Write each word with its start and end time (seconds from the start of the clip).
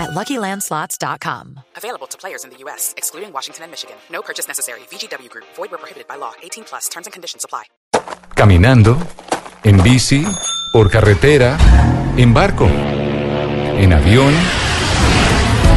at 0.00 0.10
LuckyLandSlots.com. 0.10 1.60
Available 1.76 2.06
to 2.08 2.18
players 2.18 2.44
in 2.44 2.50
the 2.50 2.56
U.S., 2.64 2.94
excluding 2.96 3.32
Washington 3.32 3.64
and 3.64 3.70
Michigan. 3.70 3.96
No 4.10 4.22
purchase 4.22 4.48
necessary. 4.48 4.80
VGW 4.90 5.28
Group. 5.28 5.46
Void 5.56 5.70
where 5.70 5.78
prohibited 5.78 6.08
by 6.08 6.16
law. 6.16 6.32
18 6.42 6.64
plus. 6.64 6.88
Terms 6.88 7.06
and 7.06 7.12
conditions 7.12 7.44
apply. 7.44 7.64
Caminando, 8.34 8.96
en 9.64 9.82
bici, 9.82 10.24
por 10.72 10.90
carretera, 10.90 11.58
en 12.16 12.32
barco, 12.32 12.66
en 12.66 13.92
avión. 13.92 14.34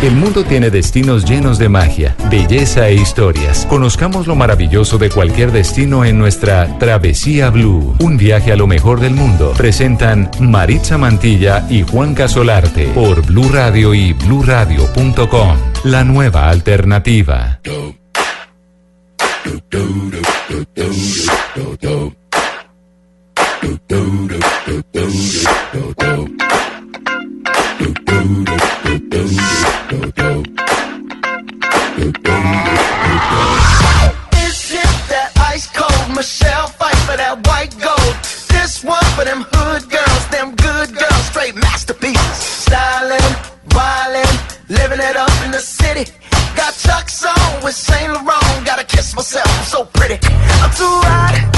El 0.03 0.17
mundo 0.17 0.43
tiene 0.43 0.70
destinos 0.70 1.23
llenos 1.23 1.57
de 1.57 1.70
magia, 1.70 2.17
belleza 2.30 2.89
e 2.89 2.95
historias. 2.95 3.66
Conozcamos 3.70 4.27
lo 4.27 4.35
maravilloso 4.35 4.98
de 4.98 5.09
cualquier 5.09 5.53
destino 5.53 6.03
en 6.03 6.20
nuestra 6.20 6.77
Travesía 6.77 7.49
Blue. 7.49 7.95
Un 8.02 8.17
viaje 8.17 8.52
a 8.52 8.57
lo 8.57 8.67
mejor 8.67 8.99
del 8.99 9.13
mundo. 9.13 9.53
Presentan 9.55 10.29
Maritza 10.41 10.98
Mantilla 10.98 11.66
y 11.70 11.84
Juan 11.84 12.16
Casolarte 12.16 12.88
por 12.88 13.26
Blue 13.26 13.48
Radio 13.48 13.93
y 13.93 14.12
bluradio.com. 14.12 15.57
La 15.85 16.04
nueva 16.04 16.49
alternativa. 16.49 17.62
This 29.94 30.02
hit 34.72 34.90
that 35.10 35.32
ice 35.38 35.68
cold 35.72 36.16
Michelle 36.16 36.68
fight 36.68 36.96
for 37.05 37.16
that 37.16 37.46
white 37.46 37.77
gold. 37.80 38.16
This 38.49 38.84
one 38.84 39.05
for 39.14 39.24
them 39.24 39.46
hood 39.52 39.88
girls, 39.91 40.27
them 40.30 40.55
good 40.55 40.98
girls, 40.98 41.26
straight 41.26 41.54
masterpieces. 41.55 42.38
Styling, 42.66 43.21
living 44.68 44.99
it 44.99 45.16
up 45.16 45.30
in 45.46 45.52
the 45.52 45.60
city. 45.60 46.12
Got 46.55 46.74
Chuck's 46.74 47.24
on 47.24 47.64
with 47.64 47.76
Saint 47.76 48.14
Laurent. 48.14 48.66
Gotta 48.66 48.86
kiss 48.86 49.16
myself, 49.16 49.46
I'm 49.48 49.66
so 49.66 49.86
pretty. 49.86 50.18
I'm 50.26 50.71
too 50.71 51.02
hot. 51.05 51.52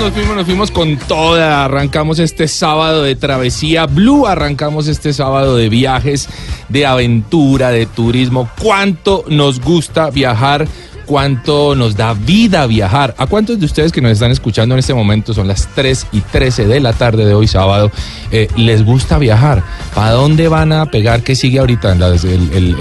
Nos 0.00 0.12
fuimos, 0.12 0.34
nos 0.36 0.46
fuimos, 0.46 0.70
con 0.70 0.96
toda. 0.96 1.64
Arrancamos 1.66 2.18
este 2.20 2.48
sábado 2.48 3.02
de 3.02 3.16
travesía 3.16 3.84
Blue, 3.84 4.26
arrancamos 4.26 4.88
este 4.88 5.12
sábado 5.12 5.56
de 5.56 5.68
viajes, 5.68 6.28
de 6.70 6.86
aventura, 6.86 7.70
de 7.70 7.84
turismo. 7.84 8.48
¿Cuánto 8.58 9.24
nos 9.28 9.60
gusta 9.60 10.08
viajar? 10.08 10.66
¿Cuánto 11.10 11.74
nos 11.74 11.96
da 11.96 12.14
vida 12.14 12.68
viajar? 12.68 13.16
¿A 13.18 13.26
cuántos 13.26 13.58
de 13.58 13.66
ustedes 13.66 13.90
que 13.90 14.00
nos 14.00 14.12
están 14.12 14.30
escuchando 14.30 14.76
en 14.76 14.78
este 14.78 14.94
momento, 14.94 15.34
son 15.34 15.48
las 15.48 15.66
3 15.74 16.06
y 16.12 16.20
13 16.20 16.68
de 16.68 16.78
la 16.78 16.92
tarde 16.92 17.24
de 17.26 17.34
hoy 17.34 17.48
sábado, 17.48 17.90
eh, 18.30 18.46
les 18.56 18.84
gusta 18.84 19.18
viajar? 19.18 19.60
¿Para 19.92 20.12
dónde 20.12 20.46
van 20.46 20.72
a 20.72 20.86
pegar? 20.86 21.24
¿Qué 21.24 21.34
sigue 21.34 21.58
ahorita? 21.58 21.96
La, 21.96 22.10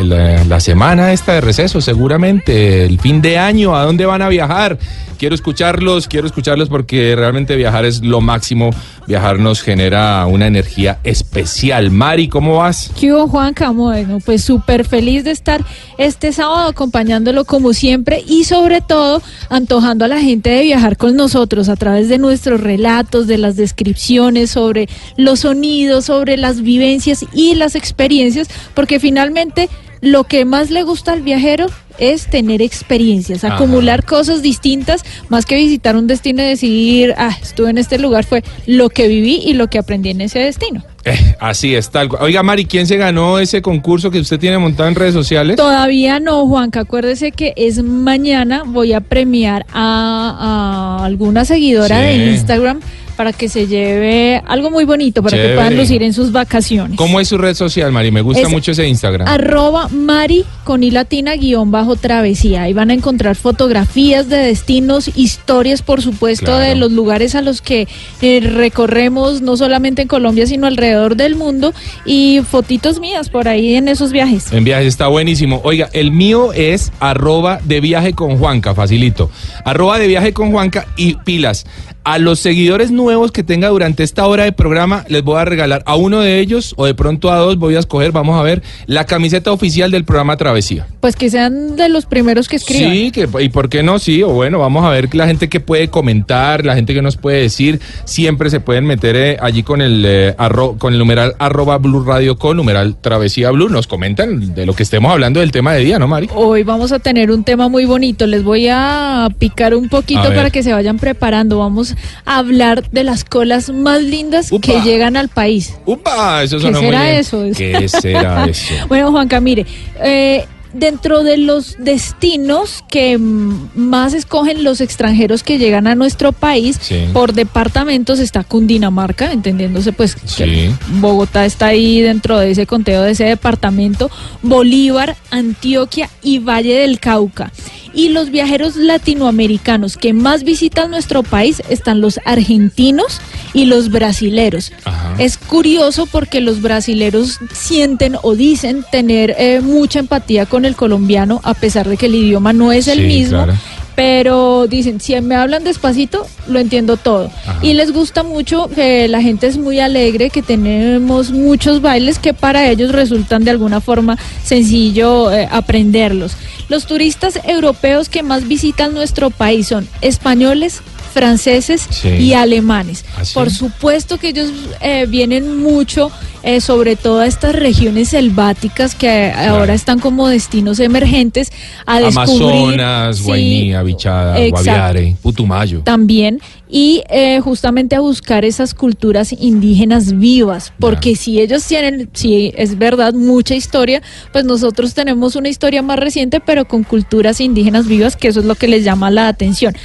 la- 0.04 0.44
la 0.44 0.60
semana 0.60 1.12
esta 1.12 1.34
de 1.34 1.42
receso, 1.42 1.82
seguramente, 1.82 2.86
el 2.86 3.00
fin 3.00 3.20
de 3.20 3.40
año, 3.40 3.76
¿a 3.76 3.84
dónde 3.84 4.06
van 4.06 4.22
a 4.22 4.30
viajar? 4.30 4.78
Quiero 5.18 5.34
escucharlos, 5.34 6.08
quiero 6.08 6.28
escucharlos 6.28 6.70
porque 6.70 7.16
realmente 7.16 7.56
viajar 7.56 7.84
es 7.86 8.02
lo 8.04 8.22
máximo. 8.22 8.70
Viajar 9.08 9.40
nos 9.40 9.62
genera 9.62 10.26
una 10.26 10.48
energía 10.48 11.00
especial. 11.04 11.92
Mari, 11.92 12.28
¿cómo 12.28 12.58
vas? 12.58 12.92
¿Qué 13.00 13.12
hubo, 13.14 13.28
Juanca? 13.28 13.72
Bueno, 13.72 14.20
pues 14.26 14.44
súper 14.44 14.86
feliz 14.86 15.24
de 15.24 15.32
estar 15.32 15.64
este 15.98 16.32
sábado 16.32 16.70
acompañándolo 16.70 17.46
como 17.46 17.74
siempre 17.74 18.24
y 18.26 18.44
sobre 18.44 18.82
todo 18.82 19.22
antojando 19.50 20.06
a 20.06 20.08
la 20.08 20.20
gente 20.20 20.50
de 20.50 20.64
viajar 20.64 20.98
con 20.98 21.16
nosotros 21.16 21.70
a 21.70 21.76
través 21.76 22.10
de 22.10 22.18
nuestros 22.18 22.62
relatos, 22.62 23.28
de 23.28 23.38
las 23.38 23.56
descripciones 23.56 24.52
sobre 24.52 24.88
los 25.18 25.42
sonidos, 25.42 26.06
sobre 26.06 26.38
las 26.38 26.62
vivencias 26.62 27.26
y 27.34 27.56
las 27.56 27.76
experiencias, 27.76 28.48
porque 28.74 29.00
finalmente 29.00 29.70
lo 30.02 30.24
que 30.24 30.46
más 30.46 30.70
le 30.70 30.84
gusta 30.84 31.12
al 31.14 31.22
viajero 31.22 31.68
es 31.98 32.28
tener 32.28 32.62
experiencias, 32.62 33.44
Ajá. 33.44 33.56
acumular 33.56 34.06
cosas 34.06 34.42
distintas, 34.42 35.04
más 35.28 35.46
que 35.46 35.56
visitar 35.56 35.98
un 35.98 36.08
destino 36.08 36.42
y 36.42 36.46
decir, 36.48 37.14
ah, 37.18 37.36
estuve 37.42 37.70
en 37.72 37.78
este 37.78 38.00
lugar, 38.00 38.24
fue 38.24 38.42
lo 38.68 38.90
que 38.90 39.08
viví 39.10 39.42
y 39.44 39.54
lo 39.54 39.68
que 39.68 39.80
aprendí 39.80 40.10
en 40.12 40.22
ese 40.22 40.40
destino. 40.40 40.82
Eh, 41.06 41.36
así 41.40 41.76
es, 41.76 41.90
tal 41.90 42.08
cual. 42.08 42.24
Oiga, 42.24 42.42
Mari, 42.44 42.66
¿quién 42.66 42.88
se 42.88 42.96
ganó 42.98 43.40
ese 43.40 43.62
concurso 43.62 44.12
que 44.12 44.20
usted 44.20 44.40
tiene 44.40 44.58
montado 44.58 44.88
en 44.88 44.96
redes 44.96 45.14
sociales? 45.14 45.56
Todavía 45.58 46.20
no, 46.20 46.46
Juanca. 46.48 46.82
Acuérdese 46.82 47.32
que 47.32 47.54
es 47.58 47.82
mañana. 47.84 48.64
Voy 48.66 48.94
a 48.94 49.02
premiar 49.02 49.66
a, 49.74 50.98
a 51.02 51.06
alguna 51.06 51.44
seguidora 51.46 52.00
Sí. 52.02 52.04
de 52.20 52.32
Instagram 52.32 52.80
para 53.20 53.34
que 53.34 53.50
se 53.50 53.68
lleve 53.68 54.42
algo 54.48 54.72
muy 54.72 54.86
bonito 54.86 55.22
para 55.22 55.36
Chévere. 55.36 55.50
que 55.50 55.56
puedan 55.58 55.76
lucir 55.76 56.04
en 56.04 56.14
sus 56.14 56.32
vacaciones. 56.32 56.96
¿Cómo 56.96 57.20
es 57.20 57.28
su 57.28 57.38
red 57.38 57.54
social, 57.54 57.92
Mari? 57.92 58.12
Me 58.12 58.22
gusta 58.22 58.44
Es 58.44 58.50
mucho 58.50 58.72
ese 58.72 58.88
Instagram. 58.88 59.28
Arroba 59.28 59.90
Mari 59.90 60.46
con 60.64 60.84
i 60.84 60.90
latina 60.90 61.36
guion 61.36 61.70
bajo 61.70 61.98
travesía. 61.98 62.62
Ahí 62.64 62.72
van 62.72 62.92
a 62.92 62.94
encontrar 62.94 63.36
fotografías 63.36 64.30
de 64.30 64.38
destinos, 64.38 65.12
historias, 65.18 65.82
por 65.82 66.02
supuesto, 66.02 66.46
Claro. 66.46 66.60
de 66.64 66.76
los 66.78 66.94
lugares 66.94 67.36
a 67.36 67.42
los 67.42 67.62
que 67.62 67.90
eh, 68.22 68.40
recorremos, 68.40 69.42
no 69.42 69.58
solamente 69.58 70.04
en 70.04 70.08
Colombia, 70.08 70.48
sino 70.48 70.66
alrededor 70.68 71.18
del 71.18 71.36
mundo, 71.36 71.74
y 72.06 72.40
fotitos 72.50 73.02
mías 73.02 73.30
por 73.30 73.50
ahí 73.50 73.76
en 73.76 73.90
esos 73.90 74.14
viajes. 74.14 74.54
En 74.54 74.64
viajes 74.64 74.88
está 74.88 75.08
buenísimo. 75.08 75.60
Oiga, 75.66 75.90
el 75.92 76.12
mío 76.14 76.54
es 76.54 76.94
arroba 77.02 77.60
de 77.66 77.82
viaje 77.82 78.14
con 78.14 78.38
Juanca, 78.38 78.74
facilito. 78.74 79.30
Arroba 79.66 80.00
de 80.00 80.08
viaje 80.08 80.32
con 80.32 80.52
Juanca 80.54 80.88
y 80.96 81.16
pilas. 81.16 81.66
A 82.06 82.18
los 82.18 82.40
seguidores 82.40 82.92
nuevos 82.92 83.32
que 83.32 83.44
tenga 83.44 83.68
durante 83.68 84.04
esta 84.04 84.26
hora 84.26 84.46
de 84.46 84.52
programa, 84.52 85.04
les 85.10 85.22
voy 85.22 85.38
a 85.40 85.46
regalar 85.46 85.84
a 85.86 85.96
uno 85.96 86.22
de 86.22 86.40
ellos 86.40 86.74
o 86.78 86.86
de 86.86 86.96
pronto 86.96 87.30
a 87.32 87.36
dos, 87.38 87.58
voy 87.58 87.76
a 87.76 87.80
escoger, 87.80 88.12
vamos 88.12 88.40
a 88.40 88.42
ver, 88.42 88.64
la 88.88 89.06
camiseta 89.06 89.52
oficial 89.52 89.92
del 89.92 90.06
programa 90.06 90.36
Travesía. 90.38 90.88
Pues 91.02 91.16
que 91.16 91.30
sean 91.30 91.76
de 91.76 91.88
los 91.90 92.06
primeros 92.06 92.48
que 92.48 92.56
escriban. 92.56 92.92
Sí, 92.92 93.12
que, 93.12 93.28
y 93.42 93.50
por 93.50 93.70
qué 93.70 93.84
no, 93.84 94.00
sí, 94.00 94.24
o 94.24 94.30
bueno, 94.30 94.58
vamos 94.60 94.86
a 94.86 94.90
ver 94.90 95.14
la 95.14 95.28
gente 95.28 95.50
que 95.50 95.60
puede 95.60 95.90
comentar, 95.90 96.66
la 96.66 96.74
gente 96.74 96.94
que 96.94 97.02
nos 97.02 97.18
puede 97.18 97.42
decir, 97.42 97.80
siempre 98.06 98.50
se 98.50 98.60
pueden 98.60 98.86
meter 98.86 99.16
eh, 99.16 99.38
allí 99.42 99.62
con 99.62 99.82
el 99.82 100.04
eh, 100.08 100.36
arro- 100.38 100.78
con 100.78 100.94
el 100.94 101.00
numeral 101.00 101.36
arroba 101.38 101.78
Blue 101.78 102.04
Radio 102.04 102.38
con 102.40 102.58
numeral 102.58 102.96
Travesía 103.00 103.52
Blue, 103.52 103.70
nos 103.70 103.88
comentan 103.88 104.56
de 104.56 104.66
lo 104.66 104.74
que 104.74 104.84
estemos 104.84 105.12
hablando 105.12 105.42
del 105.42 105.52
tema 105.52 105.74
de 105.74 105.84
día, 105.84 106.00
¿no, 106.00 106.08
Mari? 106.08 106.30
Hoy 106.34 106.64
vamos 106.64 106.92
a 106.92 107.00
tener 107.00 107.30
un 107.30 107.44
tema 107.44 107.68
muy 107.68 107.86
bonito. 107.86 108.26
Les 108.26 108.44
voy 108.44 108.68
a 108.70 109.28
picar 109.38 109.76
un 109.76 109.90
poquito 109.90 110.24
para 110.34 110.50
que 110.50 110.64
se 110.64 110.72
vayan 110.74 110.98
preparando. 110.98 111.60
Vamos 111.60 111.89
a 112.26 112.38
hablar 112.38 112.90
de 112.92 113.04
las 113.04 113.24
colas 113.24 113.70
más 113.70 114.02
lindas 114.02 114.52
Upa. 114.52 114.62
que 114.66 114.82
llegan 114.82 115.16
al 115.18 115.30
país. 115.30 115.74
¡Upa! 115.86 116.44
Eso 116.44 116.58
¿Qué 116.60 116.74
será 116.74 117.12
eso? 117.12 117.44
¿Qué 117.58 117.88
será 117.88 118.46
eso? 118.46 118.74
Bueno, 118.88 119.12
Juanca, 119.12 119.40
mire, 119.40 119.66
eh, 120.02 120.46
dentro 120.74 121.24
de 121.24 121.38
los 121.38 121.78
destinos 121.80 122.84
que 122.90 123.18
más 123.18 124.14
escogen 124.14 124.64
los 124.64 124.82
extranjeros 124.82 125.42
que 125.42 125.58
llegan 125.58 125.88
a 125.88 125.96
nuestro 125.96 126.32
país, 126.32 126.78
Sí. 126.80 127.06
por 127.12 127.34
departamentos 127.34 128.20
está 128.20 128.44
Cundinamarca, 128.44 129.32
entendiéndose 129.32 129.94
pues 129.94 130.16
Sí. 130.26 130.44
que 130.44 130.72
Bogotá 131.00 131.46
está 131.46 131.68
ahí 131.68 132.02
dentro 132.02 132.38
de 132.38 132.52
ese 132.52 132.68
conteo 132.68 133.02
de 133.02 133.12
ese 133.12 133.24
departamento, 133.24 134.12
Bolívar, 134.44 135.16
Antioquia 135.32 136.10
y 136.22 136.38
Valle 136.40 136.76
del 136.82 137.00
Cauca. 137.00 137.52
Y 137.94 138.10
los 138.10 138.30
viajeros 138.30 138.76
latinoamericanos 138.76 139.98
que 139.98 140.14
más 140.14 140.44
visitan 140.44 140.92
nuestro 140.92 141.24
país 141.24 141.62
están 141.70 142.02
los 142.02 142.20
argentinos 142.26 143.20
y 143.54 143.66
los 143.66 143.90
brasileros. 143.90 144.72
Ajá. 144.86 145.16
Es 145.18 145.38
curioso 145.38 146.06
porque 146.06 146.40
los 146.42 146.62
brasileros 146.62 147.40
sienten 147.52 148.16
o 148.22 148.36
dicen 148.36 148.86
tener 148.92 149.36
eh, 149.38 149.62
mucha 149.62 150.00
empatía 150.00 150.46
con 150.46 150.66
el 150.66 150.76
colombiano 150.76 151.42
a 151.44 151.54
pesar 151.54 151.90
de 151.90 151.98
que 151.98 152.06
el 152.06 152.16
idioma 152.16 152.54
no 152.54 152.72
es 152.72 152.88
el 152.88 153.00
Sí, 153.00 153.06
mismo. 153.06 153.38
claro. 153.44 153.54
Pero 154.00 154.66
dicen, 154.68 155.02
si 155.02 155.20
me 155.20 155.36
hablan 155.36 155.66
despacito, 155.66 156.26
lo 156.48 156.60
entiendo 156.60 156.96
todo. 156.96 157.30
Y 157.62 157.74
les 157.74 157.92
gusta 157.92 158.24
mucho 158.24 158.70
que 158.74 159.10
la 159.10 159.22
gente 159.22 159.46
es 159.46 159.58
muy 159.58 159.82
alegre, 159.82 160.30
que 160.30 160.42
tenemos 160.42 161.32
muchos 161.32 161.82
bailes 161.82 162.18
que 162.18 162.34
para 162.34 162.70
ellos 162.70 162.94
resultan 162.94 163.44
de 163.44 163.52
alguna 163.52 163.82
forma 163.82 164.18
sencillo 164.42 165.30
eh, 165.34 165.50
aprenderlos. 165.52 166.38
Los 166.70 166.86
turistas 166.86 167.42
europeos 167.44 168.08
que 168.08 168.24
más 168.24 168.48
visitan 168.48 168.94
nuestro 168.94 169.32
país 169.32 169.68
son 169.68 169.86
españoles, 170.00 170.82
franceses 171.10 171.86
Sí. 171.90 172.10
y 172.10 172.34
alemanes. 172.34 173.04
¿Ah, 173.18 173.26
sí? 173.26 173.34
Por 173.34 173.50
supuesto 173.52 174.18
que 174.18 174.30
ellos 174.30 174.52
eh, 174.82 175.06
vienen 175.08 175.58
mucho, 175.62 176.12
eh, 176.44 176.62
sobre 176.62 176.96
todo 176.96 177.20
a 177.20 177.26
estas 177.28 177.54
regiones 177.56 178.10
selváticas 178.10 178.96
que 178.96 179.32
ahora 179.32 179.74
están 179.74 180.00
como 180.00 180.28
destinos 180.28 180.80
emergentes, 180.80 181.52
a 181.86 182.00
descubrir. 182.00 182.42
Amazonas, 182.80 183.18
Sí, 183.18 183.24
Guainía, 183.24 183.84
Bichada, 183.84 184.40
exacto. 184.40 184.64
Guaviare, 184.64 185.16
Putumayo. 185.22 185.82
También, 185.82 186.40
y 186.70 187.02
eh, 187.10 187.40
justamente 187.42 187.96
a 187.96 188.00
buscar 188.00 188.46
esas 188.46 188.74
culturas 188.76 189.34
indígenas 189.34 190.20
vivas, 190.20 190.72
porque 190.80 191.16
si 191.16 191.42
ellos 191.42 191.66
tienen, 191.66 192.10
si 192.14 192.54
es 192.56 192.78
verdad, 192.78 193.14
mucha 193.14 193.56
historia, 193.56 194.02
pues 194.32 194.46
nosotros 194.46 194.94
tenemos 194.94 195.36
una 195.36 195.50
historia 195.50 195.82
más 195.82 195.98
reciente, 195.98 196.40
pero 196.40 196.66
con 196.66 196.84
culturas 196.84 197.42
indígenas 197.42 197.88
vivas, 197.88 198.16
que 198.16 198.28
eso 198.28 198.40
es 198.42 198.46
lo 198.46 198.54
que 198.56 198.68
les 198.68 198.84
llama 198.84 199.10
la 199.10 199.28
atención. 199.28 199.76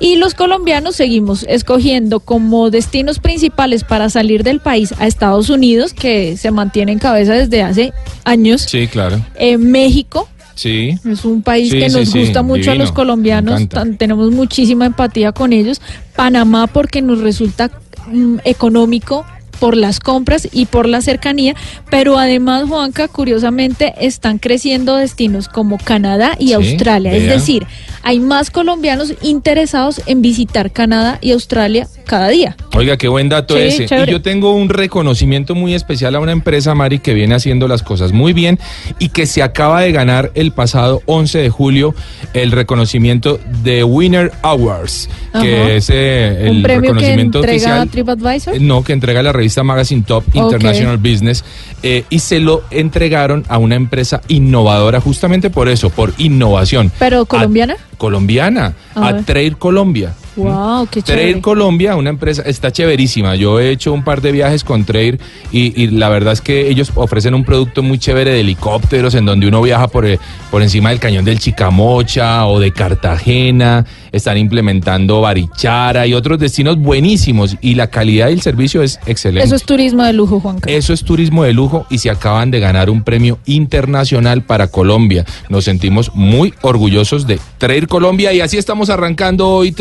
Y 0.00 0.16
los 0.16 0.34
colombianos 0.34 0.96
seguimos 0.96 1.44
escogiendo 1.48 2.20
como 2.20 2.68
destinos 2.70 3.20
principales 3.20 3.84
para 3.84 4.10
salir 4.10 4.42
del 4.42 4.60
país 4.60 4.92
a 4.98 5.06
Estados 5.06 5.48
Unidos, 5.48 5.94
que 5.94 6.36
se 6.36 6.50
mantiene 6.50 6.92
en 6.92 6.98
cabeza 6.98 7.32
desde 7.32 7.62
hace 7.62 7.92
años, 8.24 8.62
Sí, 8.62 8.86
claro. 8.86 9.24
eh, 9.36 9.56
México, 9.56 10.28
Sí. 10.54 10.96
es 11.04 11.24
un 11.24 11.42
país 11.42 11.70
Sí, 11.70 11.78
que 11.78 11.88
nos 11.88 12.08
sí, 12.08 12.20
gusta 12.20 12.42
mucho 12.42 12.70
a 12.70 12.74
los 12.76 12.92
colombianos, 12.92 13.68
tan- 13.68 13.96
tenemos 13.96 14.30
muchísima 14.30 14.86
empatía 14.86 15.32
con 15.32 15.52
ellos. 15.52 15.80
Panamá 16.14 16.66
porque 16.68 17.02
nos 17.02 17.20
resulta 17.20 17.70
mm, 18.10 18.36
económico 18.44 19.26
por 19.54 19.76
las 19.76 20.00
compras 20.00 20.48
y 20.52 20.66
por 20.66 20.88
la 20.88 21.00
cercanía, 21.00 21.54
pero 21.90 22.18
además, 22.18 22.64
Juanca, 22.68 23.08
curiosamente 23.08 23.94
están 24.00 24.38
creciendo 24.38 24.96
destinos 24.96 25.48
como 25.48 25.78
Canadá 25.78 26.36
y 26.38 26.48
Sí, 26.48 26.52
Australia. 26.54 27.12
Es 27.14 27.26
decir, 27.26 27.66
hay 28.02 28.20
más 28.20 28.50
colombianos 28.50 29.14
interesados 29.22 30.00
en 30.06 30.22
visitar 30.22 30.70
Canadá 30.72 31.18
y 31.20 31.32
Australia 31.32 31.86
cada 32.06 32.28
día. 32.28 32.56
Oiga, 32.74 32.96
qué 32.96 33.08
buen 33.08 33.28
dato 33.28 33.54
Sí, 33.54 33.60
ese. 33.62 33.86
chévere. 33.86 34.10
Y 34.10 34.14
yo 34.14 34.20
tengo 34.22 34.54
un 34.54 34.68
reconocimiento 34.68 35.54
muy 35.54 35.74
especial 35.74 36.14
a 36.14 36.20
una 36.20 36.32
empresa, 36.32 36.74
Mari, 36.74 36.98
que 36.98 37.14
viene 37.14 37.34
haciendo 37.34 37.66
las 37.68 37.82
cosas 37.82 38.12
muy 38.12 38.32
bien 38.32 38.58
y 38.98 39.08
que 39.08 39.26
se 39.26 39.42
acaba 39.42 39.80
de 39.80 39.92
ganar 39.92 40.30
el 40.34 40.52
pasado 40.52 41.02
11 41.06 41.38
de 41.38 41.50
julio 41.50 41.94
el 42.34 42.52
reconocimiento 42.52 43.40
de 43.62 43.84
Winner 43.84 44.32
Awards, 44.42 45.08
Ajá. 45.32 45.42
que 45.42 45.76
es 45.76 45.88
eh, 45.90 46.48
el 46.48 46.56
un 46.56 46.62
premio 46.62 46.80
que 46.82 46.88
reconocimiento 46.88 47.38
entrega 47.38 47.56
oficial. 47.82 47.90
TripAdvisor. 47.90 48.54
Eh, 48.56 48.60
No, 48.60 48.82
que 48.84 48.92
entrega 48.92 49.22
la 49.22 49.32
revista 49.32 49.43
Magazine 49.62 50.02
Top. 50.06 50.24
International 50.34 50.96
Business 50.98 51.44
eh, 51.82 52.04
y 52.10 52.18
se 52.18 52.40
lo 52.40 52.62
entregaron 52.70 53.44
a 53.48 53.58
una 53.58 53.74
empresa 53.76 54.20
innovadora 54.28 55.00
justamente 55.00 55.50
por 55.50 55.68
eso, 55.68 55.90
por 55.90 56.12
innovación. 56.18 56.90
¿Pero 56.98 57.20
A- 57.22 57.26
colombiana? 57.26 57.76
colombiana, 57.98 58.74
A 58.94 59.08
a, 59.08 59.56
Colombia. 59.56 60.14
Wow, 60.36 60.88
qué 60.90 61.02
Trail 61.02 61.20
chévere. 61.20 61.40
Colombia, 61.40 61.96
una 61.96 62.10
empresa, 62.10 62.42
está 62.42 62.72
chéverísima. 62.72 63.36
Yo 63.36 63.60
he 63.60 63.70
hecho 63.70 63.92
un 63.92 64.02
par 64.02 64.20
de 64.20 64.32
viajes 64.32 64.64
con 64.64 64.84
Trail 64.84 65.20
y, 65.52 65.80
y 65.80 65.88
la 65.88 66.08
verdad 66.08 66.32
es 66.32 66.40
que 66.40 66.68
ellos 66.68 66.90
ofrecen 66.94 67.34
un 67.34 67.44
producto 67.44 67.82
muy 67.82 67.98
chévere 67.98 68.32
de 68.32 68.40
helicópteros 68.40 69.14
en 69.14 69.26
donde 69.26 69.46
uno 69.46 69.62
viaja 69.62 69.88
por, 69.88 70.06
eh, 70.06 70.18
por 70.50 70.62
encima 70.62 70.90
del 70.90 70.98
cañón 70.98 71.24
del 71.24 71.38
Chicamocha 71.38 72.46
o 72.46 72.58
de 72.58 72.72
Cartagena. 72.72 73.84
Están 74.12 74.38
implementando 74.38 75.20
Barichara 75.20 76.06
y 76.06 76.14
otros 76.14 76.38
destinos 76.38 76.78
buenísimos 76.78 77.56
y 77.60 77.74
la 77.74 77.88
calidad 77.88 78.28
del 78.28 78.42
servicio 78.42 78.82
es 78.82 79.00
excelente. 79.06 79.44
Eso 79.46 79.56
es 79.56 79.64
turismo 79.64 80.04
de 80.04 80.12
lujo, 80.12 80.40
Juanca. 80.40 80.70
Eso 80.70 80.92
es 80.92 81.02
turismo 81.02 81.42
de 81.44 81.52
lujo 81.52 81.86
y 81.90 81.98
se 81.98 82.10
acaban 82.10 82.50
de 82.50 82.60
ganar 82.60 82.90
un 82.90 83.02
premio 83.02 83.38
internacional 83.46 84.42
para 84.42 84.68
Colombia. 84.68 85.24
Nos 85.48 85.64
sentimos 85.64 86.12
muy 86.14 86.54
orgullosos 86.62 87.26
de 87.26 87.40
Trail 87.58 87.88
Colombia 87.88 88.32
y 88.32 88.40
así 88.40 88.56
estamos 88.56 88.90
arrancando 88.90 89.48
hoy 89.48 89.72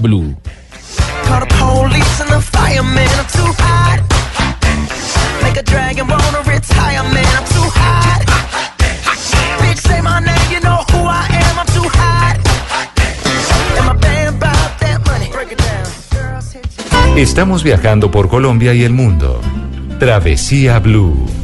Blue. 0.00 0.34
Estamos 17.16 17.62
viajando 17.62 18.10
por 18.10 18.28
Colombia 18.28 18.72
y 18.72 18.84
el 18.84 18.94
mundo. 18.94 19.42
Travesía 19.98 20.78
Blue. 20.78 21.37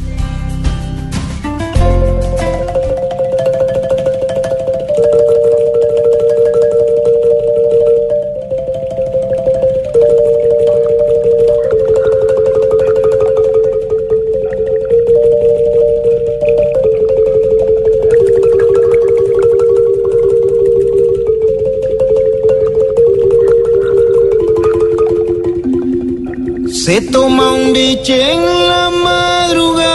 Se 26.85 27.01
toma 27.01 27.51
un 27.51 27.73
biche 27.73 28.33
en 28.33 28.45
la 28.45 28.91
madrugada 28.91 29.87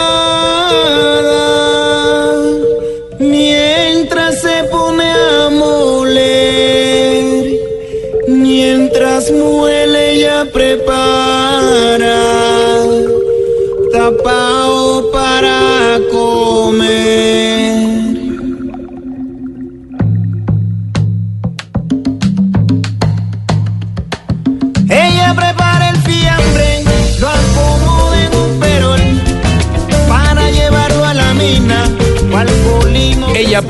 mientras 3.17 4.41
se 4.41 4.65
pone 4.65 5.09
a 5.09 5.49
moler, 5.49 7.45
mientras 8.27 9.31
muele 9.31 10.19
ya 10.19 10.45
prepara 10.51 12.19
tapao 13.93 15.09
para 15.13 15.97
comer. 16.11 16.40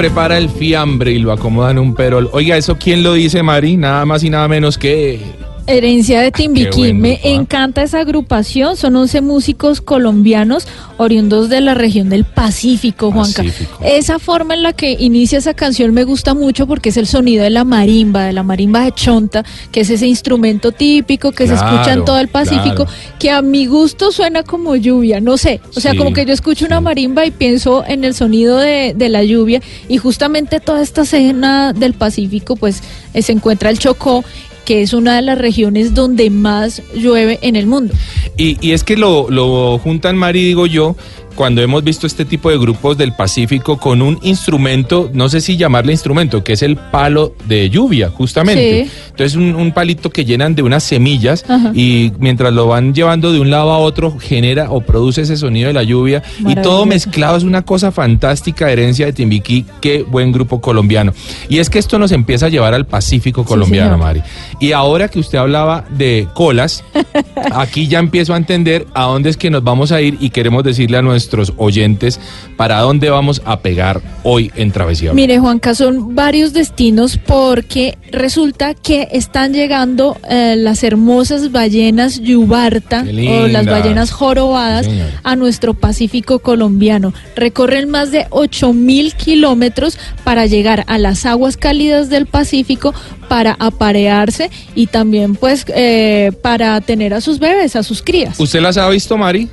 Prepara 0.01 0.39
el 0.39 0.49
fiambre 0.49 1.11
y 1.11 1.19
lo 1.19 1.31
acomoda 1.31 1.69
en 1.69 1.77
un 1.77 1.93
perol. 1.93 2.27
Oiga, 2.33 2.57
¿eso 2.57 2.75
quién 2.75 3.03
lo 3.03 3.13
dice, 3.13 3.43
Mari? 3.43 3.77
Nada 3.77 4.03
más 4.03 4.23
y 4.23 4.31
nada 4.31 4.47
menos 4.47 4.79
que... 4.79 5.19
Herencia 5.67 6.21
de 6.21 6.27
Ah, 6.27 6.31
Timbiquí. 6.31 6.91
Me 6.91 7.19
encanta 7.21 7.83
esa 7.83 7.99
agrupación. 7.99 8.77
Son 8.77 8.95
11 8.95 9.21
músicos 9.21 9.79
colombianos 9.79 10.67
oriundos 11.01 11.49
de 11.49 11.61
la 11.61 11.73
región 11.73 12.09
del 12.09 12.23
Pacífico, 12.25 13.11
Juanca. 13.11 13.43
Pacífico. 13.43 13.79
Esa 13.83 14.19
forma 14.19 14.53
en 14.53 14.63
la 14.63 14.73
que 14.73 14.91
inicia 14.99 15.37
esa 15.39 15.53
canción 15.53 15.93
me 15.93 16.03
gusta 16.03 16.33
mucho 16.33 16.67
porque 16.67 16.89
es 16.89 16.97
el 16.97 17.07
sonido 17.07 17.43
de 17.43 17.49
la 17.49 17.63
marimba, 17.63 18.25
de 18.25 18.33
la 18.33 18.43
marimba 18.43 18.83
de 18.85 18.91
chonta, 18.91 19.43
que 19.71 19.81
es 19.81 19.89
ese 19.89 20.07
instrumento 20.07 20.71
típico 20.71 21.31
que 21.31 21.47
se 21.47 21.55
escucha 21.55 21.93
en 21.93 22.05
todo 22.05 22.19
el 22.19 22.27
Pacífico, 22.27 22.85
claro. 22.85 22.91
que 23.19 23.31
a 23.31 23.41
mi 23.41 23.65
gusto 23.65 24.11
suena 24.11 24.43
como 24.43 24.75
lluvia. 24.75 25.19
No 25.19 25.37
sé. 25.37 25.59
O 25.75 25.79
sea, 25.79 25.91
Sí, 25.91 25.97
como 25.97 26.13
que 26.13 26.25
yo 26.25 26.33
escucho 26.33 26.65
una 26.65 26.77
sí. 26.77 26.83
marimba 26.83 27.25
y 27.25 27.31
pienso 27.31 27.83
en 27.85 28.03
el 28.03 28.13
sonido 28.13 28.57
de, 28.57 28.93
de 28.95 29.09
la 29.09 29.23
lluvia. 29.23 29.61
Y 29.89 29.97
justamente 29.97 30.59
toda 30.59 30.81
esta 30.81 31.01
escena 31.01 31.73
del 31.73 31.93
Pacífico, 31.93 32.55
pues 32.55 32.81
eh, 33.13 33.21
se 33.21 33.31
encuentra 33.31 33.69
el 33.69 33.79
Chocó 33.79 34.23
que 34.71 34.81
es 34.81 34.93
una 34.93 35.17
de 35.17 35.21
las 35.21 35.37
regiones 35.37 35.93
donde 35.93 36.29
más 36.29 36.81
llueve 36.95 37.39
en 37.41 37.57
el 37.57 37.67
mundo. 37.67 37.93
Y, 38.37 38.57
y 38.65 38.71
es 38.71 38.85
que 38.85 38.95
lo, 38.95 39.29
lo 39.29 39.77
juntan, 39.79 40.15
Mari, 40.15 40.45
digo 40.45 40.65
yo, 40.65 40.95
cuando 41.35 41.61
hemos 41.61 41.83
visto 41.83 42.07
este 42.07 42.25
tipo 42.25 42.49
de 42.49 42.57
grupos 42.57 42.97
del 42.97 43.13
Pacífico 43.13 43.77
con 43.77 44.01
un 44.01 44.19
instrumento, 44.21 45.09
no 45.13 45.29
sé 45.29 45.41
si 45.41 45.57
llamarle 45.57 45.91
instrumento, 45.91 46.43
que 46.43 46.53
es 46.53 46.61
el 46.61 46.77
palo 46.77 47.33
de 47.47 47.69
lluvia, 47.69 48.09
justamente. 48.09 48.85
Sí. 48.85 48.91
Entonces, 49.09 49.35
un, 49.35 49.55
un 49.55 49.71
palito 49.71 50.09
que 50.09 50.25
llenan 50.25 50.55
de 50.55 50.63
unas 50.63 50.83
semillas 50.83 51.45
Ajá. 51.47 51.71
y 51.73 52.11
mientras 52.19 52.53
lo 52.53 52.67
van 52.67 52.93
llevando 52.93 53.31
de 53.31 53.39
un 53.39 53.49
lado 53.49 53.71
a 53.71 53.77
otro, 53.77 54.17
genera 54.19 54.71
o 54.71 54.81
produce 54.81 55.21
ese 55.21 55.37
sonido 55.37 55.67
de 55.67 55.73
la 55.73 55.83
lluvia. 55.83 56.23
Y 56.47 56.55
todo 56.55 56.85
mezclado 56.85 57.37
es 57.37 57.43
una 57.43 57.63
cosa 57.63 57.91
fantástica, 57.91 58.71
herencia 58.71 59.05
de 59.05 59.13
Timbiquí, 59.13 59.65
qué 59.79 60.03
buen 60.03 60.31
grupo 60.31 60.61
colombiano. 60.61 61.13
Y 61.49 61.59
es 61.59 61.69
que 61.69 61.79
esto 61.79 61.97
nos 61.97 62.11
empieza 62.11 62.47
a 62.47 62.49
llevar 62.49 62.73
al 62.73 62.85
Pacífico 62.85 63.45
colombiano, 63.45 63.91
señor. 63.91 63.99
Mari. 63.99 64.21
Y 64.59 64.73
ahora 64.73 65.07
que 65.07 65.19
usted 65.19 65.37
hablaba 65.37 65.85
de 65.89 66.27
colas, 66.33 66.83
aquí 67.53 67.87
ya 67.87 67.99
empiezo 67.99 68.33
a 68.33 68.37
entender 68.37 68.87
a 68.93 69.03
dónde 69.03 69.29
es 69.29 69.37
que 69.37 69.49
nos 69.49 69.63
vamos 69.63 69.91
a 69.91 70.01
ir 70.01 70.17
y 70.19 70.29
queremos 70.29 70.63
decirle 70.63 70.97
a 70.97 71.01
nuestros 71.01 71.20
nuestros 71.21 71.53
oyentes 71.57 72.19
para 72.57 72.79
dónde 72.79 73.11
vamos 73.11 73.43
a 73.45 73.59
pegar 73.59 74.01
hoy 74.23 74.51
en 74.55 74.71
Travesía. 74.71 75.13
Mire, 75.13 75.37
Juanca, 75.37 75.75
son 75.75 76.15
varios 76.15 76.51
destinos 76.51 77.17
porque 77.17 77.95
resulta 78.11 78.73
que 78.73 79.07
están 79.11 79.53
llegando 79.53 80.17
eh, 80.27 80.55
las 80.57 80.83
hermosas 80.83 81.51
ballenas 81.51 82.19
yubarta 82.21 83.05
o 83.05 83.47
las 83.47 83.67
ballenas 83.67 84.11
jorobadas 84.11 84.87
Sí, 84.87 84.99
a 85.23 85.35
nuestro 85.35 85.75
Pacífico 85.75 86.39
colombiano. 86.39 87.13
Recorren 87.35 87.89
más 87.89 88.11
de 88.11 88.25
8 88.31 88.73
mil 88.73 89.13
kilómetros 89.13 89.99
para 90.23 90.47
llegar 90.47 90.83
a 90.87 90.97
las 90.97 91.27
aguas 91.27 91.55
cálidas 91.55 92.09
del 92.09 92.25
Pacífico 92.25 92.95
para 93.29 93.55
aparearse 93.59 94.49
y 94.73 94.87
también 94.87 95.35
pues 95.35 95.65
eh, 95.67 96.31
para 96.41 96.81
tener 96.81 97.13
a 97.13 97.21
sus 97.21 97.37
bebés, 97.37 97.75
a 97.75 97.83
sus 97.83 98.01
crías. 98.01 98.39
¿Usted 98.39 98.59
las 98.59 98.77
ha 98.77 98.89
visto, 98.89 99.17
Mari? 99.17 99.49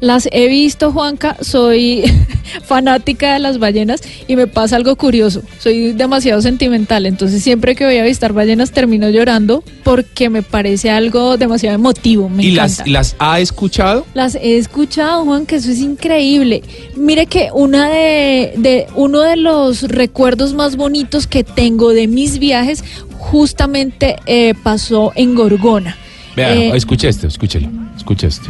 Las 0.00 0.28
he 0.32 0.48
visto, 0.48 0.92
Juanca, 0.92 1.36
soy 1.42 2.02
fanática 2.64 3.34
de 3.34 3.38
las 3.38 3.58
ballenas 3.58 4.00
y 4.26 4.36
me 4.36 4.46
pasa 4.46 4.76
algo 4.76 4.96
curioso. 4.96 5.42
Soy 5.58 5.92
demasiado 5.92 6.40
sentimental, 6.40 7.04
entonces 7.06 7.42
siempre 7.42 7.74
que 7.74 7.84
voy 7.84 7.98
a 7.98 8.02
visitar 8.04 8.32
ballenas 8.32 8.70
termino 8.72 9.10
llorando 9.10 9.62
porque 9.84 10.30
me 10.30 10.42
parece 10.42 10.90
algo 10.90 11.36
demasiado 11.36 11.74
emotivo. 11.74 12.28
Me 12.28 12.44
¿Y 12.44 12.52
encanta. 12.52 12.84
las, 12.86 12.88
las 12.88 13.16
ha 13.18 13.40
escuchado? 13.40 14.06
Las 14.14 14.36
he 14.36 14.56
escuchado, 14.56 15.24
Juan, 15.24 15.44
que 15.46 15.56
eso 15.56 15.70
es 15.70 15.80
increíble. 15.80 16.62
Mire 16.96 17.26
que 17.26 17.50
una 17.52 17.88
de, 17.90 18.54
de 18.56 18.86
uno 18.94 19.20
de 19.20 19.36
los 19.36 19.82
recuerdos 19.82 20.54
más 20.54 20.76
bonitos 20.76 21.26
que 21.26 21.44
tengo 21.44 21.90
de 21.92 22.08
mis 22.08 22.38
viajes 22.38 22.82
justamente 23.18 24.16
eh, 24.26 24.54
pasó 24.62 25.12
en 25.14 25.34
Gorgona. 25.34 25.96
Vea, 26.36 26.54
Eh, 26.54 26.70
escuche 26.74 27.08
esto, 27.08 27.26
escúchelo, 27.26 27.68
escuche 27.96 28.26
esto. 28.28 28.48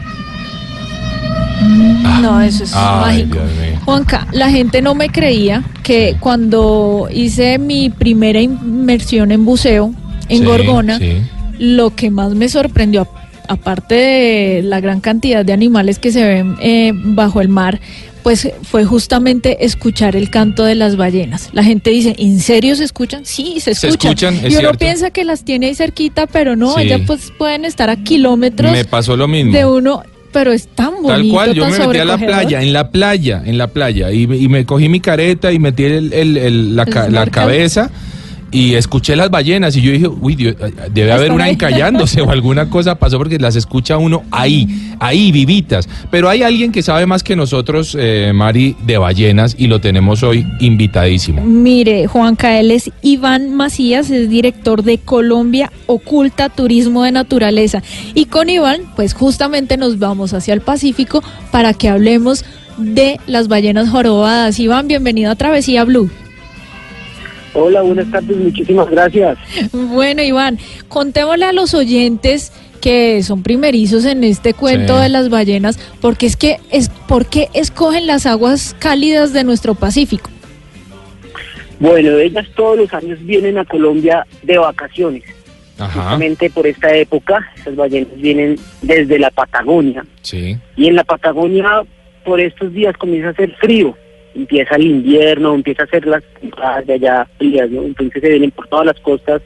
No, 2.23 2.41
eso 2.41 2.65
es 2.65 2.73
Ay, 2.75 3.25
mágico. 3.25 3.39
Juanca, 3.85 4.27
la 4.33 4.51
gente 4.51 4.83
no 4.83 4.95
me 4.95 5.09
creía 5.09 5.65
que 5.83 6.17
cuando 6.21 7.09
hice 7.13 7.59
mi 7.59 7.91
primera 7.91 8.41
inmersión 8.41 9.33
en 9.33 9.45
buceo 9.45 9.95
en 10.29 10.39
Sí, 10.39 10.45
Gorgona, 10.45 10.99
sí. 10.99 11.19
lo 11.59 11.95
que 11.95 12.11
más 12.11 12.35
me 12.35 12.49
sorprendió, 12.49 13.09
aparte 13.49 13.95
de 13.95 14.63
la 14.63 14.81
gran 14.81 15.01
cantidad 15.01 15.45
de 15.45 15.53
animales 15.53 15.99
que 15.99 16.13
se 16.13 16.23
ven 16.25 16.57
eh, 16.61 16.93
bajo 16.95 17.41
el 17.41 17.49
mar, 17.49 17.81
pues 18.23 18.49
fue 18.63 18.85
justamente 18.85 19.65
escuchar 19.65 20.15
el 20.15 20.29
canto 20.31 20.63
de 20.65 20.75
las 20.75 20.97
ballenas. 20.97 21.49
La 21.53 21.65
gente 21.65 21.91
dice, 21.91 22.15
¿en 22.19 22.39
serio 22.39 22.77
se 22.77 22.85
escuchan? 22.85 23.25
Sí, 23.25 23.55
se 23.61 23.75
Se 23.75 23.89
escuchan. 23.89 24.11
escuchan, 24.13 24.35
es 24.37 24.43
y 24.43 24.47
uno 24.57 24.61
cierto. 24.61 24.79
piensa 24.79 25.11
que 25.11 25.25
las 25.25 25.43
tiene 25.43 25.67
ahí 25.69 25.75
cerquita, 25.75 26.27
pero 26.27 26.55
no, 26.55 26.75
Sí. 26.77 26.83
ellas 26.83 27.01
pues 27.07 27.33
pueden 27.39 27.65
estar 27.65 27.89
a 27.91 27.97
kilómetros 27.97 28.71
Me 28.73 28.85
pasó 28.85 29.17
lo 29.17 29.27
mismo. 29.27 29.53
de 29.53 29.65
uno, 29.65 30.03
pero 30.33 30.53
es 30.53 30.69
tan 30.69 30.91
bonito. 31.03 31.09
Tal 31.09 31.29
cual, 31.29 31.55
yo 31.55 31.63
tan 31.65 31.73
me 31.73 31.79
metí 31.87 31.99
a 31.99 32.05
la 32.05 32.17
playa, 32.19 32.63
en 32.63 32.73
la 32.73 32.91
playa, 32.91 33.43
en 33.45 33.59
la 33.59 33.67
playa, 33.69 34.11
y, 34.13 34.27
me- 34.27 34.37
y 34.37 34.49
me 34.49 34.65
cogí 34.65 34.89
mi 34.89 35.01
careta 35.01 35.53
y 35.53 35.59
metí 35.59 35.85
el- 35.85 36.13
el- 36.13 36.37
el- 36.37 36.77
la, 36.77 36.85
cabeza 37.31 37.91
y 38.51 38.75
escuché 38.75 39.15
las 39.17 39.31
ballenas 39.31 39.77
y 39.77 39.83
yo 39.83 39.93
dije, 39.93 40.09
uy, 40.09 40.35
Dios, 40.35 40.57
debe 40.93 41.13
haber 41.13 41.33
una 41.33 41.49
encallándose 41.49 42.21
o 42.21 42.31
alguna 42.31 42.69
cosa 42.69 42.97
pasó 42.97 43.19
porque 43.19 43.39
las 43.39 43.57
escucha 43.57 43.97
uno 43.97 44.25
ahí, 44.31 44.95
ahí 44.99 45.31
vivitas. 45.31 45.89
Pero 46.11 46.29
hay 46.29 46.43
alguien 46.43 46.73
que 46.73 46.83
sabe 46.83 47.07
más 47.07 47.23
que 47.23 47.37
nosotros, 47.37 47.97
eh, 47.99 48.33
Mari, 48.35 48.77
de 48.85 48.99
ballenas 48.99 49.55
y 49.57 49.69
lo 49.69 49.81
tenemos 49.81 50.23
hoy 50.23 50.47
invitadísimo. 50.61 51.43
Mire, 51.43 52.07
Juanca, 52.07 52.59
él 52.59 52.71
es 52.71 52.91
Iván 53.03 53.55
Macías, 53.55 54.11
es 54.11 54.29
director 54.29 54.83
de 54.83 54.99
Colombia 54.99 55.71
Oculta 55.87 56.49
Turismo 56.49 57.05
de 57.05 57.13
Naturaleza. 57.13 57.83
Y 58.15 58.27
con 58.27 58.51
Iván, 58.51 58.81
pues 58.97 59.15
justamente 59.15 59.77
nos 59.77 59.99
vamos 59.99 60.35
hacia 60.35 60.55
el 60.55 60.61
Pacífico 60.61 61.23
para 61.53 61.73
que 61.75 61.89
hablemos 61.89 62.45
de 62.79 63.21
las 63.27 63.49
ballenas 63.49 63.91
jorobadas. 63.91 64.59
Iván, 64.59 64.89
bienvenido 64.89 65.31
a 65.31 65.37
Travesía 65.37 65.85
Blue. 65.85 66.11
Hola, 67.53 67.83
buenas 67.83 68.11
tardes, 68.11 68.37
muchísimas 68.37 68.89
gracias. 68.91 69.37
Bueno, 69.73 70.23
Iván, 70.23 70.59
contémosle 70.89 71.47
a 71.47 71.53
los 71.53 71.75
oyentes 71.75 72.53
que 72.81 73.23
son 73.23 73.43
primerizos 73.43 74.05
en 74.05 74.25
este 74.25 74.55
cuento 74.55 74.97
Sí. 74.97 75.03
de 75.03 75.09
las 75.09 75.29
ballenas, 75.29 75.79
porque 76.01 76.27
es 76.27 76.37
que 76.37 76.59
es 76.71 76.89
¿por 76.89 77.27
qué 77.27 77.49
escogen 77.53 78.07
las 78.07 78.25
aguas 78.27 78.75
cálidas 78.79 79.33
de 79.33 79.45
nuestro 79.45 79.75
Pacífico? 79.75 80.31
Bueno, 81.81 82.17
ellas 82.19 82.47
todos 82.55 82.79
los 82.79 82.93
años 82.95 83.19
vienen 83.25 83.59
a 83.59 83.65
Colombia 83.65 84.27
de 84.43 84.59
vacaciones. 84.59 85.25
Ajá, 85.79 85.93
Justamente 86.03 86.51
por 86.51 86.67
esta 86.67 86.95
época, 86.95 87.51
esas 87.59 87.75
ballenas 87.75 88.09
vienen 88.17 88.57
desde 88.83 89.19
la 89.19 89.31
Patagonia. 89.31 90.05
sí, 90.23 90.57
Y 90.77 90.87
en 90.89 90.95
la 90.97 91.05
Patagonia, 91.05 91.83
por 92.25 92.39
estos 92.39 92.73
días 92.73 92.95
comienza 92.99 93.29
a 93.29 93.33
hacer 93.33 93.55
frío. 93.57 93.97
Empieza 94.35 94.77
el 94.77 94.87
invierno, 94.87 95.55
empieza 95.55 95.83
a 95.83 95.87
hacer 95.87 96.07
las 96.07 96.23
temporadas 96.41 96.87
de 96.87 96.95
allá 96.95 97.27
frías, 97.39 97.71
¿no? 97.71 97.83
Entonces 97.83 98.21
se 98.23 98.29
vienen 98.29 98.51
por 98.53 98.69
todas 98.69 98.87
las 98.87 99.01
costas 99.01 99.43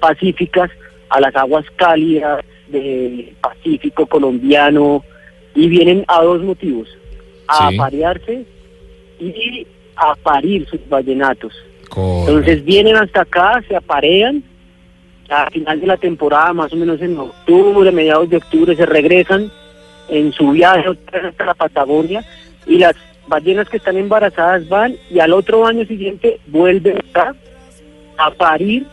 pacíficas 0.00 0.70
a 1.08 1.20
las 1.20 1.34
aguas 1.36 1.64
cálidas 1.76 2.44
del 2.68 3.32
Pacífico 3.40 4.06
colombiano 4.06 5.04
y 5.54 5.68
vienen 5.68 6.04
a 6.08 6.22
dos 6.22 6.42
motivos, 6.42 6.88
a 7.46 7.68
Sí. 7.70 7.76
aparearse 7.76 8.44
y 9.20 9.66
a 9.96 10.14
parir 10.16 10.66
sus 10.68 10.80
vallenatos. 10.88 11.52
Entonces 11.96 12.64
vienen 12.64 12.96
hasta 12.96 13.22
acá, 13.22 13.62
se 13.68 13.76
aparean, 13.76 14.42
a 15.28 15.48
final 15.50 15.80
de 15.80 15.86
la 15.86 15.96
temporada, 15.96 16.52
más 16.52 16.72
o 16.72 16.76
menos 16.76 17.00
en 17.00 17.16
octubre, 17.18 17.90
mediados 17.92 18.28
de 18.28 18.36
octubre, 18.36 18.76
se 18.76 18.84
regresan 18.86 19.50
en 20.08 20.32
su 20.32 20.50
viaje 20.50 20.84
hasta 21.12 21.44
la 21.46 21.54
Patagonia 21.54 22.24
y 22.66 22.78
las 22.78 22.94
ballenas 23.28 23.68
que 23.68 23.76
están 23.78 23.96
embarazadas 23.96 24.68
van 24.68 24.94
y 25.10 25.20
al 25.20 25.32
otro 25.32 25.66
año 25.66 25.84
siguiente 25.86 26.40
vuelven 26.46 26.98
acá 26.98 27.34
a 28.18 28.30
parir 28.30 28.86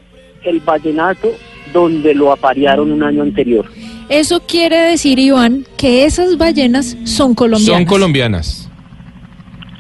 el 0.44 0.60
vallenato 0.60 1.32
donde 1.72 2.14
lo 2.14 2.32
aparearon 2.32 2.92
un 2.92 3.04
año 3.04 3.24
anterior. 3.24 3.66
Eso 4.10 4.42
quiere 4.42 4.78
decir, 4.78 5.18
Iván, 5.18 5.66
que 5.78 6.06
esas 6.06 6.38
ballenas 6.38 6.98
son 7.06 7.34
colombianas. 7.34 7.78
Son 7.78 7.86
colombianas. 7.86 8.70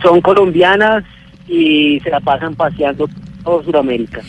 Son 0.01 0.22
colombianas 0.22 1.03
y 1.48 2.00
se 2.00 2.10
la 2.10 2.19
pasan 2.19 2.55
paseando 2.55 3.07
todo 3.43 3.63
Sudamérica, 3.63 4.21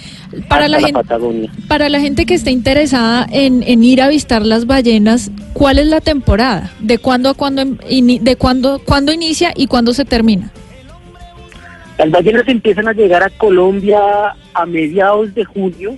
Para 0.49 0.63
la 0.69 0.79
la, 0.79 0.87
gente- 0.87 0.93
Patagonia. 0.95 1.51
Para 1.69 1.89
la 1.89 2.01
gente 2.01 2.27
que 2.27 2.35
esté 2.35 2.51
interesada 2.51 3.27
en, 3.31 3.63
en 3.63 3.85
ir 3.85 4.03
a 4.03 4.07
avistar 4.07 4.45
las 4.45 4.67
ballenas, 4.67 5.31
¿cuál 5.53 5.79
es 5.79 5.87
la 5.87 6.01
temporada? 6.01 6.73
¿De 6.81 6.99
cuándo 6.99 7.29
a 7.31 7.35
cuándo, 7.35 7.63
em- 7.63 7.77
de 8.21 8.37
cuándo, 8.37 8.81
cuándo 8.85 9.13
inicia 9.13 9.53
y 9.57 9.67
cuándo 9.67 9.95
se 9.95 10.05
termina? 10.05 10.51
Las 11.99 12.11
ballenas 12.11 12.47
empiezan 12.49 12.89
a 12.89 12.93
llegar 12.93 13.23
a 13.23 13.31
Colombia 13.31 14.01
a 14.53 14.67
mediados 14.67 15.33
de 15.35 15.45
junio, 15.45 15.97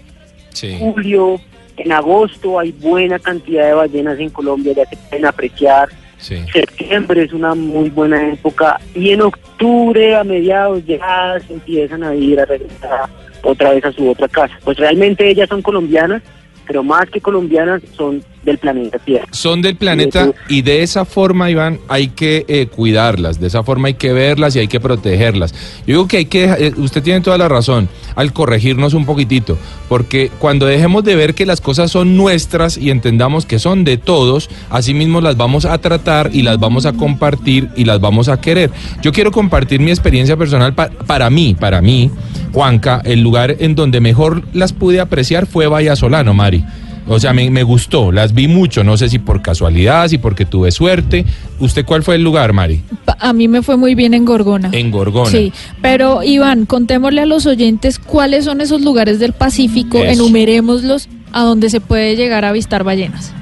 Sí. 0.52 0.76
julio, 0.78 1.40
en 1.78 1.92
agosto 1.92 2.58
hay 2.58 2.72
buena 2.72 3.18
cantidad 3.18 3.66
de 3.66 3.74
ballenas 3.74 4.18
en 4.18 4.30
Colombia, 4.30 4.72
ya 4.74 4.84
se 4.86 4.96
pueden 4.96 5.26
apreciar. 5.26 5.88
Sí. 6.18 6.44
Septiembre 6.52 7.24
es 7.24 7.32
una 7.32 7.54
muy 7.54 7.90
buena 7.90 8.32
época 8.32 8.80
y 8.94 9.10
en 9.10 9.22
octubre 9.22 10.16
a 10.16 10.24
mediados 10.24 10.84
ya 10.86 11.38
se 11.46 11.54
empiezan 11.54 12.02
a 12.02 12.14
ir 12.14 12.40
a 12.40 12.44
regresar 12.44 13.08
otra 13.42 13.72
vez 13.72 13.84
a 13.84 13.92
su 13.92 14.10
otra 14.10 14.28
casa. 14.28 14.58
Pues 14.64 14.76
realmente 14.78 15.28
ellas 15.28 15.48
son 15.48 15.62
colombianas, 15.62 16.22
pero 16.66 16.82
más 16.82 17.08
que 17.10 17.20
colombianas 17.20 17.82
son 17.96 18.22
del 18.42 18.58
planeta 18.58 18.98
Tierra. 19.00 19.26
Son 19.32 19.60
del 19.60 19.74
planeta 19.74 20.32
y 20.48 20.62
de 20.62 20.82
esa 20.84 21.04
forma, 21.04 21.50
Iván, 21.50 21.80
hay 21.88 22.08
que 22.08 22.44
eh, 22.46 22.66
cuidarlas, 22.66 23.40
de 23.40 23.48
esa 23.48 23.64
forma 23.64 23.88
hay 23.88 23.94
que 23.94 24.12
verlas 24.12 24.54
y 24.54 24.60
hay 24.60 24.68
que 24.68 24.78
protegerlas. 24.78 25.52
Yo 25.80 25.94
digo 25.94 26.06
que 26.08 26.18
hay 26.18 26.24
que, 26.26 26.44
eh, 26.44 26.72
usted 26.76 27.02
tiene 27.02 27.20
toda 27.22 27.38
la 27.38 27.48
razón 27.48 27.88
al 28.14 28.32
corregirnos 28.32 28.94
un 28.94 29.04
poquitito, 29.04 29.58
porque 29.88 30.30
cuando 30.38 30.66
dejemos 30.66 31.02
de 31.02 31.16
ver 31.16 31.34
que 31.34 31.44
las 31.44 31.60
cosas 31.60 31.90
son 31.90 32.16
nuestras 32.16 32.78
y 32.78 32.90
entendamos 32.90 33.46
que 33.46 33.58
son 33.58 33.82
de 33.82 33.96
todos, 33.96 34.48
así 34.70 34.94
mismo 34.94 35.20
las 35.20 35.36
vamos 35.36 35.64
a 35.64 35.76
tratar 35.78 36.30
y 36.32 36.42
las 36.42 36.60
vamos 36.60 36.86
a 36.86 36.92
compartir 36.92 37.68
y 37.76 37.84
las 37.84 38.00
vamos 38.00 38.28
a 38.28 38.40
querer. 38.40 38.70
Yo 39.02 39.10
quiero 39.12 39.32
compartir 39.32 39.80
mi 39.80 39.90
experiencia 39.90 40.36
personal 40.36 40.72
pa- 40.72 40.90
para 41.06 41.30
mí, 41.30 41.56
para 41.58 41.82
mí, 41.82 42.12
Juanca, 42.52 43.02
el 43.04 43.20
lugar 43.20 43.56
en 43.58 43.74
donde 43.74 44.00
mejor 44.00 44.42
las 44.52 44.72
pude 44.72 45.00
apreciar 45.00 45.46
fue 45.46 45.66
Vallasolano, 45.66 46.34
Mari. 46.34 46.64
O 47.08 47.20
sea, 47.20 47.32
me, 47.32 47.48
me 47.50 47.62
gustó, 47.62 48.10
las 48.10 48.34
vi 48.34 48.48
mucho, 48.48 48.82
no 48.82 48.96
sé 48.96 49.08
si 49.08 49.20
por 49.20 49.40
casualidad, 49.40 50.08
si 50.08 50.18
porque 50.18 50.44
tuve 50.44 50.72
suerte. 50.72 51.24
¿Usted 51.60 51.84
cuál 51.84 52.02
fue 52.02 52.16
el 52.16 52.24
lugar, 52.24 52.52
Mari? 52.52 52.82
A 53.20 53.32
mí 53.32 53.46
me 53.46 53.62
fue 53.62 53.76
muy 53.76 53.94
bien 53.94 54.12
en 54.12 54.24
Gorgona. 54.24 54.70
En 54.72 54.90
Gorgona. 54.90 55.30
Sí, 55.30 55.52
pero 55.80 56.24
Iván, 56.24 56.66
contémosle 56.66 57.20
a 57.20 57.26
los 57.26 57.46
oyentes 57.46 58.00
cuáles 58.00 58.44
son 58.44 58.60
esos 58.60 58.80
lugares 58.82 59.20
del 59.20 59.34
Pacífico, 59.34 59.98
Eso. 59.98 60.12
enumerémoslos 60.24 61.08
a 61.32 61.42
donde 61.42 61.70
se 61.70 61.80
puede 61.80 62.16
llegar 62.16 62.44
a 62.44 62.48
avistar 62.48 62.82
ballenas. 62.82 63.32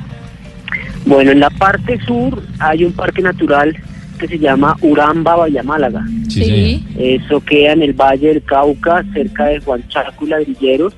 Bueno, 1.06 1.32
en 1.32 1.40
la 1.40 1.50
parte 1.50 1.98
sur 2.06 2.42
hay 2.58 2.84
un 2.84 2.92
parque 2.92 3.22
natural 3.22 3.74
que 4.14 4.28
se 4.28 4.38
llama 4.38 4.76
Uramba 4.80 5.36
Vallamálaga. 5.36 6.04
Sí, 6.28 6.44
señor. 6.44 6.80
Eso 6.98 7.40
queda 7.44 7.72
en 7.72 7.82
el 7.82 7.92
Valle 7.92 8.28
del 8.28 8.42
Cauca, 8.42 9.04
cerca 9.12 9.46
de 9.46 9.60
Juan 9.60 9.86
Chaco 9.88 10.26
y 10.26 10.28
Ladrilleros. 10.28 10.94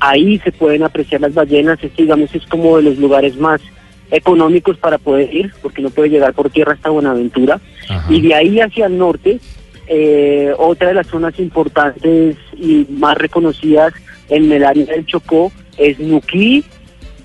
Ahí 0.00 0.38
se 0.40 0.52
pueden 0.52 0.82
apreciar 0.82 1.20
las 1.20 1.34
ballenas. 1.34 1.78
Este, 1.82 2.02
digamos, 2.02 2.34
es 2.34 2.46
como 2.46 2.76
de 2.76 2.82
los 2.84 2.98
lugares 2.98 3.36
más 3.36 3.60
económicos 4.10 4.76
para 4.78 4.98
poder 4.98 5.34
ir, 5.34 5.52
porque 5.62 5.82
no 5.82 5.90
puede 5.90 6.10
llegar 6.10 6.34
por 6.34 6.50
tierra 6.50 6.74
hasta 6.74 6.90
Buenaventura. 6.90 7.60
Ajá. 7.88 8.12
Y 8.12 8.20
de 8.20 8.34
ahí 8.34 8.60
hacia 8.60 8.86
el 8.86 8.98
norte, 8.98 9.40
eh, 9.86 10.52
otra 10.58 10.88
de 10.88 10.94
las 10.94 11.06
zonas 11.06 11.38
importantes 11.38 12.36
y 12.56 12.86
más 12.90 13.16
reconocidas 13.16 13.92
en 14.28 14.50
el 14.50 14.64
área 14.64 14.86
del 14.86 15.06
Chocó 15.06 15.52
es 15.76 15.98
Nuquí, 15.98 16.64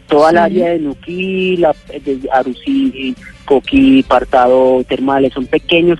toda 0.09 0.31
la 0.31 0.47
Sí. 0.47 0.55
área 0.55 0.69
de 0.71 0.79
Nuquí, 0.79 1.57
la, 1.57 1.75
de 2.03 2.19
Arusí, 2.33 3.15
Coquí, 3.45 4.03
Partado, 4.03 4.83
Termales, 4.87 5.31
son 5.33 5.45
pequeños 5.45 5.99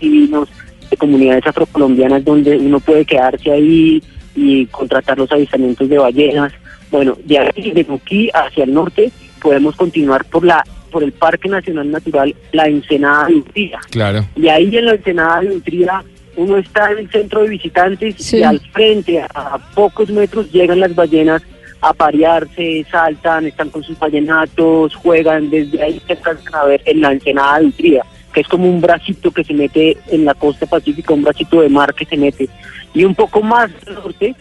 divinos 0.00 0.48
de 0.90 0.96
comunidades 0.96 1.46
afrocolombianas 1.46 2.24
donde 2.24 2.56
uno 2.56 2.78
puede 2.80 3.04
quedarse 3.04 3.50
ahí 3.50 4.02
y 4.36 4.66
contratar 4.66 5.18
los 5.18 5.30
avistamientos 5.32 5.88
de 5.88 5.98
ballenas. 5.98 6.52
Bueno, 6.90 7.16
de 7.24 7.38
aquí, 7.38 7.70
de 7.70 7.84
Nuquí 7.84 8.30
hacia 8.32 8.64
el 8.64 8.74
norte, 8.74 9.10
podemos 9.42 9.74
continuar 9.76 10.24
por 10.26 10.44
la 10.44 10.64
por 10.90 11.04
el 11.04 11.12
Parque 11.12 11.48
Nacional 11.48 11.88
Natural 11.88 12.34
La 12.50 12.66
Ensenada 12.66 13.28
de 13.28 13.36
Utría. 13.36 13.78
Claro. 13.92 14.26
Y 14.34 14.48
ahí 14.48 14.76
en 14.76 14.86
la 14.86 14.94
Ensenada 14.94 15.40
de 15.40 15.54
Utría 15.54 16.02
uno 16.36 16.56
está 16.56 16.90
en 16.90 16.98
el 16.98 17.10
centro 17.12 17.42
de 17.42 17.48
visitantes 17.50 18.16
Sí. 18.18 18.38
y 18.38 18.42
al 18.42 18.58
frente, 18.72 19.20
a 19.20 19.58
pocos 19.74 20.10
metros, 20.10 20.50
llegan 20.50 20.80
las 20.80 20.92
ballenas 20.96 21.42
a 21.82 21.92
parearse, 21.94 22.84
saltan, 22.90 23.46
están 23.46 23.70
con 23.70 23.82
sus 23.82 23.98
ballenatos, 23.98 24.94
juegan, 24.96 25.48
desde 25.50 25.82
ahí 25.82 26.00
se 26.06 26.12
alcanzan 26.12 26.54
a 26.54 26.64
ver 26.64 26.82
en 26.84 27.00
la 27.00 27.12
Ensenada 27.12 27.58
de 27.60 27.66
Utría, 27.66 28.02
que 28.32 28.40
es 28.42 28.48
como 28.48 28.68
un 28.68 28.80
bracito 28.80 29.30
que 29.30 29.44
se 29.44 29.54
mete 29.54 29.96
en 30.08 30.24
la 30.24 30.34
costa 30.34 30.66
pacífica, 30.66 31.14
un 31.14 31.22
bracito 31.22 31.60
de 31.62 31.68
mar 31.68 31.94
que 31.94 32.04
se 32.04 32.16
mete. 32.16 32.48
Y 32.92 33.04
un 33.04 33.14
poco 33.14 33.40
más 33.42 33.70
al 33.86 33.94
norte, 33.94 34.34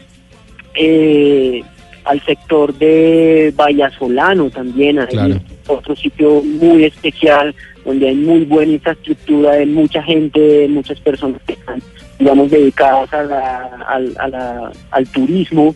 eh, 0.75 1.63
al 2.05 2.21
sector 2.25 2.73
de 2.73 3.53
Vallasolano 3.55 4.49
también, 4.49 4.99
hay 4.99 5.07
Claro. 5.07 5.35
otro 5.67 5.95
sitio 5.95 6.41
muy 6.43 6.85
especial 6.85 7.53
donde 7.85 8.09
hay 8.09 8.15
muy 8.15 8.45
buena 8.45 8.73
infraestructura 8.73 9.53
de 9.53 9.65
mucha 9.65 10.01
gente, 10.03 10.39
de 10.39 10.67
muchas 10.67 10.99
personas 10.99 11.41
que 11.45 11.53
están, 11.53 11.81
digamos, 12.19 12.51
dedicadas 12.51 13.11
a 13.13 13.23
la- 13.23 13.85
al, 13.87 14.13
a 14.19 14.27
la- 14.27 14.71
al 14.91 15.07
turismo 15.07 15.75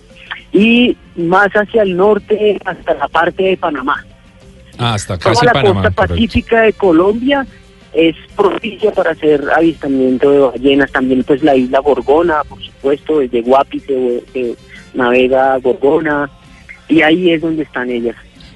y 0.54 0.96
más 1.16 1.50
hacia 1.50 1.82
el 1.82 1.98
norte 1.98 2.58
hasta 2.64 2.94
la 2.94 3.08
parte 3.08 3.44
de 3.44 3.58
Panamá. 3.58 4.06
Ah, 4.78 4.94
hasta 4.94 5.18
Toda 5.18 5.44
la 5.44 5.52
Panamá. 5.52 5.82
costa 5.82 5.96
correcto. 5.96 6.14
pacífica 6.14 6.62
de 6.62 6.74
Colombia 6.74 7.46
es 7.94 8.16
propicia 8.36 8.92
para 8.92 9.12
hacer 9.12 9.44
avistamiento 9.56 10.32
de 10.32 10.40
ballenas. 10.40 10.92
También 10.92 11.24
pues 11.24 11.44
la 11.44 11.56
isla 11.56 11.80
Gorgona, 11.80 12.44
por 12.44 12.62
supuesto, 12.64 13.20
desde 13.20 13.42
Guapi 13.42 13.80
se, 13.82 14.24
se 14.32 14.56
navega 14.94 15.58
Gorgona 15.58 16.30
y 16.88 17.02
ahí 17.02 17.32
es 17.32 17.42
donde 17.42 17.64
están 17.64 17.90
ellas. 17.90 18.16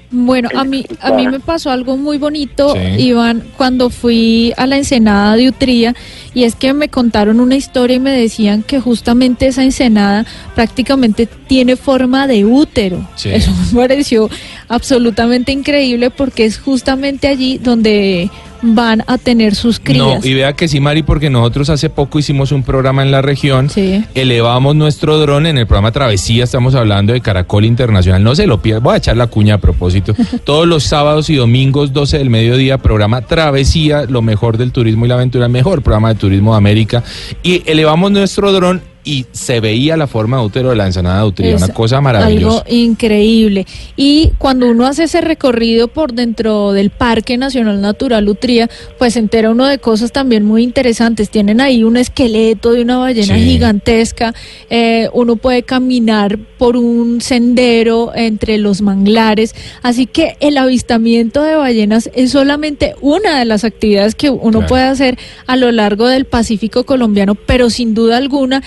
Bueno, 0.10 0.48
a 0.56 0.64
mí, 0.64 0.86
a 1.02 1.12
mí 1.12 1.28
me 1.28 1.42
pasó 1.42 1.70
algo 1.70 1.98
muy 1.98 2.18
bonito, 2.18 2.74
Sí. 2.74 3.04
Iván, 3.04 3.44
cuando 3.58 3.90
fui 3.90 4.54
a 4.56 4.66
la 4.66 4.78
ensenada 4.78 5.36
de 5.36 5.50
Utría, 5.50 5.96
y 6.34 6.44
es 6.44 6.56
que 6.56 6.74
me 6.74 6.88
contaron 6.88 7.42
una 7.42 7.56
historia 7.56 7.98
y 7.98 8.00
me 8.00 8.12
decían 8.12 8.64
que 8.64 8.80
justamente 8.80 9.48
esa 9.48 9.64
ensenada 9.64 10.26
prácticamente 10.56 11.26
tiene 11.26 11.76
forma 11.76 12.26
de 12.28 12.46
útero. 12.46 13.06
Sí. 13.16 13.30
Eso 13.34 13.52
me 13.74 13.82
pareció 13.82 14.30
absolutamente 14.70 15.52
increíble 15.52 16.10
porque 16.10 16.46
es 16.46 16.58
justamente 16.58 17.28
allí 17.28 17.58
donde 17.58 18.30
van 18.62 19.04
a 19.08 19.18
tener 19.18 19.56
sus 19.56 19.80
No, 19.80 19.84
crías. 19.84 20.26
y 20.26 20.34
vea 20.34 20.54
que 20.54 20.68
sí, 20.68 20.80
Mari, 20.80 21.04
porque 21.04 21.30
nosotros 21.30 21.70
hace 21.70 21.90
poco 21.90 22.20
hicimos 22.20 22.52
un 22.52 22.64
programa 22.64 23.04
en 23.04 23.12
la 23.12 23.22
región. 23.22 23.70
Sí. 23.70 24.04
Elevamos 24.16 24.76
nuestro 24.76 25.18
dron 25.20 25.46
en 25.46 25.58
el 25.58 25.68
programa 25.68 25.92
Travesía, 25.92 26.44
estamos 26.44 26.76
hablando 26.76 27.14
de 27.14 27.22
Caracol 27.22 27.66
Internacional. 27.66 28.24
No 28.24 28.36
se 28.36 28.48
lo 28.48 28.62
pierda, 28.62 28.80
voy 28.80 28.96
a 28.96 28.98
echar 28.98 29.18
la 29.18 29.28
cuña 29.28 29.56
a 29.56 29.58
propósito. 29.60 30.14
Todos 30.44 30.68
los 30.68 30.84
sábados 30.84 31.30
y 31.30 31.36
domingos, 31.36 31.94
12 31.94 32.18
del 32.18 32.30
mediodía, 32.30 32.78
programa 32.78 33.22
Travesía, 33.22 34.04
lo 34.04 34.22
mejor 34.22 34.58
del 34.58 34.72
turismo 34.72 35.06
y 35.06 35.10
la 35.10 35.16
aventura, 35.16 35.46
el 35.46 35.52
mejor 35.52 35.82
programa 35.82 36.10
de 36.10 36.16
turismo 36.20 36.52
de 36.54 36.58
América. 36.58 37.04
Y 37.44 37.64
elevamos 37.66 38.12
nuestro 38.12 38.52
dron 38.52 38.82
y 39.08 39.26
se 39.32 39.62
veía 39.62 39.96
la 39.96 40.06
forma 40.06 40.38
de 40.40 40.44
útero 40.46 40.70
de 40.72 40.76
la 40.76 40.86
ensenada 40.86 41.22
de 41.22 41.28
Utría, 41.28 41.56
Es 41.56 41.64
una 41.64 41.74
cosa 41.74 42.02
maravillosa. 42.02 42.58
Algo 42.60 42.64
increíble. 42.70 43.66
Y 43.96 44.32
cuando 44.38 44.70
uno 44.70 44.86
hace 44.86 45.04
ese 45.06 45.22
recorrido 45.22 45.88
por 45.88 46.12
dentro 46.14 46.74
del 46.74 46.90
Parque 46.90 47.38
Nacional 47.38 47.80
Natural 47.80 48.28
Utría, 48.28 48.70
pues 48.98 49.14
se 49.14 49.20
entera 49.20 49.50
uno 49.50 49.66
de 49.66 49.78
cosas 49.80 50.12
también 50.12 50.44
muy 50.44 50.62
interesantes. 50.64 51.30
Tienen 51.30 51.62
ahí 51.62 51.84
un 51.86 51.96
esqueleto 51.96 52.74
de 52.74 52.82
una 52.82 52.98
ballena 52.98 53.36
Sí. 53.36 53.42
gigantesca. 53.46 54.34
eh, 54.70 55.10
uno 55.14 55.38
puede 55.38 55.64
caminar 55.64 56.38
por 56.58 56.76
un 56.76 57.22
sendero 57.22 58.12
entre 58.16 58.58
los 58.58 58.82
manglares. 58.82 59.56
Así 59.84 60.06
que 60.08 60.36
el 60.42 60.58
avistamiento 60.58 61.42
de 61.44 61.56
ballenas 61.56 62.10
es 62.14 62.32
solamente 62.32 62.96
una 63.02 63.40
de 63.40 63.46
las 63.46 63.64
actividades 63.64 64.16
que 64.16 64.30
uno 64.30 64.60
Claro. 64.60 64.68
puede 64.68 64.84
hacer 64.84 65.18
a 65.46 65.56
lo 65.56 65.72
largo 65.72 66.08
del 66.08 66.26
Pacífico 66.26 66.86
colombiano, 66.86 67.36
pero 67.36 67.70
sin 67.70 67.94
duda 67.94 68.18
alguna 68.18 68.62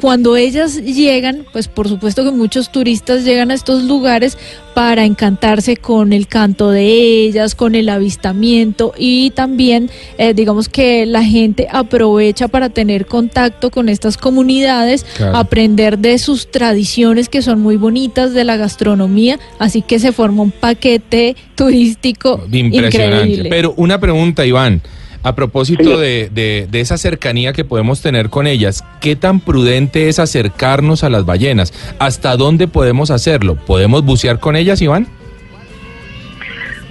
cuando 0.00 0.36
ellas 0.36 0.76
llegan, 0.82 1.44
pues 1.52 1.68
por 1.68 1.88
supuesto 1.88 2.24
que 2.24 2.30
muchos 2.30 2.72
turistas 2.72 3.24
llegan 3.24 3.50
a 3.50 3.54
estos 3.54 3.84
lugares 3.84 4.38
para 4.74 5.04
encantarse 5.04 5.76
con 5.76 6.12
el 6.12 6.26
canto 6.26 6.70
de 6.70 6.86
ellas, 6.86 7.54
con 7.54 7.74
el 7.74 7.88
avistamiento 7.88 8.92
y 8.96 9.30
también 9.30 9.90
eh, 10.16 10.32
digamos 10.32 10.68
que 10.68 11.04
la 11.06 11.22
gente 11.24 11.68
aprovecha 11.70 12.48
para 12.48 12.68
tener 12.70 13.06
contacto 13.06 13.70
con 13.70 13.88
estas 13.88 14.16
comunidades, 14.16 15.04
Claro. 15.16 15.36
aprender 15.36 15.98
de 15.98 16.18
sus 16.18 16.50
tradiciones 16.50 17.28
que 17.28 17.42
son 17.42 17.60
muy 17.60 17.76
bonitas, 17.76 18.32
de 18.32 18.44
la 18.44 18.56
gastronomía, 18.56 19.38
así 19.58 19.82
que 19.82 19.98
se 19.98 20.12
forma 20.12 20.42
un 20.42 20.50
paquete 20.50 21.36
turístico 21.54 22.46
Impresionante. 22.50 23.26
increíble. 23.28 23.48
Pero 23.50 23.74
una 23.76 23.98
pregunta, 24.00 24.46
Iván. 24.46 24.80
A 25.22 25.34
propósito 25.34 25.98
de, 25.98 26.30
de- 26.32 26.66
de 26.70 26.80
esa 26.80 26.96
cercanía 26.96 27.52
que 27.52 27.64
podemos 27.64 28.00
tener 28.00 28.30
con 28.30 28.46
ellas, 28.46 28.82
¿qué 29.02 29.16
tan 29.16 29.40
prudente 29.40 30.08
es 30.08 30.18
acercarnos 30.18 31.04
a 31.04 31.10
las 31.10 31.26
ballenas? 31.26 31.74
¿Hasta 31.98 32.36
dónde 32.36 32.68
podemos 32.68 33.10
hacerlo? 33.10 33.56
¿Podemos 33.56 34.02
bucear 34.04 34.40
con 34.40 34.56
ellas, 34.56 34.80
Iván? 34.80 35.06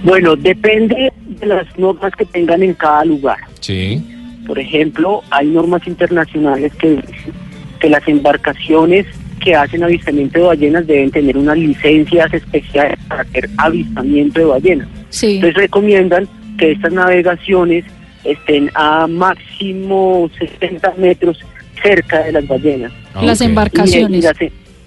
Bueno, 0.04 0.36
depende 0.36 1.12
de 1.26 1.46
las 1.46 1.66
normas 1.78 2.12
que 2.16 2.24
tengan 2.24 2.62
en 2.62 2.74
cada 2.74 3.04
lugar. 3.04 3.38
Sí. 3.60 4.02
Por 4.46 4.58
ejemplo, 4.58 5.22
hay 5.30 5.48
normas 5.48 5.86
internacionales 5.86 6.72
que 6.76 6.90
dicen 6.90 7.32
que 7.80 7.90
las 7.90 8.06
embarcaciones 8.08 9.06
que 9.42 9.54
hacen 9.54 9.82
avistamiento 9.82 10.38
de 10.38 10.44
ballenas 10.46 10.86
deben 10.86 11.10
tener 11.10 11.36
unas 11.36 11.56
licencias 11.58 12.32
especiales 12.32 12.98
para 13.08 13.22
hacer 13.22 13.48
avistamiento 13.56 14.38
de 14.40 14.46
ballenas. 14.46 14.88
sí. 15.08 15.36
Entonces 15.36 15.56
recomiendan 15.56 16.28
que 16.58 16.72
estas 16.72 16.92
navegaciones 16.92 17.84
estén 18.24 18.70
a 18.74 19.06
máximo 19.06 20.30
60 20.38 20.94
metros 20.98 21.40
cerca 21.82 22.24
de 22.24 22.32
las 22.32 22.46
ballenas. 22.46 22.92
Ah, 23.14 23.24
Las 23.24 23.40
embarcaciones. 23.40 24.10
Y, 24.10 24.18
y 24.18 24.22
las, 24.22 24.36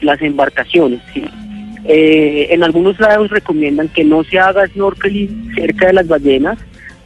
las 0.01 0.21
embarcaciones, 0.21 1.01
sí. 1.13 1.23
Eh, 1.85 2.47
en 2.51 2.63
algunos 2.63 2.99
lados 2.99 3.29
recomiendan 3.29 3.89
que 3.89 4.05
no 4.05 4.23
se 4.23 4.39
haga 4.39 4.67
snorkeling 4.67 5.51
cerca 5.53 5.87
de 5.87 5.93
las 5.93 6.07
ballenas, 6.07 6.57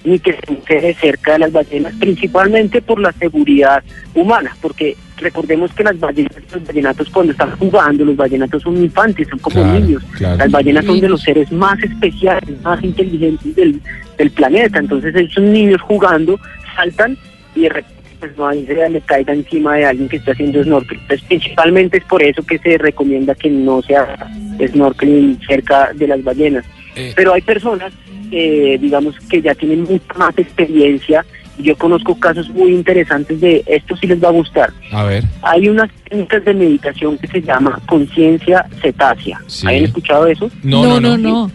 ni 0.08 0.20
que 0.20 0.34
se 0.34 0.54
bucee 0.54 0.94
cerca 0.96 1.34
de 1.34 1.40
las 1.40 1.52
ballenas, 1.52 1.94
principalmente 2.00 2.82
por 2.82 3.00
la 3.00 3.12
seguridad 3.14 3.84
humana, 4.16 4.56
porque 4.62 4.96
recordemos 5.18 5.74
que 5.74 5.84
las 5.84 6.00
ballenas, 6.00 6.34
los 6.54 6.66
ballenatos 6.66 7.10
cuando 7.10 7.32
están 7.34 7.52
jugando, 7.58 8.06
los 8.06 8.16
ballenatos 8.16 8.64
son 8.64 8.78
infantes, 8.84 9.28
son 9.30 9.40
como 9.40 9.56
Claro, 9.62 9.80
niños. 9.80 10.04
claro. 10.18 10.38
Las 10.38 10.52
ballenas 10.52 10.86
son 10.86 11.00
de 11.00 11.10
los 11.10 11.22
seres 11.22 11.52
más 11.52 11.78
especiales, 11.84 12.62
más 12.62 12.84
inteligentes 12.84 13.56
del, 13.56 13.82
del 14.18 14.32
planeta, 14.32 14.80
entonces 14.80 15.14
esos 15.16 15.44
niños 15.44 15.82
jugando 15.82 16.40
saltan 16.76 17.18
y 17.56 17.62
de 17.62 17.70
repente 17.70 17.98
pues 18.20 18.36
no 18.36 18.48
hay 18.48 18.60
idea 18.60 18.90
le 18.90 19.02
caiga 19.02 19.32
encima 19.34 19.76
de 19.76 19.86
alguien 19.86 20.10
que 20.10 20.16
está 20.18 20.32
haciendo 20.32 20.64
snorkeling. 20.64 21.02
Entonces 21.02 21.28
principalmente 21.28 21.98
es 21.98 22.04
por 22.06 22.24
eso 22.24 22.42
que 22.44 22.58
se 22.60 22.78
recomienda 22.80 23.36
que 23.36 23.50
no 23.50 23.82
se 23.84 23.96
haga 23.96 24.28
snorkeling 24.72 25.40
cerca 25.48 25.92
de 25.94 26.08
las 26.08 26.24
ballenas. 26.24 26.66
Eh, 26.96 27.14
Pero 27.16 27.34
hay 27.34 27.42
personas, 27.42 27.94
eh, 28.32 28.78
digamos, 28.82 29.16
que 29.30 29.42
ya 29.42 29.56
tienen 29.56 29.84
mucha 29.84 30.14
más 30.16 30.38
experiencia. 30.38 31.26
y 31.58 31.64
Yo 31.64 31.76
conozco 31.78 32.20
casos 32.20 32.50
muy 32.50 32.74
interesantes 32.74 33.40
de 33.42 33.64
esto 33.66 33.96
sí 33.98 34.08
les 34.08 34.24
va 34.24 34.30
a 34.30 34.32
gustar. 34.32 34.72
a 34.92 35.04
ver. 35.04 35.24
Hay 35.42 35.70
unas 35.70 35.90
técnicas 36.10 36.46
de 36.46 36.54
meditación 36.54 37.18
que 37.18 37.28
se 37.28 37.42
llama 37.42 37.80
conciencia 37.88 38.66
cetácea. 38.82 39.40
Sí. 39.48 39.68
¿Habían 39.68 39.86
escuchado 39.86 40.28
eso? 40.28 40.50
No, 40.64 40.86
no, 40.86 41.00
no. 41.00 41.18
no. 41.18 41.52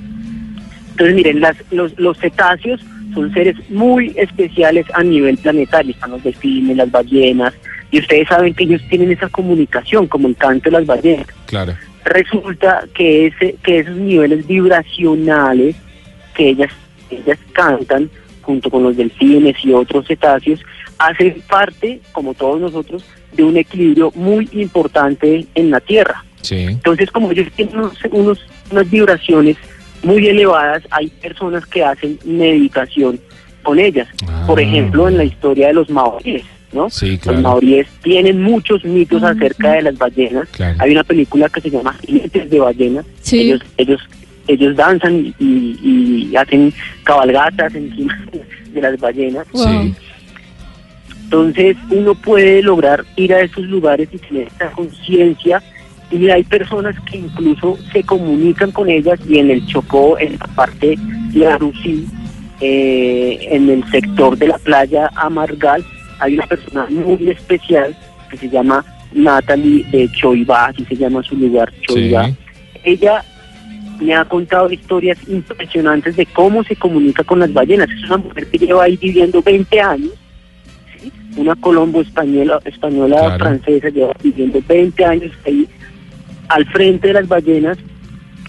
Entonces, 0.93 1.15
miren, 1.15 1.41
las, 1.41 1.57
los, 1.71 1.99
los 1.99 2.19
cetáceos 2.19 2.81
son 3.15 3.33
seres 3.33 3.57
muy 3.71 4.13
especiales 4.17 4.87
a 4.95 5.03
nivel 5.03 5.37
planetario. 5.39 5.93
Están 5.93 6.13
los 6.13 6.23
delfines, 6.23 6.77
las 6.77 6.91
ballenas, 6.91 7.55
y 7.91 7.99
ustedes 7.99 8.29
saben 8.29 8.55
que 8.55 8.65
ellos 8.65 8.81
tienen 8.89 9.13
esa 9.13 9.29
comunicación, 9.29 10.07
como 10.07 10.29
el 10.29 10.37
canto 10.37 10.71
de 10.71 10.79
las 10.79 10.87
ballenas. 10.87 11.27
Claro. 11.47 11.75
Resulta 12.05 12.85
que, 12.95 13.27
ese, 13.27 13.57
que 13.63 13.81
esos 13.81 13.97
niveles 13.97 14.47
vibracionales 14.47 15.77
que 16.33 16.49
ellas, 16.51 16.71
ellas 17.11 17.38
cantan 17.53 18.11
junto 18.42 18.71
con 18.71 18.83
los 18.83 18.97
delfines 18.97 19.57
y 19.64 19.73
otros 19.73 20.07
cetáceos 20.07 20.61
hacen 20.99 21.42
parte, 21.49 22.01
como 22.12 22.35
todos 22.35 22.61
nosotros, 22.61 23.05
de 23.33 23.42
un 23.45 23.57
equilibrio 23.57 24.12
muy 24.14 24.49
importante 24.53 25.47
en 25.55 25.71
la 25.71 25.81
Tierra. 25.81 26.25
Sí. 26.42 26.57
Entonces, 26.68 27.11
como 27.11 27.31
ellos 27.33 27.49
tienen 27.57 27.77
unos, 27.79 27.95
unos- 28.11 28.47
unas 28.71 28.90
vibraciones 28.90 29.57
muy 30.03 30.27
elevadas, 30.27 30.83
hay 30.90 31.09
personas 31.09 31.64
que 31.66 31.85
hacen 31.85 32.18
meditación 32.25 33.18
con 33.62 33.79
ellas. 33.79 34.09
Por 34.47 34.59
Ah. 34.59 34.62
ejemplo, 34.62 35.09
en 35.09 35.16
la 35.18 35.25
historia 35.25 35.68
de 35.68 35.75
los 35.75 35.88
maoríes, 35.88 36.42
¿no? 36.73 36.90
Sí, 36.90 37.16
claro. 37.18 37.37
Los 37.38 37.42
maoríes 37.45 37.87
tienen 38.03 38.42
muchos 38.42 38.85
mitos 38.85 39.23
acerca 39.23 39.73
de 39.73 39.83
las 39.83 39.97
ballenas. 39.99 40.49
Claro. 40.51 40.77
Hay 40.81 40.90
una 40.90 41.05
película 41.05 41.49
que 41.49 41.61
se 41.61 41.71
llama 41.71 41.95
Jinetes 42.05 42.51
de 42.51 42.59
ballenas. 42.61 43.07
Sí. 43.21 43.40
Ellos, 43.42 43.61
ellos, 43.77 44.01
ellos 44.46 44.76
danzan 44.76 45.35
y, 45.38 45.78
y 46.28 46.37
hacen 46.37 46.72
cabalgatas 47.05 47.74
encima 47.74 48.18
de 48.72 48.81
las 48.81 48.98
ballenas. 48.98 49.46
Sí. 49.55 49.94
Entonces 51.24 51.76
uno 51.90 52.14
puede 52.14 52.62
lograr 52.62 53.05
ir 53.16 53.33
a 53.33 53.40
esos 53.40 53.64
lugares 53.64 54.09
y 54.12 54.18
tener 54.18 54.48
esa 54.48 54.70
conciencia 54.70 55.62
y 56.11 56.28
hay 56.28 56.44
personas 56.44 56.94
que 57.11 57.18
incluso 57.18 57.78
se 57.90 58.02
comunican 58.02 58.70
con 58.70 58.90
ellas 58.90 59.18
y 59.26 59.38
en 59.38 59.50
el 59.50 59.64
Chocó, 59.66 60.18
en 60.18 60.33
la 60.38 60.46
parte 60.48 60.98
de 61.33 61.46
Arusí, 61.46 62.07
eh, 62.61 63.48
en 63.50 63.70
el 63.70 63.90
sector 63.90 64.37
de 64.37 64.48
la 64.48 64.59
playa 64.59 65.11
Amargal, 65.14 65.83
hay 66.18 66.35
una 66.35 66.46
persona 66.46 66.87
muy 66.90 67.31
especial 67.31 67.96
que 68.31 68.37
se 68.37 68.50
llama 68.50 68.85
Natalie 69.14 69.85
de 69.90 70.11
Choibá, 70.12 70.66
así 70.66 70.85
se 70.85 70.96
llama 70.96 71.22
su 71.22 71.35
lugar, 71.35 71.72
Choibá. 71.81 72.26
Sí. 72.26 72.37
Ella 72.85 73.24
me 74.03 74.15
ha 74.15 74.25
contado 74.25 74.71
historias 74.71 75.19
impresionantes 75.29 76.17
de 76.17 76.27
cómo 76.27 76.62
se 76.65 76.77
comunica 76.77 77.23
con 77.25 77.38
las 77.38 77.53
ballenas. 77.53 77.88
Es 77.91 78.05
una 78.05 78.19
mujer 78.19 78.47
que 78.49 78.59
lleva 78.59 78.85
ahí 78.85 78.97
viviendo 78.97 79.41
20 79.43 79.81
años, 79.81 80.11
¿sí? 81.01 81.12
una 81.37 81.55
colombo 81.57 82.01
española, 82.01 82.61
española 82.65 83.17
Claro. 83.21 83.38
francesa, 83.38 83.88
lleva 83.88 84.12
viviendo 84.23 84.61
20 84.67 85.05
años 85.05 85.33
ahí 85.47 85.67
al 86.49 86.67
frente 86.67 87.09
de 87.09 87.15
las 87.15 87.29
ballenas 87.29 87.79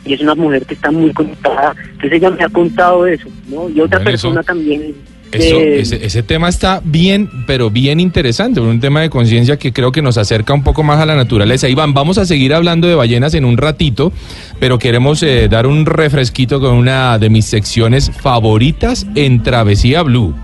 y 0.05 0.13
es 0.13 0.21
una 0.21 0.35
mujer 0.35 0.65
que 0.65 0.73
está 0.73 0.91
muy 0.91 1.13
conectada. 1.13 1.73
Entonces 1.93 2.13
ella 2.13 2.29
me 2.31 2.43
ha 2.43 2.49
contado 2.49 3.05
eso, 3.07 3.29
¿no? 3.47 3.69
Y 3.69 3.79
otra 3.79 3.99
Bueno, 3.99 4.11
persona 4.11 4.41
eso- 4.41 4.47
también. 4.47 4.93
Eso, 5.33 5.59
ese, 5.59 6.05
ese 6.05 6.23
tema 6.23 6.49
está 6.49 6.81
bien, 6.83 7.29
pero 7.47 7.69
bien 7.69 7.99
interesante, 7.99 8.59
un 8.59 8.79
tema 8.79 9.01
de 9.01 9.09
conciencia 9.09 9.57
que 9.57 9.73
creo 9.73 9.91
que 9.91 10.01
nos 10.01 10.17
acerca 10.17 10.53
un 10.53 10.63
poco 10.63 10.83
más 10.83 10.99
a 10.99 11.05
la 11.05 11.15
naturaleza. 11.15 11.67
Iván, 11.67 11.93
vamos 11.93 12.17
a 12.17 12.25
seguir 12.25 12.53
hablando 12.53 12.87
de 12.87 12.95
ballenas 12.95 13.33
en 13.33 13.45
un 13.45 13.57
ratito, 13.57 14.11
pero 14.59 14.79
queremos 14.79 15.23
eh, 15.23 15.47
dar 15.49 15.65
un 15.65 15.85
refresquito 15.85 16.59
con 16.59 16.75
una 16.75 17.17
de 17.17 17.29
mis 17.29 17.45
secciones 17.45 18.11
favoritas 18.11 19.07
en 19.15 19.41
Travesía 19.43 20.03
Blue. 20.03 20.35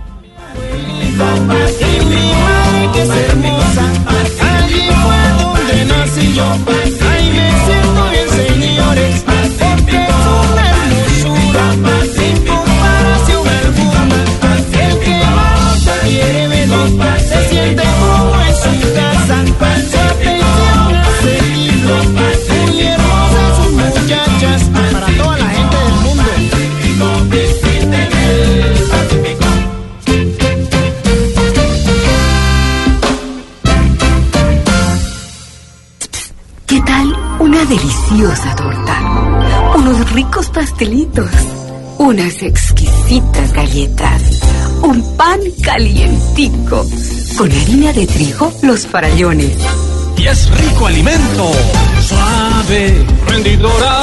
Deliciosa 38.19 38.53
torta? 38.53 39.75
Unos 39.77 40.11
ricos 40.11 40.49
pastelitos, 40.49 41.31
unas 41.99 42.41
exquisitas 42.43 43.53
galletas, 43.53 44.41
un 44.81 45.15
pan 45.15 45.39
calientico, 45.63 46.85
con 47.37 47.49
harina 47.49 47.93
de 47.93 48.05
trigo, 48.07 48.51
los 48.61 48.85
farallones. 48.85 49.55
Y 50.17 50.27
es 50.27 50.49
rico 50.49 50.87
alimento, 50.87 51.51
suave, 52.01 53.05
rendidora. 53.25 54.01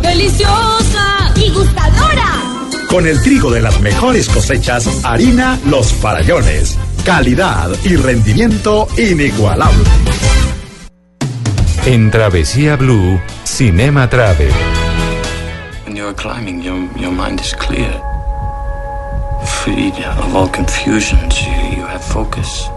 ¡Deliciosa! 0.00 1.14
y 1.36 1.50
gustadora. 1.50 2.54
Con 2.88 3.06
el 3.06 3.20
trigo 3.22 3.50
de 3.50 3.60
las 3.60 3.78
mejores 3.80 4.28
cosechas, 4.28 4.88
harina 5.02 5.58
Los 5.66 5.92
Farallones. 5.92 6.78
Calidad 7.04 7.70
y 7.84 7.96
rendimiento 7.96 8.86
inigualable. 8.96 9.84
En 11.86 12.10
Travesía 12.10 12.76
Blue, 12.76 13.20
Cinema 13.44 14.08
Travel. 14.08 14.50
When 15.84 15.94
you're 15.94 16.14
climbing, 16.14 16.62
your, 16.62 16.88
your 16.96 17.12
mind 17.12 17.40
is 17.40 17.54
clear. 17.54 18.00
Freed 19.62 19.92
of 20.18 20.34
all 20.34 20.48
confusions, 20.48 21.42
you, 21.42 21.76
you 21.76 21.86
have 21.86 22.02
focus. 22.02 22.68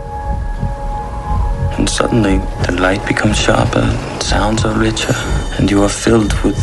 And 1.77 1.89
suddenly, 1.89 2.39
the 2.65 2.73
light 2.81 3.05
becomes 3.07 3.37
sharper, 3.37 3.85
sounds 4.19 4.65
are 4.65 4.77
richer, 4.77 5.15
and 5.57 5.71
you 5.71 5.83
are 5.83 5.89
filled 5.89 6.33
with 6.43 6.57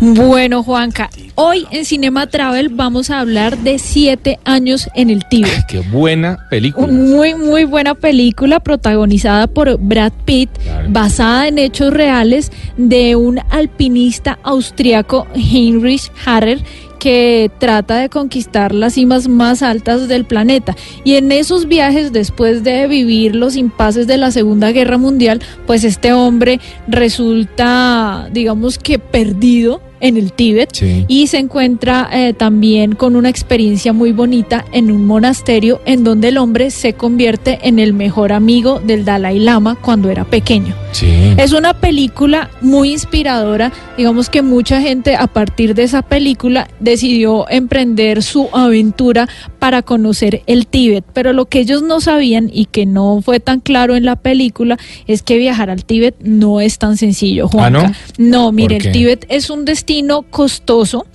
Bueno, 0.00 0.64
Juanca, 0.64 1.08
hoy 1.40 1.66
en 1.70 1.86
Cinema 1.86 2.26
Travel 2.26 2.68
vamos 2.68 3.08
a 3.08 3.20
hablar 3.20 3.56
de 3.58 3.78
siete 3.78 4.38
años 4.44 4.90
en 4.94 5.08
el 5.08 5.24
Tíbet. 5.26 5.64
Qué 5.68 5.80
buena 5.80 6.46
película. 6.50 6.86
Muy, 6.86 7.34
muy 7.34 7.64
buena 7.64 7.94
película 7.94 8.60
protagonizada 8.60 9.46
por 9.46 9.78
Brad 9.78 10.12
Pitt, 10.26 10.50
basada 10.90 11.48
en 11.48 11.56
hechos 11.56 11.94
reales 11.94 12.52
de 12.76 13.16
un 13.16 13.40
alpinista 13.48 14.38
austriaco, 14.42 15.26
Heinrich 15.34 16.12
Harrer, 16.26 16.62
que 16.98 17.50
trata 17.58 17.96
de 17.96 18.10
conquistar 18.10 18.74
las 18.74 18.92
cimas 18.92 19.26
más 19.26 19.62
altas 19.62 20.08
del 20.08 20.26
planeta. 20.26 20.76
Y 21.04 21.14
en 21.14 21.32
esos 21.32 21.66
viajes, 21.66 22.12
después 22.12 22.62
de 22.64 22.86
vivir 22.86 23.34
los 23.34 23.56
impases 23.56 24.06
de 24.06 24.18
la 24.18 24.30
Segunda 24.30 24.72
Guerra 24.72 24.98
Mundial, 24.98 25.40
pues 25.66 25.84
este 25.84 26.12
hombre 26.12 26.60
resulta, 26.86 28.28
digamos 28.30 28.76
que 28.76 28.98
perdido 28.98 29.80
en 30.00 30.16
el 30.16 30.32
Tíbet 30.32 30.70
Sí. 30.72 31.04
y 31.08 31.26
se 31.26 31.38
encuentra 31.38 32.08
eh, 32.12 32.32
también 32.32 32.94
con 32.94 33.16
una 33.16 33.28
experiencia 33.28 33.92
muy 33.92 34.12
bonita 34.12 34.64
en 34.72 34.90
un 34.90 35.04
monasterio 35.06 35.80
en 35.84 36.04
donde 36.04 36.28
el 36.28 36.38
hombre 36.38 36.70
se 36.70 36.94
convierte 36.94 37.58
en 37.62 37.78
el 37.78 37.92
mejor 37.92 38.32
amigo 38.32 38.80
del 38.80 39.04
Dalai 39.04 39.38
Lama 39.38 39.76
cuando 39.80 40.08
era 40.10 40.24
pequeño. 40.24 40.74
Sí. 40.92 41.34
Es 41.36 41.52
una 41.52 41.74
película 41.74 42.50
muy 42.60 42.92
inspiradora, 42.92 43.72
digamos 43.96 44.28
que 44.30 44.42
mucha 44.42 44.80
gente 44.80 45.14
a 45.16 45.26
partir 45.26 45.74
de 45.74 45.82
esa 45.84 46.02
película 46.02 46.68
decidió 46.80 47.48
emprender 47.48 48.22
su 48.22 48.48
aventura 48.52 49.28
para 49.58 49.82
conocer 49.82 50.42
el 50.46 50.66
Tíbet, 50.66 51.04
pero 51.12 51.32
lo 51.32 51.44
que 51.46 51.60
ellos 51.60 51.82
no 51.82 52.00
sabían 52.00 52.50
y 52.52 52.64
que 52.64 52.86
no 52.86 53.20
fue 53.22 53.38
tan 53.40 53.60
claro 53.60 53.94
en 53.94 54.04
la 54.04 54.16
película 54.16 54.78
es 55.06 55.22
que 55.22 55.36
viajar 55.36 55.68
al 55.70 55.84
Tíbet 55.84 56.16
no 56.22 56.60
es 56.60 56.78
tan 56.78 56.96
sencillo, 56.96 57.48
Juanca. 57.48 57.92
¿Ah, 57.94 58.12
no? 58.18 58.50
mire, 58.52 58.76
el 58.76 58.90
Tíbet 58.92 59.26
es 59.28 59.50
un 59.50 59.64
destino 59.64 59.89
costoso. 60.22 61.06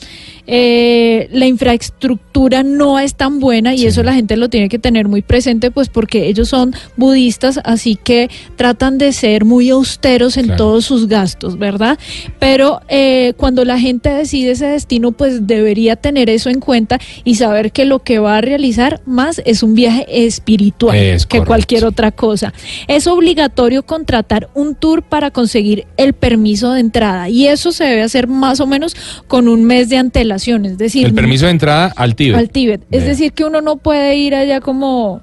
Eh, 0.48 1.28
la 1.32 1.46
infraestructura 1.48 2.64
no 2.64 3.00
es 3.00 3.16
tan 3.16 3.40
buena 3.40 3.74
y 3.74 3.86
eso 3.86 4.04
la 4.04 4.14
gente 4.14 4.38
lo 4.38 4.50
tiene 4.50 4.70
que 4.70 4.78
tener 4.80 5.08
muy 5.08 5.22
presente 5.22 5.72
pues 5.72 5.90
porque 5.90 6.28
ellos 6.28 6.50
son 6.50 6.74
budistas 6.98 7.60
así 7.64 7.96
que 7.96 8.30
tratan 8.56 8.98
de 8.98 9.12
ser 9.14 9.46
muy 9.46 9.70
austeros 9.70 10.38
en 10.38 10.46
Claro. 10.46 10.58
todos 10.58 10.86
sus 10.86 11.08
gastos 11.08 11.58
verdad 11.58 11.98
pero 12.40 12.82
eh, 12.90 13.34
cuando 13.38 13.66
la 13.66 13.80
gente 13.80 14.10
decide 14.10 14.52
ese 14.52 14.68
destino 14.68 15.12
pues 15.14 15.48
debería 15.48 15.96
tener 15.96 16.30
eso 16.30 16.50
en 16.50 16.60
cuenta 16.60 17.00
y 17.24 17.36
saber 17.36 17.72
que 17.72 17.86
lo 17.86 18.00
que 18.00 18.20
va 18.20 18.38
a 18.38 18.42
realizar 18.42 19.02
más 19.06 19.42
es 19.46 19.64
un 19.64 19.74
viaje 19.74 20.06
espiritual 20.28 20.96
Es 20.96 21.26
que 21.26 21.38
correcto. 21.38 21.48
cualquier 21.48 21.86
otra 21.86 22.12
cosa 22.12 22.54
es 22.88 23.08
obligatorio 23.08 23.84
contratar 23.84 24.50
un 24.54 24.76
tour 24.76 25.02
para 25.02 25.32
conseguir 25.32 25.86
el 25.98 26.14
permiso 26.14 26.72
de 26.74 26.82
entrada 26.82 27.30
y 27.30 27.48
eso 27.48 27.72
se 27.72 27.86
debe 27.86 28.04
hacer 28.04 28.28
más 28.28 28.60
o 28.60 28.68
menos 28.68 28.96
con 29.28 29.48
un 29.48 29.64
mes 29.64 29.90
de 29.90 29.98
antelación 29.98 30.35
es 30.66 30.78
decir 30.78 31.06
El 31.06 31.14
permiso 31.14 31.46
de 31.46 31.52
entrada 31.52 31.94
al 31.96 32.16
Tíbet. 32.16 32.38
al 32.38 32.50
Tíbet. 32.50 32.82
Es 32.92 33.06
decir, 33.06 33.34
que 33.34 33.44
uno 33.46 33.62
no 33.62 33.78
puede 33.78 34.16
ir 34.16 34.36
allá 34.36 34.62
como, 34.62 35.22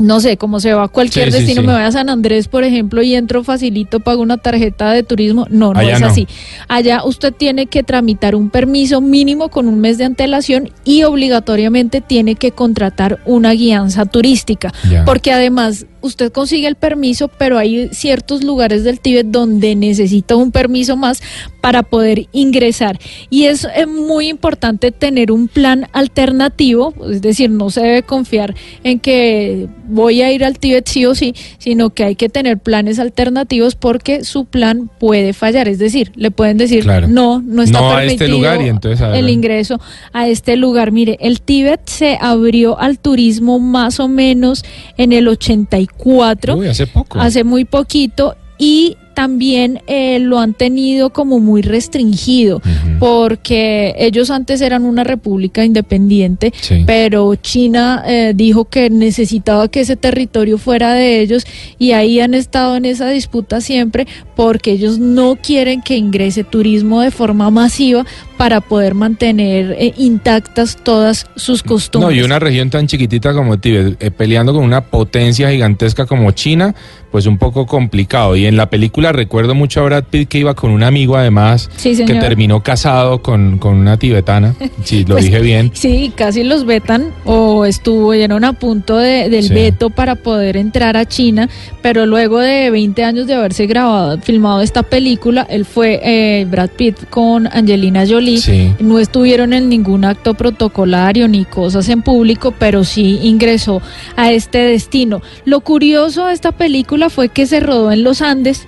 no 0.00 0.20
sé, 0.20 0.36
como 0.36 0.60
se 0.60 0.72
va 0.74 0.84
a 0.84 0.88
cualquier 0.88 1.30
Sí, 1.30 1.38
destino, 1.38 1.60
sí. 1.60 1.66
me 1.66 1.72
voy 1.74 1.82
a 1.82 1.92
San 1.92 2.08
Andrés, 2.08 2.48
por 2.48 2.64
ejemplo, 2.64 3.02
y 3.02 3.14
entro 3.14 3.44
facilito, 3.44 4.00
pago 4.00 4.22
una 4.22 4.38
tarjeta 4.38 4.92
de 4.92 5.02
turismo. 5.02 5.46
No, 5.50 5.72
no 5.72 5.80
Allá 5.80 5.94
es 5.94 6.00
no. 6.00 6.06
así. 6.08 6.26
Allá 6.68 7.04
usted 7.04 7.32
tiene 7.32 7.66
que 7.66 7.82
tramitar 7.82 8.34
un 8.34 8.50
permiso 8.50 9.00
mínimo 9.00 9.48
con 9.50 9.68
un 9.68 9.80
mes 9.80 9.98
de 9.98 10.04
antelación 10.04 10.70
y 10.84 11.02
obligatoriamente 11.04 12.00
tiene 12.00 12.34
que 12.34 12.52
contratar 12.52 13.20
una 13.26 13.52
guianza 13.52 14.04
turística. 14.06 14.72
Ya. 14.90 15.04
Porque 15.04 15.32
además 15.32 15.86
usted 16.02 16.32
consigue 16.32 16.66
el 16.66 16.76
permiso, 16.76 17.28
pero 17.28 17.58
hay 17.58 17.88
ciertos 17.92 18.42
lugares 18.42 18.84
del 18.84 19.00
Tíbet 19.00 19.26
donde 19.26 19.74
necesita 19.76 20.34
un 20.34 20.50
permiso 20.50 20.96
más 20.96 21.22
para 21.60 21.82
poder 21.82 22.26
ingresar. 22.32 22.98
Y 23.28 23.44
es 23.44 23.66
eh, 23.74 23.84
muy 23.86 24.28
importante 24.28 24.92
tener 24.92 25.30
un 25.30 25.48
plan 25.48 25.88
alternativo, 25.92 26.94
es 27.10 27.20
decir, 27.20 27.50
no 27.50 27.70
se 27.70 27.82
debe 27.82 28.02
confiar 28.02 28.54
en 28.82 28.98
que 28.98 29.68
voy 29.90 30.22
a 30.22 30.32
ir 30.32 30.44
al 30.44 30.58
Tíbet 30.58 30.88
sí 30.88 31.04
o 31.06 31.14
sí, 31.14 31.34
sino 31.58 31.90
que 31.90 32.04
hay 32.04 32.14
que 32.16 32.28
tener 32.28 32.58
planes 32.58 32.98
alternativos 32.98 33.74
porque 33.74 34.24
su 34.24 34.44
plan 34.46 34.90
puede 34.98 35.32
fallar. 35.32 35.68
Es 35.68 35.78
decir, 35.78 36.12
le 36.14 36.30
pueden 36.30 36.56
decir, 36.56 36.84
Claro. 36.84 37.08
no, 37.08 37.42
no 37.44 37.62
está 37.62 37.80
No 37.80 37.90
a 37.90 37.96
permitido 37.96 38.24
este 38.24 38.28
lugar 38.28 38.62
y 38.62 38.68
entonces 38.68 39.06
el 39.14 39.28
ingreso 39.28 39.80
a 40.12 40.28
este 40.28 40.56
lugar. 40.56 40.92
Mire, 40.92 41.18
el 41.20 41.40
Tíbet 41.40 41.80
se 41.86 42.16
abrió 42.20 42.78
al 42.78 42.98
turismo 42.98 43.58
más 43.58 44.00
o 44.00 44.08
menos 44.08 44.64
en 44.96 45.12
el 45.12 45.28
84 45.28 46.56
Uy, 46.56 46.68
hace 46.68 46.86
poco. 46.86 47.18
hace 47.20 47.44
muy 47.44 47.64
poquito 47.64 48.36
y 48.58 48.96
también 49.14 49.80
eh, 49.86 50.18
lo 50.20 50.38
han 50.38 50.54
tenido 50.54 51.10
como 51.10 51.38
muy 51.40 51.62
restringido 51.62 52.60
porque 52.98 53.94
ellos 53.98 54.30
antes 54.30 54.60
eran 54.60 54.84
una 54.84 55.04
república 55.04 55.64
independiente 55.64 56.52
Sí. 56.60 56.84
pero 56.86 57.34
China 57.34 58.02
eh, 58.06 58.32
dijo 58.34 58.66
que 58.66 58.90
necesitaba 58.90 59.68
que 59.68 59.80
ese 59.80 59.96
territorio 59.96 60.58
fuera 60.58 60.92
de 60.94 61.20
ellos 61.20 61.44
y 61.78 61.92
ahí 61.92 62.20
han 62.20 62.34
estado 62.34 62.76
en 62.76 62.84
esa 62.84 63.08
disputa 63.08 63.60
siempre 63.60 64.06
porque 64.36 64.72
ellos 64.72 64.98
no 64.98 65.36
quieren 65.36 65.82
que 65.82 65.96
ingrese 65.96 66.44
turismo 66.44 67.00
de 67.00 67.10
forma 67.10 67.50
masiva 67.50 68.04
para 68.36 68.60
poder 68.60 68.94
mantener 68.94 69.76
eh, 69.78 69.92
intactas 69.98 70.76
todas 70.82 71.26
sus 71.36 71.64
No, 71.64 71.68
costumbres. 71.70 72.16
y 72.18 72.22
una 72.22 72.38
región 72.38 72.70
tan 72.70 72.86
chiquitita 72.86 73.32
como 73.34 73.58
Tíbet, 73.58 74.02
eh, 74.02 74.10
peleando 74.10 74.52
con 74.54 74.64
una 74.64 74.82
potencia 74.82 75.50
gigantesca 75.50 76.06
como 76.06 76.30
China, 76.32 76.74
pues 77.10 77.26
un 77.26 77.36
poco 77.38 77.66
complicado. 77.66 78.36
Y 78.36 78.46
en 78.46 78.56
la 78.56 78.70
película 78.70 78.99
recuerdo 79.12 79.54
mucho 79.54 79.80
a 79.80 79.84
Brad 79.84 80.04
Pitt 80.10 80.28
que 80.28 80.38
iba 80.38 80.54
con 80.54 80.70
un 80.70 80.82
amigo 80.82 81.16
además, 81.16 81.70
Sí, 81.76 81.96
que 82.04 82.14
terminó 82.14 82.62
casado 82.62 83.22
con, 83.22 83.58
con 83.58 83.74
una 83.74 83.96
tibetana, 83.96 84.54
si 84.84 85.04
lo 85.04 85.14
Pues, 85.14 85.24
dije 85.24 85.40
bien. 85.40 85.70
Sí, 85.74 86.12
casi 86.14 86.44
los 86.44 86.64
vetan 86.66 87.08
o 87.24 87.64
estuvieron 87.64 88.44
a 88.44 88.52
punto 88.52 88.96
de- 88.96 89.28
del 89.28 89.44
Sí. 89.48 89.54
veto 89.54 89.90
para 89.90 90.14
poder 90.16 90.56
entrar 90.56 90.96
a 90.96 91.06
China, 91.06 91.48
pero 91.82 92.04
luego 92.06 92.38
de 92.38 92.70
20 92.70 93.02
años 93.04 93.26
de 93.26 93.34
haberse 93.34 93.66
grabado, 93.66 94.18
filmado 94.20 94.60
esta 94.60 94.82
película, 94.82 95.46
él 95.48 95.64
fue 95.64 96.00
eh, 96.04 96.44
Brad 96.50 96.70
Pitt 96.70 96.96
con 97.10 97.46
Angelina 97.46 98.04
Jolie. 98.06 98.38
Sí. 98.38 98.72
No 98.80 98.98
estuvieron 98.98 99.52
en 99.52 99.68
ningún 99.68 100.04
acto 100.04 100.34
protocolario 100.34 101.26
ni 101.28 101.44
cosas 101.44 101.88
en 101.88 102.02
público, 102.02 102.52
pero 102.58 102.84
sí 102.84 103.18
ingresó 103.22 103.80
a 104.16 104.30
este 104.32 104.58
destino. 104.58 105.22
Lo 105.44 105.60
curioso 105.60 106.26
de 106.26 106.34
esta 106.34 106.52
película 106.52 107.10
fue 107.10 107.28
que 107.28 107.46
se 107.46 107.60
rodó 107.60 107.92
en 107.92 108.04
los 108.04 108.22
Andes. 108.22 108.66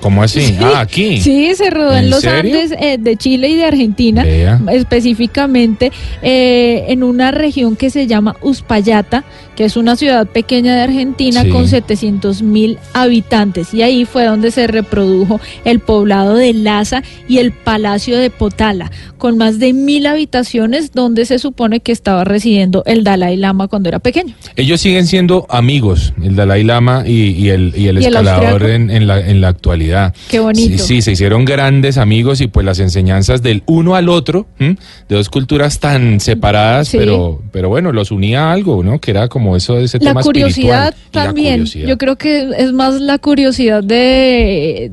¿Cómo 0.00 0.22
así? 0.22 0.56
Ah, 0.60 0.80
aquí. 0.80 1.20
Sí, 1.20 1.52
se 1.54 1.70
rodó 1.70 1.92
en, 1.96 2.04
¿En 2.04 2.10
los 2.10 2.20
serio? 2.20 2.38
Andes 2.60 2.78
eh, 2.80 2.96
de 3.00 3.16
Chile 3.16 3.48
y 3.48 3.56
de 3.56 3.64
Argentina, 3.64 4.22
Vea. 4.24 4.60
específicamente 4.72 5.90
eh, 6.22 6.84
en 6.88 7.02
una 7.02 7.30
región 7.30 7.76
que 7.76 7.90
se 7.90 8.06
llama 8.06 8.36
Uspallata, 8.42 9.24
que 9.56 9.64
es 9.64 9.76
una 9.76 9.96
ciudad 9.96 10.26
pequeña 10.26 10.74
de 10.76 10.82
Argentina 10.82 11.42
Sí. 11.42 11.48
con 11.48 11.66
700 11.66 12.42
mil 12.42 12.78
habitantes. 12.92 13.72
Y 13.72 13.82
ahí 13.82 14.04
fue 14.04 14.24
donde 14.26 14.50
se 14.50 14.66
reprodujo 14.66 15.40
el 15.64 15.80
poblado 15.80 16.34
de 16.34 16.52
Laza 16.52 17.02
y 17.26 17.38
el 17.38 17.52
Palacio 17.52 18.18
de 18.18 18.30
Potala, 18.30 18.90
con 19.18 19.38
más 19.38 19.58
de 19.58 19.72
mil 19.72 20.06
habitaciones 20.06 20.92
donde 20.92 21.24
se 21.24 21.38
supone 21.38 21.80
que 21.80 21.92
estaba 21.92 22.24
residiendo 22.24 22.82
el 22.86 23.02
Dalai 23.02 23.36
Lama 23.36 23.66
cuando 23.68 23.88
era 23.88 23.98
pequeño. 23.98 24.34
Ellos 24.56 24.80
siguen 24.80 25.06
siendo 25.06 25.46
amigos, 25.48 26.12
el 26.22 26.36
Dalai 26.36 26.62
Lama 26.64 27.04
y, 27.06 27.30
y 27.30 27.48
el, 27.48 27.72
y 27.76 27.88
el 27.88 27.96
¿Y 27.96 28.04
el 28.04 28.08
escalador 28.08 28.44
austriaco? 28.46 28.74
en, 28.74 28.90
en 28.90 29.06
la, 29.06 29.20
en 29.20 29.40
la 29.40 29.48
actualidad. 29.48 29.95
Qué 30.28 30.40
bonito. 30.40 30.78
Sí, 30.82 30.96
sí, 30.96 31.02
se 31.02 31.12
hicieron 31.12 31.44
grandes 31.44 31.98
amigos 31.98 32.40
y 32.40 32.46
pues 32.48 32.64
las 32.66 32.78
enseñanzas 32.80 33.42
del 33.42 33.62
uno 33.66 33.94
al 33.94 34.08
otro, 34.08 34.46
¿m? 34.58 34.76
de 35.08 35.16
dos 35.16 35.28
culturas 35.28 35.78
tan 35.80 36.20
separadas, 36.20 36.88
Sí. 36.88 36.98
pero, 36.98 37.42
pero 37.52 37.68
bueno, 37.68 37.92
los 37.92 38.10
unía 38.10 38.50
a 38.50 38.52
algo, 38.52 38.82
¿no? 38.82 39.00
Que 39.00 39.10
era 39.10 39.28
como 39.28 39.56
eso 39.56 39.78
ese 39.78 39.98
La 39.98 40.10
tema 40.10 40.22
curiosidad 40.22 40.88
espiritual. 40.88 41.10
Y 41.12 41.16
la 41.16 41.24
también, 41.24 41.54
curiosidad. 41.54 41.88
yo 41.88 41.98
creo 41.98 42.16
que 42.16 42.48
es 42.58 42.72
más 42.72 43.00
la 43.00 43.18
curiosidad 43.18 43.82
de 43.82 44.92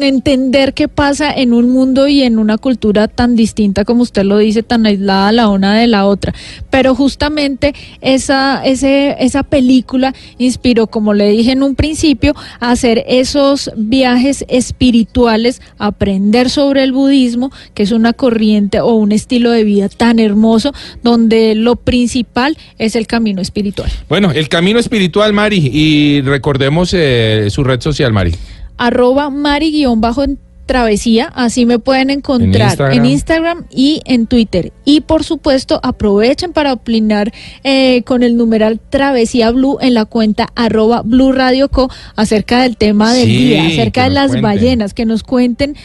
entender 0.00 0.74
qué 0.74 0.88
pasa 0.88 1.32
en 1.32 1.52
un 1.52 1.70
mundo 1.70 2.08
y 2.08 2.22
en 2.22 2.38
una 2.38 2.58
cultura 2.58 3.08
tan 3.08 3.36
distinta 3.36 3.84
como 3.84 4.02
usted 4.02 4.24
lo 4.24 4.38
dice, 4.38 4.62
tan 4.62 4.86
aislada 4.86 5.32
la 5.32 5.48
una 5.48 5.78
de 5.78 5.86
la 5.86 6.06
otra. 6.06 6.34
Pero 6.70 6.94
justamente 6.94 7.74
esa, 8.00 8.64
ese, 8.64 9.16
esa 9.20 9.42
película 9.42 10.14
inspiró, 10.38 10.86
como 10.86 11.14
le 11.14 11.28
dije 11.30 11.52
en 11.52 11.62
un 11.62 11.74
principio, 11.74 12.34
a 12.60 12.70
hacer 12.70 13.04
esos 13.06 13.70
viajes 13.76 14.44
espirituales, 14.48 15.60
aprender 15.78 16.50
sobre 16.50 16.82
el 16.82 16.92
budismo, 16.92 17.50
que 17.74 17.82
es 17.82 17.92
una 17.92 18.12
corriente 18.12 18.80
o 18.80 18.94
un 18.94 19.12
estilo 19.12 19.50
de 19.50 19.64
vida 19.64 19.88
tan 19.88 20.18
hermoso, 20.18 20.72
donde 21.02 21.54
lo 21.54 21.76
principal 21.76 22.56
es 22.78 22.96
el 22.96 23.06
camino 23.06 23.40
espiritual. 23.40 23.90
Bueno, 24.08 24.30
el 24.30 24.48
camino 24.48 24.78
espiritual, 24.78 25.32
Mari, 25.32 25.70
y 25.72 26.20
recordemos 26.22 26.90
eh, 26.92 27.48
su 27.50 27.64
red 27.64 27.80
social, 27.80 28.12
Mari. 28.12 28.32
Arroba 28.76 29.30
mari-bajo 29.30 30.22
en 30.24 30.38
travesía, 30.66 31.30
así 31.36 31.64
me 31.64 31.78
pueden 31.78 32.10
encontrar 32.10 32.70
Instagram. 32.70 32.98
en 32.98 33.06
Instagram 33.06 33.64
y 33.70 34.00
en 34.04 34.26
Twitter. 34.26 34.72
Y 34.84 35.02
por 35.02 35.22
supuesto, 35.22 35.78
aprovechen 35.84 36.52
para 36.52 36.72
opinar 36.72 37.32
eh, 37.62 38.02
con 38.02 38.24
el 38.24 38.36
numeral 38.36 38.80
Travesía 38.90 39.52
Blue 39.52 39.78
en 39.80 39.94
la 39.94 40.06
cuenta 40.06 40.48
arroba 40.56 41.02
Blue 41.04 41.30
Radio 41.30 41.68
Co 41.68 41.88
acerca 42.16 42.62
del 42.62 42.76
tema 42.76 43.14
del 43.14 43.26
Sí, 43.26 43.36
día, 43.48 43.64
acerca 43.68 44.04
de 44.04 44.10
las 44.10 44.26
cuenten. 44.32 44.42
ballenas, 44.42 44.92
que 44.92 45.06
nos 45.06 45.22
cuenten 45.22 45.76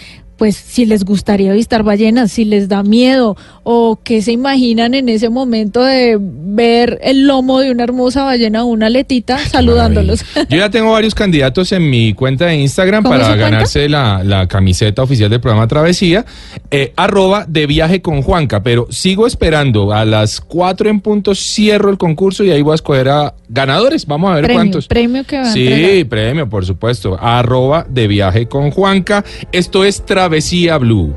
pues 0.41 0.56
si 0.56 0.88
les 0.88 1.06
gustaría 1.06 1.51
avistar 1.51 1.84
ballenas, 1.84 2.32
si 2.32 2.45
les 2.45 2.67
da 2.67 2.82
miedo 2.82 3.38
o 3.62 3.99
qué 4.04 4.23
se 4.23 4.32
imaginan 4.32 4.95
en 4.95 5.08
ese 5.08 5.30
momento 5.30 5.84
de 5.84 6.17
ver 6.19 6.97
el 7.04 7.27
lomo 7.27 7.60
de 7.60 7.69
una 7.69 7.84
hermosa 7.84 8.23
ballena 8.23 8.63
o 8.63 8.65
una 8.65 8.89
letita 8.89 9.38
saludándolos. 9.38 10.25
Yo 10.49 10.58
ya 10.58 10.71
tengo 10.71 10.93
varios 10.93 11.13
candidatos 11.13 11.71
en 11.73 11.88
mi 11.88 12.15
cuenta 12.15 12.47
de 12.47 12.56
Instagram 12.56 13.04
¿Cómo 13.04 13.13
es 13.17 13.21
para 13.21 13.36
ganarse 13.36 13.88
la, 13.88 14.23
la 14.23 14.47
camiseta 14.47 15.04
oficial 15.04 15.30
del 15.30 15.41
programa 15.41 15.67
Travesía, 15.67 16.25
eh, 16.71 16.91
arroba 16.95 17.45
de 17.47 17.67
viaje 17.67 18.01
con 18.01 18.23
Juanca, 18.23 18.63
pero 18.63 18.88
sigo 18.89 19.27
esperando, 19.27 19.93
a 19.93 20.06
las 20.06 20.41
4 20.41 20.89
en 20.89 21.01
punto 21.01 21.36
cierro 21.36 21.91
el 21.91 21.99
concurso 21.99 22.43
y 22.43 22.49
ahí 22.49 22.63
voy 22.63 22.71
a 22.71 22.75
escoger 22.75 23.10
a 23.10 23.36
ganadores, 23.47 24.08
vamos 24.08 24.32
a 24.32 24.36
ver 24.36 24.45
premio, 24.45 24.58
cuántos. 24.58 24.88
premio 24.88 25.23
que 25.23 25.38
va 25.38 25.43
a 25.43 25.54
Sí, 25.54 25.67
entregar. 25.67 26.08
premio, 26.08 26.49
por 26.49 26.65
supuesto. 26.65 27.15
Arroba 27.21 27.86
de 27.88 28.08
viaje 28.08 28.47
con 28.47 28.71
Juanca. 28.71 29.23
Esto 29.51 29.86
es 29.86 30.04
Travesía 30.04 30.31
Blue. 30.78 31.13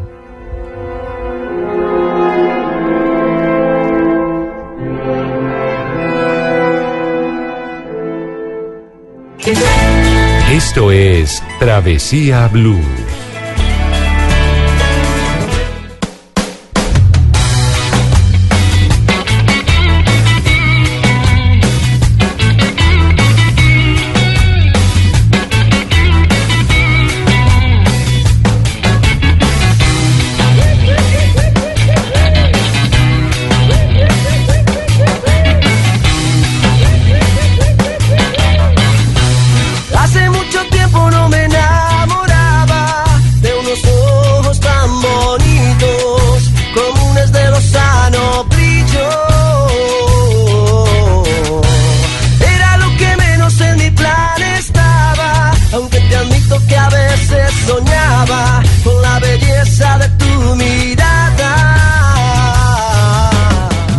Esto 10.50 10.90
es 10.90 11.40
Travesía 11.61 12.48
Blue. 12.48 12.81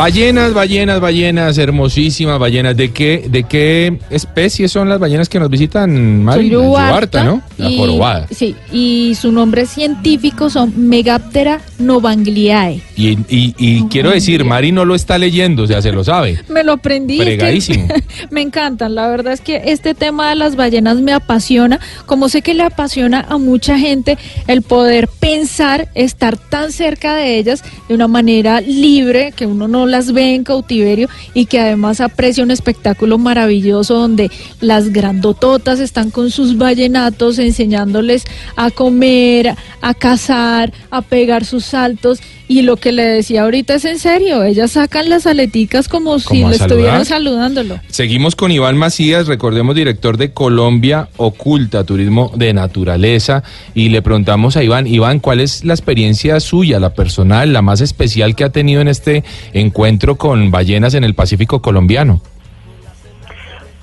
Ballenas, 0.05 0.53
ballenas, 0.53 0.99
ballenas, 1.01 1.57
hermosísimas 1.57 2.37
ballenas. 2.37 2.77
¿De 2.77 2.91
qué, 2.91 3.25
de 3.27 3.41
qué 3.41 3.97
especies 4.11 4.71
son 4.71 4.87
las 4.87 4.99
ballenas 4.99 5.27
que 5.29 5.39
nos 5.39 5.49
visitan, 5.49 6.23
Mari? 6.23 6.43
La 6.47 6.53
yubarta 6.53 7.23
¿no? 7.23 7.41
La 7.57 7.71
y- 7.71 7.77
jorobada. 7.79 8.27
Sí, 8.29 8.55
y 8.71 9.15
su 9.19 9.31
nombre 9.31 9.65
científico 9.65 10.51
son 10.51 10.87
Megaptera 10.89 11.59
novangliae. 11.79 12.81
Y, 12.95 13.13
y- 13.27 13.55
y 13.57 13.83
quiero 13.87 14.11
decir, 14.11 14.45
Mari 14.45 14.71
no 14.71 14.85
lo 14.85 14.93
está 14.93 15.17
leyendo, 15.17 15.63
o 15.63 15.67
sea, 15.67 15.81
se 15.81 15.91
lo 15.91 16.03
sabe. 16.03 16.39
Me 16.49 16.63
lo 16.63 16.73
aprendí. 16.73 17.17
Fregadísimo. 17.17 17.87
me 18.29 18.41
encantan. 18.43 18.93
La 18.93 19.07
verdad 19.07 19.33
es 19.33 19.41
que 19.41 19.59
este 19.65 19.95
tema 19.95 20.29
de 20.29 20.35
las 20.35 20.55
ballenas 20.55 20.97
me 20.97 21.13
apasiona. 21.13 21.79
Como 22.05 22.29
sé 22.29 22.43
que 22.43 22.53
le 22.53 22.61
apasiona 22.61 23.25
a 23.27 23.39
mucha 23.39 23.79
gente 23.79 24.19
el 24.45 24.61
poder 24.61 25.07
pensar, 25.07 25.89
estar 25.95 26.37
tan 26.37 26.71
cerca 26.71 27.15
de 27.15 27.39
ellas 27.39 27.63
de 27.89 27.95
una 27.95 28.07
manera 28.07 28.61
libre, 28.61 29.33
que 29.35 29.47
uno 29.47 29.67
no 29.67 29.94
las 29.95 30.12
ve 30.12 30.36
en 30.36 30.43
cautiverio 30.43 31.08
y 31.34 31.45
que 31.45 31.58
además 31.58 32.01
aprecia 32.01 32.43
un 32.43 32.51
espectáculo 32.51 33.17
maravilloso 33.17 33.93
donde 33.93 34.29
las 34.60 34.91
grandototas 34.91 35.79
están 35.79 36.12
con 36.12 36.31
sus 36.31 36.58
vallenatos 36.58 37.39
enseñándoles 37.39 38.25
a 38.58 38.71
comer, 38.71 39.55
a 39.81 39.93
cazar, 39.93 40.73
a 40.91 41.01
pegar 41.01 41.45
sus 41.45 41.63
saltos. 41.63 42.19
Y 42.47 42.62
lo 42.62 42.77
que 42.77 42.91
le 42.91 43.03
decía 43.03 43.41
ahorita 43.41 43.73
es 43.73 43.86
en 43.86 43.97
serio, 43.97 44.43
ellas 44.43 44.73
sacan 44.73 45.10
las 45.10 45.25
aleticas 45.25 45.88
como, 45.88 46.19
si 46.19 46.43
le 46.43 46.58
estuvieran 46.58 47.03
saludándolo. 47.03 47.79
Seguimos 47.88 48.36
con 48.36 48.51
Iván 48.51 48.77
Macías, 48.77 49.25
recordemos 49.25 49.75
director 49.75 50.17
de 50.17 50.31
Colombia 50.31 51.10
Oculta, 51.17 51.86
Turismo 51.86 52.31
de 52.36 52.53
Naturaleza, 52.53 53.41
y 53.73 53.89
le 53.89 54.03
preguntamos 54.03 54.58
a 54.58 54.63
Iván, 54.63 54.86
Iván, 54.86 55.19
¿cuál 55.19 55.39
es 55.39 55.63
la 55.65 55.73
experiencia 55.73 56.39
suya, 56.39 56.79
la 56.79 56.93
personal, 56.93 57.51
la 57.51 57.63
más 57.63 57.81
especial 57.81 58.36
que 58.36 58.43
ha 58.43 58.51
tenido 58.51 58.79
en 58.79 58.89
este 58.89 59.23
encuentro 59.53 59.84
con 60.17 60.49
ballenas 60.51 60.93
en 60.95 61.03
el 61.03 61.13
Pacífico 61.13 61.61
colombiano? 61.61 62.21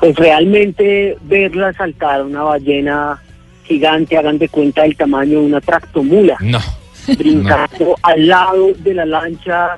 Pues 0.00 0.16
realmente 0.16 1.16
verla 1.22 1.72
saltar 1.74 2.22
una 2.24 2.42
ballena 2.42 3.22
gigante, 3.64 4.16
hagan 4.18 4.38
de 4.38 4.48
cuenta 4.48 4.82
del 4.82 4.96
tamaño 4.96 5.40
de 5.40 5.46
una 5.46 5.60
tractomula. 5.60 6.36
No. 6.40 6.58
brincando 7.18 7.96
al 8.02 8.26
lado 8.28 8.68
de 8.78 8.94
la 8.94 9.04
lancha, 9.04 9.76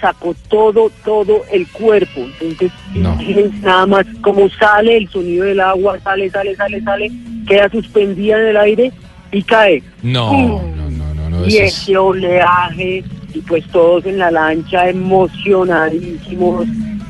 sacó 0.00 0.34
todo, 0.48 0.90
todo 1.04 1.42
el 1.52 1.66
cuerpo. 1.68 2.20
Entonces, 2.40 2.70
imagínense 2.94 3.58
nada 3.58 3.86
más 3.86 4.06
cómo 4.20 4.48
sale 4.50 4.96
el 4.98 5.08
sonido 5.08 5.44
del 5.44 5.60
agua, 5.60 5.98
sale, 6.00 6.30
sale, 6.30 6.54
sale, 6.56 6.80
sale, 6.82 7.10
queda 7.46 7.68
suspendida 7.70 8.40
en 8.40 8.46
el 8.48 8.56
aire 8.56 8.92
y 9.32 9.42
cae. 9.42 9.82
No, 10.02 10.32
no, 10.32 10.90
no, 10.90 11.14
no, 11.14 11.30
no, 11.30 11.46
y 11.46 11.56
es- 11.58 11.74
ese 11.82 11.96
oleaje, 11.96 13.04
y 13.38 13.40
pues 13.42 13.64
todos 13.68 14.04
en 14.04 14.18
la 14.18 14.30
lancha 14.30 14.88
emocionadísimos, 14.88 16.66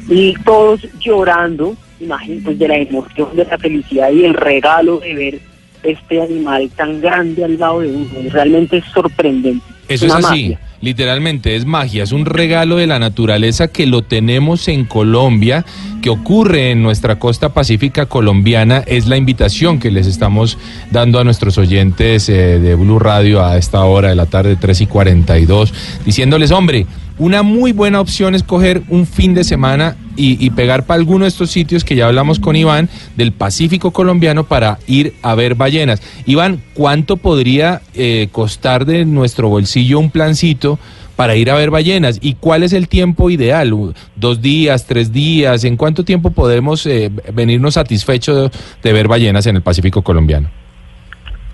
y 0.08 0.34
todos 0.44 0.86
llorando, 1.00 1.74
imagínense, 2.00 2.44
pues 2.44 2.58
de 2.58 2.68
la 2.68 2.76
emoción, 2.76 3.28
de 3.34 3.44
la 3.44 3.58
felicidad 3.58 4.10
y 4.10 4.24
el 4.24 4.34
regalo 4.34 4.98
de 5.00 5.14
ver 5.14 5.40
este 5.82 6.20
animal 6.20 6.70
tan 6.76 7.00
grande 7.00 7.44
al 7.44 7.58
lado 7.58 7.80
de 7.80 7.88
uno. 7.88 8.06
Realmente 8.30 8.78
es 8.78 8.84
sorprendente. 8.86 9.64
Eso 9.88 10.07
es 10.07 10.12
así, 10.12 10.22
magia. 10.22 10.61
literalmente 10.81 11.57
es 11.57 11.64
magia, 11.64 12.03
es 12.05 12.12
un 12.12 12.27
regalo 12.27 12.77
de 12.77 12.87
la 12.87 12.98
naturaleza 12.98 13.68
que 13.68 13.87
lo 13.87 14.03
tenemos 14.03 14.68
en 14.68 14.85
Colombia, 14.85 15.64
que 16.03 16.11
ocurre 16.11 16.70
en 16.70 16.83
nuestra 16.83 17.18
costa 17.18 17.55
pacífica 17.55 18.07
colombiana, 18.07 18.85
es 18.87 19.07
la 19.07 19.16
invitación 19.16 19.79
que 19.79 19.90
les 19.90 20.07
estamos 20.07 20.59
dando 20.90 21.18
a 21.18 21.24
nuestros 21.24 21.57
oyentes 21.59 22.29
eh, 22.29 22.59
de 22.59 22.74
Blue 22.74 22.98
Radio 22.98 23.44
a 23.44 23.57
esta 23.57 23.83
hora 23.85 24.11
de 24.11 24.14
la 24.14 24.27
tarde, 24.27 24.57
3 24.57 24.83
y 24.83 24.87
42, 24.87 25.72
diciéndoles, 26.05 26.51
hombre, 26.51 26.87
una 27.18 27.42
muy 27.42 27.72
buena 27.72 28.00
opción 28.00 28.35
es 28.35 28.42
coger 28.42 28.83
un 28.88 29.07
fin 29.07 29.35
de 29.35 29.44
semana 29.44 29.96
y, 30.16 30.50
pegar 30.50 30.85
para 30.85 30.98
alguno 30.98 31.24
de 31.24 31.28
estos 31.28 31.50
sitios 31.50 31.85
que 31.85 31.94
ya 31.94 32.07
hablamos 32.07 32.40
con 32.40 32.57
Iván 32.57 32.88
del 33.16 33.31
Pacífico 33.31 33.92
colombiano 33.92 34.44
para 34.44 34.78
ir 34.88 35.14
a 35.22 35.37
ver 35.37 35.54
ballenas. 35.54 36.02
Iván, 36.26 36.61
¿cuánto 36.74 37.16
podría 37.16 37.83
eh, 37.94 38.28
costar 38.33 38.85
de 38.85 39.04
nuestro 39.04 39.48
bolsillo 39.48 40.00
un 40.00 40.11
plancito 40.11 40.81
para 41.14 41.37
ir 41.37 41.52
a 41.52 41.54
ver 41.54 41.70
ballenas? 41.70 42.18
¿Y 42.20 42.35
cuál 42.35 42.64
es 42.64 42.72
el 42.72 42.88
tiempo 42.88 43.31
ideal? 43.31 43.72
¿Dos 44.16 44.42
días, 44.42 44.87
tres 44.87 45.12
días? 45.12 45.62
¿En 45.62 45.76
cuánto 45.76 46.04
tiempo 46.04 46.31
podemos 46.33 46.85
eh, 46.87 47.12
venirnos 47.33 47.74
satisfechos 47.74 48.50
de 48.83 48.92
ver 48.92 49.07
ballenas 49.07 49.46
en 49.46 49.54
el 49.54 49.62
Pacífico 49.62 50.02
colombiano? 50.02 50.50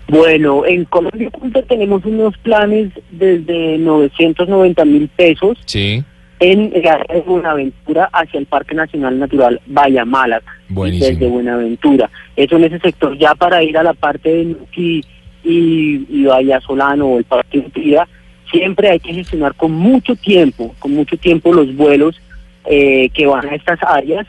Bueno, 0.09 0.67
en 0.67 0.85
Colombia 0.85 1.31
tenemos 1.67 2.05
unos 2.05 2.37
planes 2.38 2.90
desde 3.11 3.79
990 3.79 4.85
mil 4.85 5.09
pesos 5.09 5.59
Sí, 5.64 6.05
en 6.40 6.71
de 6.71 7.25
Buenaventura 7.27 8.11
hacia 8.12 8.38
el 8.38 8.47
Parque 8.47 8.75
Nacional 8.75 9.19
Natural 9.19 9.61
buenísimo. 10.69 11.11
desde 11.11 11.27
Buenaventura. 11.29 12.11
Eso 12.37 12.57
en 12.57 12.64
ese 12.64 12.81
sector. 12.81 13.17
Ya 13.17 13.35
para 13.35 13.62
ir 13.62 13.79
a 13.79 13.83
la 13.83 13.95
parte 13.95 14.29
de 14.29 14.45
Nuquí 14.45 15.03
y, 15.43 16.07
y 16.09 16.25
Bahía 16.25 16.61
Solano 16.61 17.07
o 17.07 17.19
el 17.19 17.25
Parque 17.25 17.59
Nutrida, 17.59 18.07
siempre 18.51 18.90
hay 18.90 19.01
que 19.01 19.14
gestionar 19.14 19.55
con 19.55 19.73
mucho 19.73 20.14
tiempo, 20.17 20.75
con 20.79 20.93
mucho 20.93 21.17
tiempo 21.17 21.53
los 21.53 21.75
vuelos 21.75 22.21
eh, 22.67 23.09
que 23.11 23.27
van 23.27 23.47
a 23.49 23.55
estas 23.55 23.79
áreas 23.83 24.27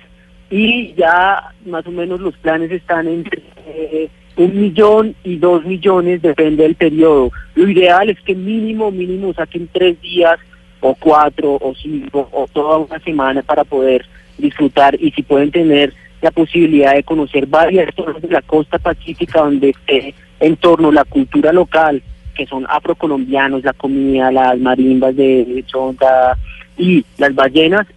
y 0.50 0.94
ya 0.94 1.52
más 1.66 1.86
o 1.88 1.92
menos 1.92 2.20
los 2.20 2.36
planes 2.38 2.72
están 2.72 3.08
entre 3.08 3.42
eh, 3.68 4.10
un 4.38 4.60
millón 4.60 5.16
y 5.24 5.38
dos 5.38 5.66
millones, 5.66 6.22
depende 6.22 6.64
del 6.64 6.76
periodo. 6.76 7.32
Lo 7.56 7.70
ideal 7.70 8.10
es 8.10 8.20
que 8.22 8.36
mínimo, 8.36 8.92
mínimo 8.92 9.34
saquen 9.34 9.70
tres 9.72 10.00
días 10.02 10.40
o 10.82 10.94
cuatro 10.96 11.58
o 11.62 11.74
cinco 11.76 12.30
o 12.32 12.48
toda 12.52 12.78
una 12.78 13.00
semana 13.00 13.42
para 13.42 13.64
poder 13.64 14.06
disfrutar 14.38 14.96
y 15.00 15.12
si 15.12 15.24
pueden 15.24 15.52
tener 15.52 15.94
la 16.22 16.32
posibilidad 16.32 16.94
de 16.96 17.04
conocer 17.04 17.46
varias 17.46 17.94
zonas 17.96 18.22
de 18.22 18.30
la 18.30 18.42
costa 18.42 18.78
pacífica 18.78 19.42
donde 19.42 19.70
esté 19.70 20.14
en 20.40 20.58
torno 20.58 20.90
a 20.90 20.94
la 20.94 21.06
cultura 21.06 21.54
local, 21.54 22.02
que 22.36 22.46
son 22.46 22.66
afrocolombianos, 22.68 23.64
la 23.64 23.74
comida, 23.74 24.32
las 24.32 24.60
marimbas 24.60 25.16
de 25.16 25.64
chonta 25.66 26.38
y 26.78 27.06
las 27.18 27.34
ballenas, 27.34 27.88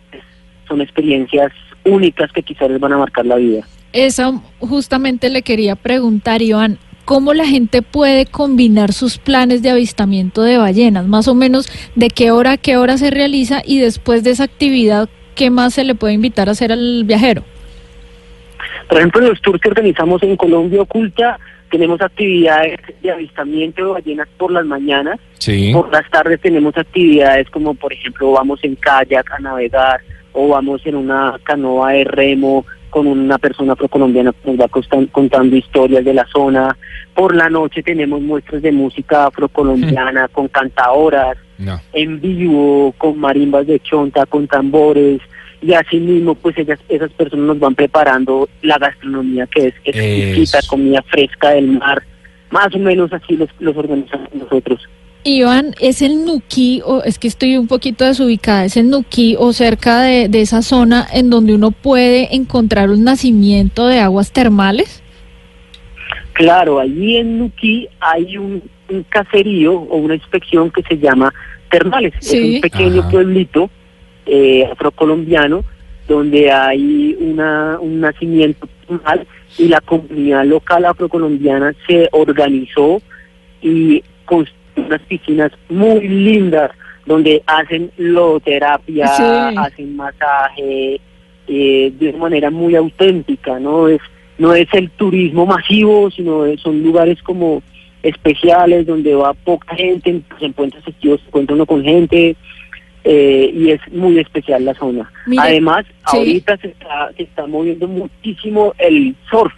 son 0.69 0.81
experiencias 0.81 1.53
únicas 1.85 2.31
que 2.33 2.43
quizás 2.43 2.71
les 2.71 2.79
van 2.79 2.93
a 2.93 2.99
marcar 2.99 3.27
la 3.27 3.37
vida. 3.37 3.67
Esa 3.93 4.33
justamente 4.61 5.31
le 5.31 5.43
quería 5.43 5.77
preguntar, 5.77 6.43
Iván, 6.43 6.79
¿cómo 7.05 7.33
la 7.33 7.47
gente 7.47 7.81
puede 7.81 8.27
combinar 8.27 8.93
sus 8.93 9.19
planes 9.19 9.63
de 9.63 9.71
avistamiento 9.71 10.43
de 10.43 10.59
ballenas? 10.59 11.07
Más 11.07 11.27
o 11.27 11.35
menos 11.35 11.71
de 11.95 12.11
qué 12.11 12.31
hora 12.31 12.53
a 12.53 12.57
qué 12.59 12.77
hora 12.77 12.99
se 12.99 13.11
realiza 13.11 13.63
y 13.65 13.79
después 13.79 14.25
de 14.25 14.31
esa 14.31 14.45
actividad, 14.45 15.09
¿qué 15.35 15.51
más 15.51 15.75
se 15.75 15.85
le 15.85 15.95
puede 15.95 16.15
invitar 16.15 16.49
a 16.49 16.53
hacer 16.53 16.71
al 16.71 17.05
viajero? 17.05 17.45
Por 18.89 18.99
ejemplo, 18.99 19.23
en 19.23 19.31
los 19.31 19.41
tours 19.41 19.61
que 19.61 19.69
organizamos 19.69 20.23
en 20.23 20.37
Colombia 20.37 20.83
Oculta, 20.83 21.39
tenemos 21.71 22.01
actividades 22.01 22.79
de 23.03 23.11
avistamiento 23.11 23.85
de 23.85 23.93
ballenas 23.93 24.29
por 24.37 24.51
las 24.51 24.65
mañanas. 24.67 25.19
Sí. 25.39 25.71
Por 25.73 25.91
las 25.93 26.09
tardes 26.11 26.41
tenemos 26.41 26.77
actividades 26.77 27.49
como, 27.51 27.75
por 27.75 27.93
ejemplo, 27.93 28.33
vamos 28.33 28.61
en 28.63 28.77
kayak 28.77 29.31
a 29.33 29.39
navegar 29.39 30.01
o 30.33 30.49
vamos 30.49 30.85
en 30.85 30.97
una 30.97 31.39
canoa 31.43 31.93
de 31.93 32.05
remo 32.05 32.65
con 32.91 33.07
una 33.07 33.39
persona 33.39 33.73
afrocolombiana 33.75 34.33
que 34.33 34.53
nos 34.53 34.61
va 34.61 34.69
contando 35.13 35.57
historias 35.57 36.05
de 36.05 36.15
la 36.15 36.27
zona. 36.27 36.77
Por 37.15 37.35
la 37.35 37.49
noche 37.49 37.83
tenemos 37.83 38.21
muestras 38.21 38.63
de 38.63 38.73
música 38.73 39.27
afrocolombiana 39.27 40.29
con 40.29 40.49
cantaoras 40.49 41.37
No. 41.59 41.81
en 41.93 42.21
vivo, 42.21 42.95
con 42.99 43.19
marimbas 43.19 43.67
de 43.67 43.81
chonta, 43.81 44.27
con 44.27 44.47
tambores, 44.47 45.21
y 45.61 45.73
así 45.75 45.99
mismo 45.99 46.35
pues 46.37 46.57
ellas, 46.59 46.79
esas 46.89 47.11
personas 47.13 47.47
nos 47.47 47.59
van 47.59 47.75
preparando 47.75 48.49
la 48.63 48.79
gastronomía 48.79 49.47
que 49.49 49.67
es 49.69 49.75
exquisita, 49.85 50.59
Eso. 50.61 50.69
comida 50.69 51.03
fresca 51.03 51.51
del 51.51 51.67
mar, 51.79 52.03
más 52.51 52.73
o 52.75 52.79
menos 52.79 53.13
así 53.13 53.37
los, 53.37 53.49
los 53.59 53.77
organizamos 53.77 54.33
nosotros. 54.35 54.89
Iván, 55.25 55.75
¿es 55.81 56.01
el 56.01 56.25
Nuquí, 56.25 56.81
o 56.85 57.03
es 57.03 57.19
que 57.19 57.29
estoy 57.29 57.57
un 57.57 57.67
poquito 57.67 58.05
desubicada, 58.05 58.65
es 58.65 58.77
el 58.77 58.89
Nuquí 58.89 59.37
o 59.39 59.53
cerca 59.53 60.01
de, 60.03 60.29
de 60.29 60.41
esa 60.41 60.63
zona 60.63 61.07
en 61.13 61.29
donde 61.29 61.55
uno 61.55 61.71
puede 61.71 62.35
encontrar 62.35 62.91
un 62.91 63.05
nacimiento 63.05 63.87
de 63.87 64.01
aguas 64.01 64.33
termales? 64.33 65.03
Claro, 66.33 66.79
allí 66.79 67.17
en 67.17 67.39
Nuquí 67.39 67.89
hay 68.01 68.37
un, 68.39 68.63
un 68.91 69.03
caserío 69.05 69.75
o 69.75 69.97
una 69.97 70.15
inspección 70.15 70.71
que 70.71 70.83
se 70.83 70.97
llama 70.99 71.33
Termales, 71.71 72.15
Sí. 72.21 72.37
es 72.39 72.55
un 72.55 72.61
pequeño 72.63 73.01
Ajá. 73.01 73.11
pueblito 73.11 73.71
eh, 74.27 74.67
afrocolombiano 74.71 75.65
donde 76.07 76.51
hay 76.51 77.17
una, 77.21 77.77
un 77.81 78.01
nacimiento 78.01 78.67
termal 78.87 79.27
y 79.59 79.69
la 79.69 79.81
comunidad 79.83 80.47
local 80.47 80.87
afrocolombiana 80.87 81.75
se 81.87 82.09
organizó 82.13 83.03
y 83.61 84.03
construyó 84.25 84.58
unas 84.87 85.01
piscinas 85.03 85.53
muy 85.69 86.07
lindas 86.09 86.71
donde 87.07 87.43
hacen 87.47 87.91
logoterapia, 87.97 89.07
Sí. 89.09 89.23
hacen 89.57 89.97
masaje 89.97 91.01
eh, 91.47 91.93
de 91.99 92.09
una 92.11 92.19
manera 92.19 92.51
muy 92.51 92.75
auténtica, 92.77 93.59
¿no? 93.59 93.89
Es, 93.89 94.01
no 94.37 94.53
es 94.55 94.69
el 94.75 94.91
turismo 94.91 95.47
masivo, 95.47 96.11
sino 96.11 96.45
son 96.59 96.83
lugares 96.83 97.23
como 97.23 97.63
especiales 98.03 98.87
donde 98.87 99.15
va 99.15 99.33
poca 99.35 99.75
gente, 99.75 100.21
se 100.39 100.45
encuentra 100.47 100.81
se 100.83 100.93
encuentra 101.01 101.55
uno 101.57 101.67
con 101.67 101.83
gente 101.83 102.37
eh, 103.05 103.51
y 103.55 103.71
es 103.71 103.81
muy 103.93 104.19
especial 104.19 104.65
la 104.65 104.75
zona. 104.75 105.11
Mire, 105.27 105.43
Además, 105.43 105.87
sí. 106.11 106.17
ahorita 106.19 106.57
se 106.59 106.69
está, 106.69 107.11
se 107.17 107.23
está 107.23 107.47
moviendo 107.47 107.89
muchísimo 107.89 108.75
el 108.79 109.15
surf. 109.31 109.53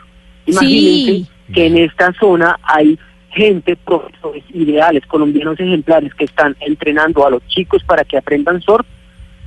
Imagínense 0.46 1.12
Sí. 1.12 1.26
que 1.52 1.66
en 1.66 1.78
esta 1.78 2.12
zona 2.20 2.58
hay 2.62 2.96
gente, 3.30 3.76
profesores 3.76 4.44
ideales, 4.52 5.06
colombianos 5.06 5.58
ejemplares 5.60 6.14
que 6.14 6.24
están 6.24 6.56
entrenando 6.60 7.26
a 7.26 7.30
los 7.30 7.46
chicos 7.46 7.82
para 7.84 8.04
que 8.04 8.16
aprendan 8.16 8.60
surf 8.60 8.86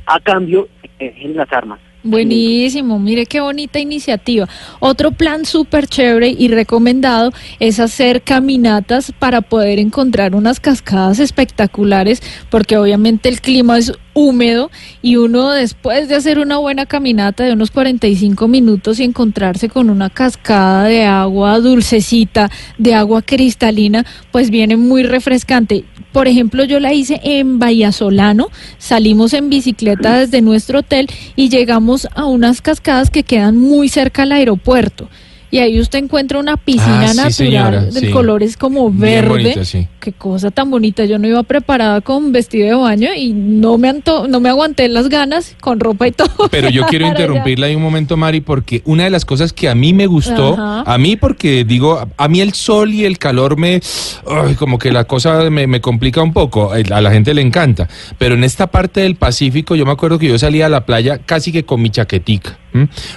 a 0.06 0.20
cambio 0.20 0.68
de 0.82 0.90
que 0.90 1.06
dejen 1.06 1.36
las 1.36 1.52
armas. 1.52 1.80
Buenísimo, 2.06 3.00
mire 3.00 3.26
qué 3.26 3.40
bonita 3.40 3.80
iniciativa. 3.80 4.50
Otro 4.82 5.12
plan 5.12 5.46
súper 5.46 5.88
chévere 5.88 6.36
y 6.38 6.50
recomendado 6.50 7.32
es 7.62 7.80
hacer 7.80 8.24
caminatas 8.24 9.14
para 9.18 9.40
poder 9.40 9.80
encontrar 9.80 10.36
unas 10.36 10.60
cascadas 10.60 11.20
espectaculares, 11.20 12.22
porque 12.50 12.76
obviamente 12.76 13.30
el 13.30 13.40
clima 13.40 13.78
es 13.78 13.94
húmedo 14.14 14.70
y 15.02 15.16
uno 15.16 15.52
después 15.52 16.10
de 16.10 16.16
hacer 16.16 16.40
una 16.40 16.58
buena 16.58 16.86
caminata 16.86 17.46
de 17.46 17.54
unos 17.54 17.72
45 17.72 18.50
minutos 18.50 19.00
y 19.00 19.04
encontrarse 19.04 19.70
con 19.70 19.90
una 19.90 20.10
cascada 20.10 20.84
de 20.84 21.06
agua 21.06 21.60
dulcecita, 21.60 22.52
de 22.78 22.96
agua 22.96 23.22
cristalina, 23.22 24.06
pues 24.32 24.50
viene 24.50 24.76
muy 24.76 25.04
refrescante. 25.04 25.86
Por 26.14 26.28
ejemplo, 26.28 26.64
yo 26.64 26.80
la 26.80 26.94
hice 26.94 27.20
en 27.24 27.58
Vallasolano, 27.58 28.50
salimos 28.78 29.34
en 29.34 29.50
bicicleta 29.50 30.20
desde 30.20 30.42
nuestro 30.42 30.80
hotel 30.80 31.08
y 31.36 31.50
llegamos 31.50 32.08
a 32.14 32.26
unas 32.26 32.62
cascadas 32.62 33.10
que 33.10 33.24
quedan 33.24 33.58
muy 33.58 33.90
cerca 33.90 34.22
al 34.22 34.32
aeropuerto. 34.32 35.10
Y 35.54 35.60
ahí 35.60 35.80
usted 35.80 36.00
encuentra 36.00 36.40
una 36.40 36.58
piscina 36.58 37.04
Ah, 37.04 37.08
sí, 37.10 37.16
natural, 37.18 37.32
señora, 37.34 37.82
del 37.86 38.06
sí. 38.06 38.10
color 38.10 38.42
es 38.42 38.58
como 38.58 38.90
verde. 38.92 39.30
bonito, 39.30 39.64
sí. 39.66 39.88
Qué 40.00 40.12
cosa 40.12 40.50
tan 40.50 40.72
bonita. 40.72 41.06
Yo 41.06 41.20
no 41.20 41.28
iba 41.28 41.44
preparada 41.44 42.02
con 42.02 42.32
vestido 42.32 42.68
de 42.68 42.74
baño 42.74 43.10
y 43.16 43.34
no 43.34 43.78
me 43.78 43.88
anto 43.88 44.28
no 44.28 44.40
me 44.40 44.50
aguanté 44.50 44.90
las 44.90 45.10
ganas 45.10 45.56
con 45.62 45.80
ropa 45.80 46.08
y 46.08 46.12
todo. 46.24 46.50
Pero 46.50 46.70
yo 46.72 46.88
quiero 46.88 47.06
interrumpirla 47.06 47.68
ahí 47.68 47.76
un 47.76 47.84
momento, 47.84 48.18
Mari, 48.18 48.42
porque 48.42 48.82
una 48.86 49.04
de 49.04 49.12
las 49.12 49.26
cosas 49.26 49.54
que 49.54 49.70
a 49.70 49.76
mí 49.76 49.94
me 49.94 50.08
gustó, 50.08 50.54
Ajá. 50.56 50.92
a 50.92 50.98
mí 50.98 51.18
porque 51.18 51.64
digo, 51.66 52.00
a- 52.00 52.08
a 52.18 52.28
mí 52.28 52.42
el 52.42 52.54
sol 52.54 52.92
y 52.92 53.06
el 53.06 53.20
calor 53.20 53.56
me, 53.56 53.80
ay, 54.28 54.56
como 54.56 54.80
que 54.80 54.92
la 54.92 55.04
cosa 55.04 55.52
me, 55.52 55.68
me 55.68 55.82
complica 55.82 56.24
un 56.24 56.34
poco, 56.34 56.76
eh, 56.76 56.84
a 56.92 57.00
la 57.00 57.12
gente 57.12 57.32
le 57.36 57.44
encanta, 57.44 57.88
pero 58.18 58.34
en 58.34 58.44
esta 58.44 58.66
parte 58.68 59.02
del 59.02 59.18
Pacífico 59.18 59.76
yo 59.76 59.86
me 59.86 59.92
acuerdo 59.92 60.18
que 60.18 60.30
yo 60.30 60.40
salía 60.40 60.66
a 60.66 60.70
la 60.70 60.88
playa 60.88 61.20
casi 61.20 61.52
que 61.52 61.64
con 61.64 61.80
mi 61.80 61.92
chaquetica, 61.92 62.58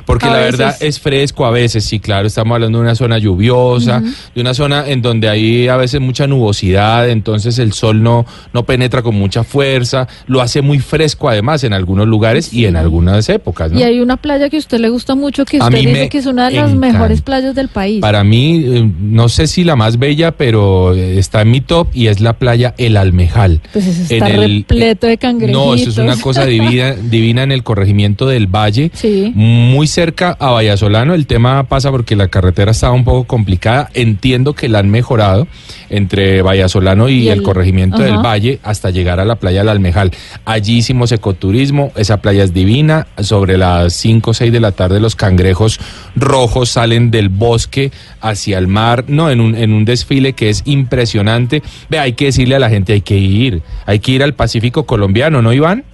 porque 0.05 0.27
A 0.27 0.31
la 0.31 0.37
veces. 0.39 0.59
verdad 0.59 0.77
es 0.81 1.01
fresco 1.01 1.47
a 1.47 1.51
veces, 1.51 1.85
sí, 1.85 1.99
claro, 2.01 2.27
estamos 2.27 2.55
hablando 2.55 2.79
de 2.79 2.85
una 2.85 2.95
zona 2.95 3.19
lluviosa, 3.19 4.03
de 4.35 4.41
una 4.41 4.55
zona 4.55 4.85
en 4.89 5.03
donde 5.03 5.29
hay 5.29 5.69
a 5.69 5.77
veces 5.77 6.01
mucha 6.01 6.27
nubosidad, 6.27 7.09
entonces 7.09 7.59
el 7.59 7.73
sol 7.73 8.03
no, 8.03 8.27
no 8.53 8.65
penetra 8.65 9.03
con 9.03 9.15
mucha 9.15 9.45
fuerza, 9.45 10.07
lo 10.27 10.41
hace 10.41 10.63
muy 10.63 10.79
fresco 10.79 11.29
además 11.29 11.65
en 11.65 11.73
algunos 11.73 12.07
lugares 12.07 12.53
y 12.53 12.67
en 12.67 12.77
algunas 12.77 13.29
épocas, 13.29 13.73
¿no? 13.73 13.79
Y 13.81 13.83
hay 13.83 14.01
una 14.01 14.17
playa 14.17 14.49
que 14.49 14.57
a 14.57 14.59
usted 14.59 14.79
le 14.79 14.89
gusta 14.89 15.15
mucho 15.15 15.45
que 15.45 15.59
A 15.59 15.65
usted 15.65 15.79
dice 15.79 16.09
que 16.09 16.19
es 16.19 16.27
una 16.27 16.49
de 16.49 16.57
las 16.57 16.71
encanta. 16.71 16.87
mejores 16.93 17.23
playas 17.23 17.55
del 17.55 17.69
país. 17.69 18.01
Para 18.01 18.25
mí, 18.25 18.63
eh, 18.65 18.91
no 19.01 19.29
sé 19.29 19.47
si 19.47 19.65
la 19.65 19.77
más 19.77 19.99
bella, 19.99 20.33
pero 20.33 20.95
eh, 20.95 21.19
está 21.19 21.43
en 21.43 21.51
mi 21.51 21.61
top 21.61 21.89
y 21.95 22.09
es 22.09 22.21
la 22.21 22.35
playa 22.35 22.75
El 22.79 22.97
Almejal. 22.97 23.61
Pues 23.73 23.87
eso 23.87 24.15
En 24.15 24.23
está 24.23 24.29
el- 24.29 24.59
repleto 24.61 25.07
de 25.07 25.19
cangrejitos. 25.19 25.67
No, 25.67 25.75
eso 25.75 25.91
es 25.91 25.99
una 25.99 26.17
cosa 26.21 26.45
divina, 26.45 26.93
divina 26.95 27.43
en 27.43 27.53
el 27.53 27.63
corregimiento 27.63 28.27
del 28.27 28.47
Valle, 28.47 28.91
Sí. 28.95 29.33
muy 29.35 29.46
cerca 29.87 30.37
a 30.39 30.51
Vallasolano. 30.51 31.15
El 31.15 31.27
tema 31.27 31.65
pasa 31.65 31.91
porque 31.91 32.17
la 32.17 32.29
carretera 32.29 32.73
estaba 32.73 32.93
un 32.93 33.05
poco 33.05 33.25
complicada. 33.25 33.89
Entiendo 33.95 34.55
que 34.55 34.69
la 34.69 34.81
han 34.81 34.91
mejorado 34.91 35.47
entre 35.91 36.43
Vallasolano 36.43 37.09
y, 37.09 37.21
Y 37.25 37.29
el, 37.29 37.39
el- 37.39 37.43
corregimiento 37.45 37.99
del. 38.03 38.17
Valle 38.19 38.59
hasta 38.63 38.91
llegar 38.91 39.21
a 39.21 39.25
la 39.25 39.37
playa 39.37 39.61
del 39.61 39.69
Almejal. 39.69 40.11
Allí 40.45 40.79
hicimos 40.79 41.13
ecoturismo, 41.13 41.93
esa 41.97 42.17
playa 42.23 42.45
es 42.45 42.53
divina. 42.55 43.07
Sobre 43.21 43.57
las 43.59 43.93
5 43.95 44.31
o 44.31 44.35
6 44.35 44.53
de 44.53 44.61
la 44.61 44.73
tarde 44.73 45.01
los 45.01 45.15
cangrejos 45.17 45.79
rojos 46.17 46.71
salen 46.71 47.11
del 47.11 47.29
bosque 47.29 47.93
hacia 48.21 48.59
el 48.59 48.67
mar, 48.69 49.05
no, 49.09 49.31
en 49.31 49.41
un, 49.41 49.55
en 49.55 49.73
un 49.73 49.85
desfile 49.85 50.33
que 50.33 50.49
es 50.49 50.63
impresionante. 50.65 51.63
Ve, 51.91 51.99
hay 51.99 52.15
que 52.15 52.27
decirle 52.27 52.57
a 52.57 52.59
la 52.59 52.71
gente, 52.71 52.93
hay 52.95 53.03
que 53.03 53.17
ir, 53.17 53.63
hay 53.85 53.99
que 54.01 54.13
ir 54.13 54.23
al 54.23 54.35
Pacífico 54.35 54.87
colombiano, 54.87 55.43
¿no, 55.43 55.53
Iván? 55.53 55.85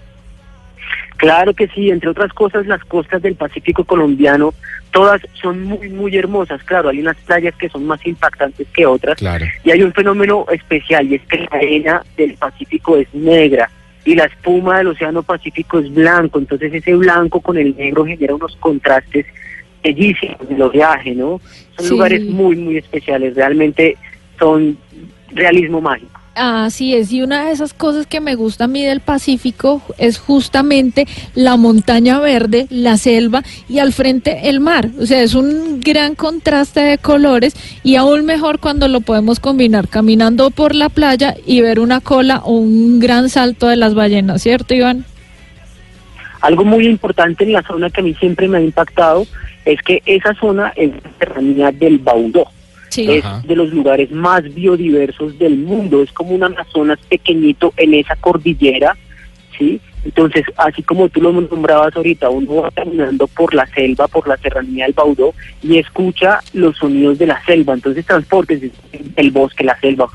Claro 1.23 1.55
que 1.55 1.69
sí, 1.69 1.89
entre 1.89 2.11
otras 2.11 2.33
cosas, 2.33 2.67
las 2.67 2.85
costas 2.85 3.23
del 3.23 3.37
Pacífico 3.37 3.85
colombiano, 3.85 4.53
todas 4.91 5.21
son 5.41 5.63
muy, 5.63 5.89
muy 5.89 6.17
hermosas. 6.17 6.61
Claro, 6.65 6.89
hay 6.89 6.99
unas 6.99 7.17
playas 7.19 7.55
que 7.55 7.69
son 7.69 7.87
más 7.87 8.05
impactantes 8.05 8.67
que 8.75 8.87
otras. 8.87 9.19
Claro. 9.19 9.47
Y 9.63 9.71
hay 9.71 9.85
un 9.85 9.93
fenómeno 9.93 10.47
especial, 10.51 11.07
y 11.07 11.15
es 11.15 11.23
que 11.29 11.39
la 11.39 11.47
arena 11.53 12.03
del 12.17 12.35
Pacífico 12.35 12.97
es 12.97 13.07
negra 13.15 13.71
y 14.05 14.17
la 14.17 14.25
espuma 14.25 14.79
del 14.79 14.89
Océano 14.89 15.23
Pacífico 15.23 15.79
es 15.79 15.95
blanco. 15.95 16.41
Entonces, 16.41 16.75
ese 16.75 16.93
blanco 16.97 17.41
con 17.41 17.57
el 17.57 17.77
negro 17.77 18.05
genera 18.05 18.35
unos 18.35 18.57
contrastes 18.57 19.25
bellísimos 19.81 20.49
del 20.49 20.61
oleaje, 20.61 21.15
¿no? 21.15 21.41
Son 21.77 21.85
Sí. 21.87 21.91
lugares 21.91 22.23
muy, 22.25 22.57
muy 22.57 22.79
especiales. 22.79 23.37
Realmente 23.37 23.97
son 24.41 24.77
realismo 25.33 25.81
mágico. 25.81 26.21
Así 26.35 26.95
es, 26.95 27.13
y 27.13 27.21
una 27.21 27.45
de 27.45 27.53
esas 27.53 27.75
cosas 27.75 28.07
que 28.07 28.21
me 28.21 28.37
gusta 28.37 28.65
a 28.65 28.69
mí 28.69 28.83
del 28.83 29.01
Pacífico 29.01 29.83
es 29.99 30.19
justamente 30.19 31.07
la 31.35 31.59
montaña 31.59 32.21
verde, 32.21 32.67
la 32.71 32.97
selva 32.97 33.43
y 33.69 33.81
al 33.81 33.93
frente 33.93 34.49
el 34.49 34.59
mar. 34.59 34.89
O 34.99 35.05
sea, 35.05 35.23
es 35.23 35.35
un 35.35 35.81
gran 35.81 36.15
contraste 36.15 36.81
de 36.81 36.97
colores 36.97 37.55
y 37.83 37.97
aún 37.97 38.25
mejor 38.25 38.61
cuando 38.61 38.89
lo 38.89 39.03
podemos 39.03 39.41
combinar 39.41 39.89
caminando 39.89 40.51
por 40.51 40.75
la 40.75 40.89
playa 40.89 41.35
y 41.45 41.61
ver 41.61 41.79
una 41.81 42.01
cola 42.01 42.41
o 42.45 42.53
un 42.53 42.99
gran 42.99 43.29
salto 43.29 43.69
de 43.69 43.77
las 43.77 43.95
ballenas, 43.95 44.43
¿cierto, 44.43 44.73
Iván? 44.73 45.05
Algo 46.41 46.65
muy 46.65 46.87
importante 46.87 47.45
en 47.45 47.53
la 47.53 47.63
zona 47.63 47.91
que 47.91 48.01
a 48.01 48.05
mí 48.05 48.15
siempre 48.15 48.49
me 48.49 48.57
ha 48.57 48.63
impactado 48.63 49.27
es 49.67 49.81
que 49.83 50.03
esa 50.07 50.35
zona 50.35 50.73
es 50.77 50.93
la 51.57 51.71
del 51.73 51.99
Baudó. 51.99 52.47
Sí. 52.93 53.11
Es 53.11 53.25
de 53.45 53.57
los 53.57 53.73
lugares 53.73 54.11
más 54.11 54.43
biodiversos 54.55 55.39
del 55.39 55.57
mundo. 55.57 56.03
Es 56.03 56.13
como 56.13 56.35
un 56.35 56.45
Amazonas 56.45 56.99
pequeñito 57.09 57.73
en 57.79 57.95
esa 57.95 58.17
cordillera, 58.17 58.95
¿sí? 59.59 59.81
Entonces, 60.05 60.45
así 60.59 60.83
como 60.83 61.09
tú 61.09 61.23
lo 61.23 61.33
nombrabas 61.33 61.97
ahorita, 61.97 62.29
uno 62.29 62.57
va 62.57 62.71
caminando 62.71 63.27
por 63.29 63.55
la 63.55 63.67
selva, 63.69 64.09
por 64.09 64.29
la 64.29 64.37
serranía 64.37 64.85
del 64.85 64.93
Baudó 64.93 65.33
y 65.63 65.79
escucha 65.79 66.41
los 66.53 66.77
sonidos 66.77 67.19
de 67.19 67.29
la 67.29 67.43
selva. 67.47 67.73
Entonces, 67.73 68.05
transportes 68.05 68.61
el 69.17 69.31
bosque, 69.31 69.65
la 69.65 69.81
selva. 69.81 70.09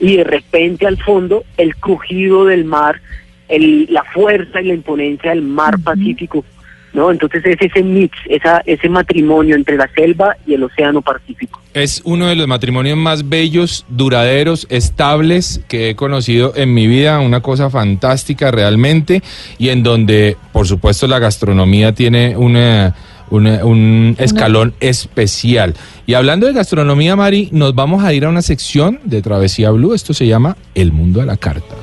Y 0.00 0.16
de 0.16 0.24
repente 0.24 0.88
al 0.88 1.00
fondo, 1.00 1.44
el 1.56 1.76
crujido 1.76 2.46
del 2.46 2.64
mar, 2.64 3.00
el, 3.48 3.86
la 3.90 4.02
fuerza 4.02 4.60
y 4.60 4.66
la 4.66 4.74
imponencia 4.74 5.30
del 5.30 5.42
mar 5.42 5.78
Pacífico. 5.78 6.44
¿No? 6.92 7.10
Entonces 7.10 7.42
es 7.44 7.56
ese 7.60 7.82
mix, 7.82 8.16
esa, 8.28 8.62
ese 8.66 8.88
matrimonio 8.88 9.54
entre 9.56 9.76
la 9.76 9.88
selva 9.94 10.36
y 10.46 10.54
el 10.54 10.62
océano 10.64 11.02
Pacífico. 11.02 11.60
Es 11.74 12.02
uno 12.04 12.26
de 12.26 12.36
los 12.36 12.46
matrimonios 12.46 12.98
más 12.98 13.28
bellos, 13.28 13.86
duraderos, 13.88 14.66
estables 14.68 15.60
que 15.68 15.88
he 15.90 15.96
conocido 15.96 16.52
en 16.54 16.74
mi 16.74 16.86
vida, 16.86 17.18
una 17.20 17.40
cosa 17.40 17.70
fantástica 17.70 18.50
realmente, 18.50 19.22
y 19.58 19.70
en 19.70 19.82
donde, 19.82 20.36
por 20.52 20.66
supuesto, 20.66 21.06
la 21.06 21.18
gastronomía 21.18 21.94
tiene 21.94 22.36
una, 22.36 22.94
una- 23.30 23.64
un 23.64 24.14
escalón 24.18 24.74
especial. 24.80 25.74
Y 26.06 26.12
hablando 26.14 26.46
de 26.46 26.52
gastronomía, 26.52 27.16
Mari, 27.16 27.48
nos 27.52 27.74
vamos 27.74 28.04
a 28.04 28.12
ir 28.12 28.26
a 28.26 28.28
una 28.28 28.42
sección 28.42 29.00
de 29.04 29.22
Travesía 29.22 29.70
Blue, 29.70 29.94
esto 29.94 30.12
se 30.12 30.26
llama 30.26 30.56
El 30.74 30.92
Mundo 30.92 31.22
a 31.22 31.24
la 31.24 31.38
Carta. 31.38 31.74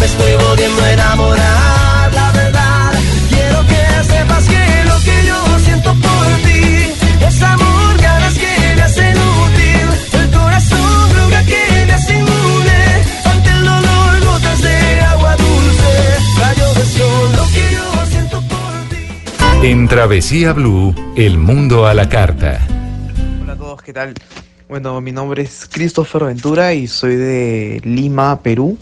Me 0.00 0.06
estoy 0.06 0.32
volviendo 0.44 0.82
a 0.82 0.92
enamorar, 0.92 1.71
sepas 4.22 4.44
que 4.46 4.84
lo 4.84 4.96
que 5.00 5.26
yo 5.26 5.58
siento 5.58 5.90
por 5.94 6.26
ti 6.44 7.26
es 7.26 7.42
amor, 7.42 7.96
ganas 8.00 8.34
que 8.34 8.74
me 8.76 8.82
hacen 8.82 9.16
útil. 9.16 10.20
El 10.20 10.30
corazón 10.30 11.10
droga 11.12 11.44
que 11.44 11.84
me 11.86 11.92
hace 11.92 12.12
inmune 12.14 12.82
ante 13.24 13.50
el 13.50 13.64
dolor, 13.64 14.24
gotas 14.24 14.62
de 14.62 15.00
agua 15.00 15.36
dulce. 15.36 15.92
Rayo 16.38 16.74
de 16.74 16.84
sol, 16.84 17.32
lo 17.36 17.44
que 17.54 17.64
yo 17.74 18.06
siento 18.10 18.40
por 18.42 18.72
ti. 18.90 19.66
En 19.66 19.88
Travesía 19.88 20.52
Blue, 20.52 20.94
El 21.16 21.38
Mundo 21.38 21.86
a 21.86 21.94
la 21.94 22.08
Carta. 22.08 22.60
Hola 23.42 23.54
a 23.54 23.56
todos, 23.56 23.82
¿qué 23.82 23.92
tal? 23.92 24.14
Bueno, 24.68 25.00
mi 25.00 25.12
nombre 25.12 25.42
es 25.42 25.68
Christopher 25.70 26.24
Ventura 26.24 26.74
y 26.74 26.86
soy 26.86 27.16
de 27.16 27.80
Lima, 27.84 28.40
Perú. 28.40 28.78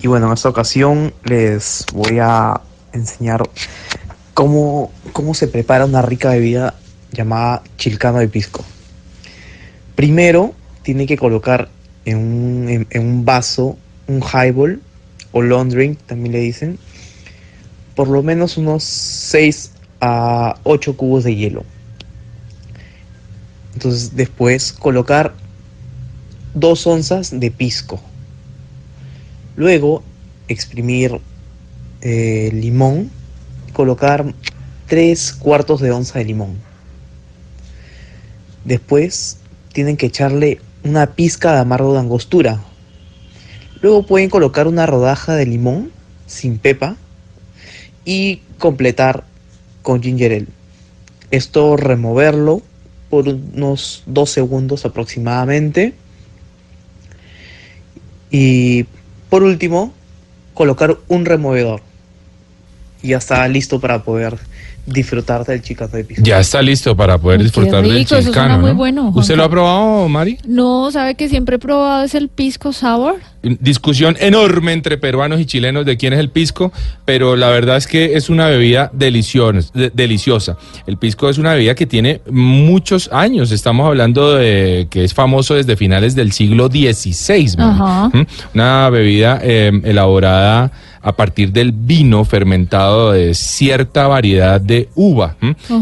Y 0.00 0.06
bueno, 0.06 0.28
en 0.28 0.34
esta 0.34 0.48
ocasión 0.48 1.12
les 1.24 1.84
voy 1.92 2.20
a 2.20 2.60
enseñar 2.92 3.42
cómo, 4.38 4.92
cómo 5.12 5.34
se 5.34 5.48
prepara 5.48 5.84
una 5.84 6.00
rica 6.00 6.30
bebida 6.30 6.74
llamada 7.10 7.64
chilcano 7.76 8.20
de 8.20 8.28
pisco. 8.28 8.64
Primero, 9.96 10.54
tiene 10.84 11.08
que 11.08 11.16
colocar 11.16 11.68
en 12.04 12.18
un, 12.18 12.86
en- 12.88 13.00
un 13.02 13.24
vaso 13.24 13.76
un 14.06 14.22
highball 14.22 14.80
o 15.32 15.42
long 15.42 15.70
drink, 15.70 15.98
también 16.06 16.34
le 16.34 16.38
dicen, 16.38 16.78
por 17.96 18.06
lo 18.06 18.22
menos 18.22 18.56
unos 18.56 18.84
6 18.84 19.72
a 20.00 20.56
8 20.62 20.96
cubos 20.96 21.24
de 21.24 21.34
hielo. 21.34 21.64
Entonces 23.74 24.14
después 24.14 24.72
colocar 24.72 25.34
dos 26.54 26.86
onzas 26.86 27.40
de 27.40 27.50
pisco. 27.50 28.00
Luego 29.56 30.04
exprimir 30.46 31.20
eh, 32.02 32.50
limón. 32.54 33.17
Colocar 33.78 34.34
tres 34.88 35.32
cuartos 35.32 35.80
de 35.80 35.92
onza 35.92 36.18
de 36.18 36.24
limón. 36.24 36.56
Después 38.64 39.38
tienen 39.72 39.96
que 39.96 40.06
echarle 40.06 40.60
una 40.82 41.14
pizca 41.14 41.52
de 41.52 41.60
amargo 41.60 41.92
de 41.92 42.00
angostura. 42.00 42.58
Luego 43.80 44.04
pueden 44.04 44.30
colocar 44.30 44.66
una 44.66 44.84
rodaja 44.84 45.36
de 45.36 45.46
limón 45.46 45.92
sin 46.26 46.58
pepa 46.58 46.96
y 48.04 48.42
completar 48.58 49.22
con 49.82 50.02
ginger 50.02 50.32
ale. 50.32 50.46
Esto 51.30 51.76
removerlo 51.76 52.62
por 53.08 53.28
unos 53.28 54.02
dos 54.06 54.30
segundos 54.30 54.86
aproximadamente. 54.86 55.94
Y 58.32 58.86
por 59.30 59.44
último, 59.44 59.92
colocar 60.54 60.98
un 61.06 61.24
removedor. 61.26 61.87
Ya 63.02 63.18
está 63.18 63.46
listo 63.48 63.78
para 63.80 64.02
poder 64.02 64.36
disfrutar 64.86 65.44
del 65.44 65.60
chicano 65.60 65.90
de 65.92 66.02
pisco. 66.02 66.22
Ya 66.24 66.40
está 66.40 66.62
listo 66.62 66.96
para 66.96 67.18
poder 67.18 67.38
Uy, 67.40 67.44
disfrutar 67.44 67.82
del 67.82 67.92
rico, 67.92 68.14
eso 68.16 68.22
suena 68.22 68.24
chilcano, 68.24 68.58
muy 68.58 68.70
¿no? 68.70 68.76
bueno, 68.76 69.12
¿Usted 69.14 69.36
lo 69.36 69.44
ha 69.44 69.50
probado, 69.50 70.08
Mari? 70.08 70.38
No, 70.46 70.90
¿sabe 70.90 71.14
que 71.14 71.28
siempre 71.28 71.56
he 71.56 71.58
probado 71.58 72.04
es 72.04 72.14
el 72.14 72.28
pisco 72.30 72.72
sour? 72.72 73.16
Discusión 73.42 74.16
enorme 74.18 74.72
entre 74.72 74.96
peruanos 74.96 75.40
y 75.40 75.44
chilenos 75.46 75.84
de 75.84 75.96
quién 75.98 76.14
es 76.14 76.18
el 76.18 76.30
pisco, 76.30 76.72
pero 77.04 77.36
la 77.36 77.50
verdad 77.50 77.76
es 77.76 77.86
que 77.86 78.14
es 78.16 78.30
una 78.30 78.46
bebida 78.46 78.90
deliciosa. 78.94 79.70
de- 79.74 79.90
deliciosa. 79.90 80.56
El 80.86 80.96
pisco 80.96 81.28
es 81.28 81.36
una 81.36 81.52
bebida 81.52 81.74
que 81.74 81.86
tiene 81.86 82.22
muchos 82.30 83.10
años. 83.12 83.52
Estamos 83.52 83.86
hablando 83.86 84.34
de 84.34 84.88
que 84.90 85.04
es 85.04 85.12
famoso 85.12 85.54
desde 85.54 85.76
finales 85.76 86.14
del 86.14 86.32
siglo 86.32 86.68
XVI. 86.68 87.56
¿Mm? 87.58 88.22
Una 88.54 88.88
bebida 88.90 89.38
eh, 89.42 89.70
elaborada 89.84 90.72
a 91.02 91.16
partir 91.16 91.52
del 91.52 91.72
vino 91.72 92.24
fermentado 92.24 93.12
de 93.12 93.34
cierta 93.34 94.06
variedad 94.06 94.60
de 94.60 94.88
uva, 94.94 95.36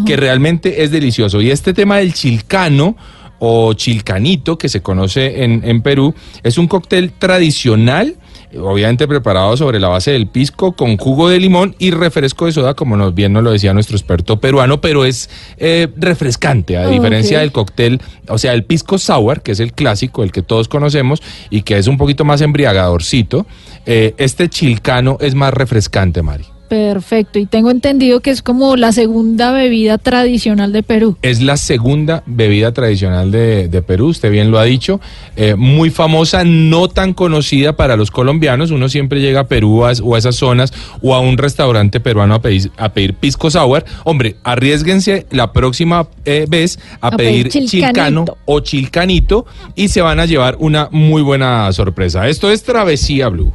que 0.04 0.16
realmente 0.16 0.82
es 0.82 0.90
delicioso. 0.90 1.40
Y 1.40 1.50
este 1.50 1.72
tema 1.72 1.98
del 1.98 2.12
chilcano 2.12 2.96
o 3.38 3.74
chilcanito, 3.74 4.56
que 4.56 4.68
se 4.68 4.82
conoce 4.82 5.44
en, 5.44 5.62
en 5.64 5.82
Perú, 5.82 6.14
es 6.42 6.58
un 6.58 6.68
cóctel 6.68 7.12
tradicional, 7.12 8.16
obviamente 8.58 9.08
preparado 9.08 9.56
sobre 9.56 9.80
la 9.80 9.88
base 9.88 10.12
del 10.12 10.26
pisco 10.26 10.72
con 10.72 10.96
jugo 10.96 11.28
de 11.28 11.40
limón 11.40 11.74
y 11.78 11.90
refresco 11.90 12.46
de 12.46 12.52
soda, 12.52 12.74
como 12.74 12.96
nos 12.96 13.14
bien 13.14 13.32
nos 13.32 13.42
lo 13.42 13.52
decía 13.52 13.74
nuestro 13.74 13.96
experto 13.96 14.38
peruano, 14.40 14.80
pero 14.80 15.04
es 15.04 15.28
eh, 15.58 15.88
refrescante, 15.96 16.76
a 16.76 16.86
Ok. 16.86 16.92
diferencia 16.92 17.40
del 17.40 17.52
cóctel, 17.52 18.00
o 18.28 18.38
sea, 18.38 18.54
el 18.54 18.64
pisco 18.64 18.98
sour, 18.98 19.42
que 19.42 19.52
es 19.52 19.60
el 19.60 19.72
clásico, 19.72 20.22
el 20.22 20.32
que 20.32 20.42
todos 20.42 20.68
conocemos 20.68 21.22
y 21.50 21.62
que 21.62 21.78
es 21.78 21.86
un 21.86 21.98
poquito 21.98 22.24
más 22.24 22.40
embriagadorcito, 22.40 23.46
eh, 23.86 24.14
este 24.18 24.48
chilcano 24.48 25.18
es 25.20 25.34
más 25.34 25.52
refrescante, 25.52 26.22
Mari. 26.22 26.44
Perfecto, 26.68 27.38
y 27.38 27.46
tengo 27.46 27.70
entendido 27.70 28.20
que 28.20 28.30
es 28.30 28.42
como 28.42 28.76
la 28.76 28.92
segunda 28.92 29.52
bebida 29.52 29.98
tradicional 29.98 30.72
de 30.72 30.82
Perú. 30.82 31.16
Es 31.22 31.40
la 31.40 31.56
segunda 31.56 32.22
bebida 32.26 32.72
tradicional 32.72 33.30
de, 33.30 33.68
de 33.68 33.82
Perú, 33.82 34.08
usted 34.08 34.30
bien 34.30 34.50
lo 34.50 34.58
ha 34.58 34.64
dicho, 34.64 35.00
eh, 35.36 35.54
muy 35.56 35.90
famosa, 35.90 36.42
no 36.44 36.88
tan 36.88 37.12
conocida 37.14 37.74
para 37.76 37.96
los 37.96 38.10
colombianos. 38.10 38.70
Uno 38.70 38.88
siempre 38.88 39.20
llega 39.20 39.40
a 39.40 39.44
Perú 39.48 39.84
a- 39.84 39.92
o 40.02 40.14
a 40.14 40.18
esas 40.18 40.36
zonas 40.36 40.72
o 41.02 41.14
a 41.14 41.20
un 41.20 41.38
restaurante 41.38 42.00
peruano 42.00 42.34
a 42.34 42.42
pedir, 42.42 42.70
a 42.76 42.88
pedir 42.90 43.14
pisco 43.14 43.50
sour. 43.50 43.84
Hombre, 44.04 44.36
arriesguense 44.44 45.26
la 45.30 45.52
próxima 45.52 46.08
eh, 46.24 46.46
vez 46.48 46.78
a, 47.00 47.08
A 47.08 47.10
pedir 47.12 47.48
pedir 47.48 47.68
chilcano 47.68 48.24
o 48.44 48.60
chilcanito 48.60 49.46
y 49.74 49.88
se 49.88 50.00
van 50.02 50.20
a 50.20 50.26
llevar 50.26 50.56
una 50.58 50.88
muy 50.90 51.22
buena 51.22 51.70
sorpresa. 51.72 52.28
Esto 52.28 52.50
es 52.50 52.62
Travesía 52.62 53.28
Blue. 53.28 53.52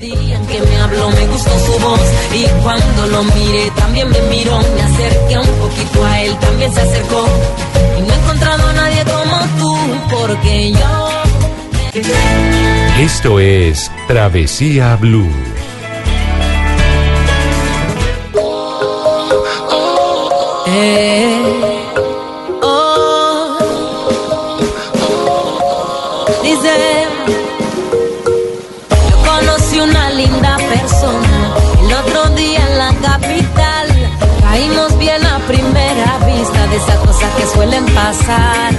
día 0.00 0.36
en 0.36 0.46
que 0.46 0.60
me 0.60 0.76
habló 0.76 1.10
me 1.10 1.26
gustó 1.26 1.50
su 1.66 1.72
voz 1.82 2.00
y 2.34 2.49
cuando 2.62 3.06
lo 3.06 3.24
miré 3.24 3.70
también 3.76 4.08
me 4.10 4.20
miró, 4.22 4.58
me 4.74 4.82
acerqué 4.82 5.38
un 5.38 5.58
poquito 5.58 6.04
a 6.04 6.20
él, 6.22 6.36
también 6.38 6.72
se 6.72 6.80
acercó 6.80 7.24
y 7.98 8.02
no 8.02 8.12
he 8.12 8.16
encontrado 8.16 8.66
a 8.66 8.72
nadie 8.72 9.04
como 9.04 9.38
tú 9.58 9.76
porque 10.10 10.72
yo 10.72 11.22
Esto 12.98 13.40
es 13.40 13.90
Travesía 14.06 14.96
Blue. 14.96 15.30
Eh, 20.72 21.69
esas 36.82 36.98
cosas 36.98 37.30
que 37.36 37.46
suelen 37.46 37.84
pasar. 37.86 38.74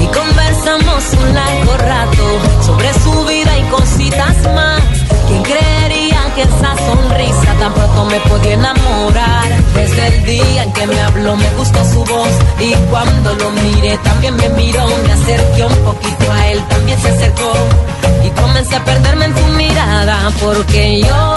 Y 0.00 0.06
conversamos 0.06 1.04
un 1.22 1.34
largo 1.34 1.76
rato 1.76 2.24
sobre 2.64 2.92
su 2.94 3.24
vida 3.24 3.58
y 3.58 3.62
cositas 3.70 4.36
más. 4.54 4.82
¿Quién 5.26 5.42
creería 5.42 6.20
que 6.34 6.42
esa 6.42 6.74
sonrisa 6.86 7.54
tan 7.58 7.74
pronto 7.74 8.04
me 8.06 8.20
podía 8.20 8.54
enamorar? 8.54 9.48
Desde 9.74 10.06
el 10.06 10.24
día 10.24 10.62
en 10.62 10.72
que 10.72 10.86
me 10.86 11.00
habló 11.00 11.36
me 11.36 11.50
gustó 11.56 11.84
su 11.84 12.04
voz 12.04 12.30
y 12.60 12.72
cuando 12.90 13.34
lo 13.34 13.50
miré 13.50 13.98
también 13.98 14.36
me 14.36 14.48
miró. 14.50 14.86
Me 15.06 15.12
acerqué 15.12 15.64
un 15.64 15.84
poquito 15.84 16.32
a 16.32 16.46
él, 16.48 16.62
también 16.68 16.98
se 17.00 17.08
acercó 17.08 17.52
y 18.24 18.30
comencé 18.40 18.76
a 18.76 18.84
perderme 18.84 19.26
en 19.26 19.34
tu 19.34 19.46
mirada 19.52 20.30
porque 20.40 21.00
yo 21.00 21.36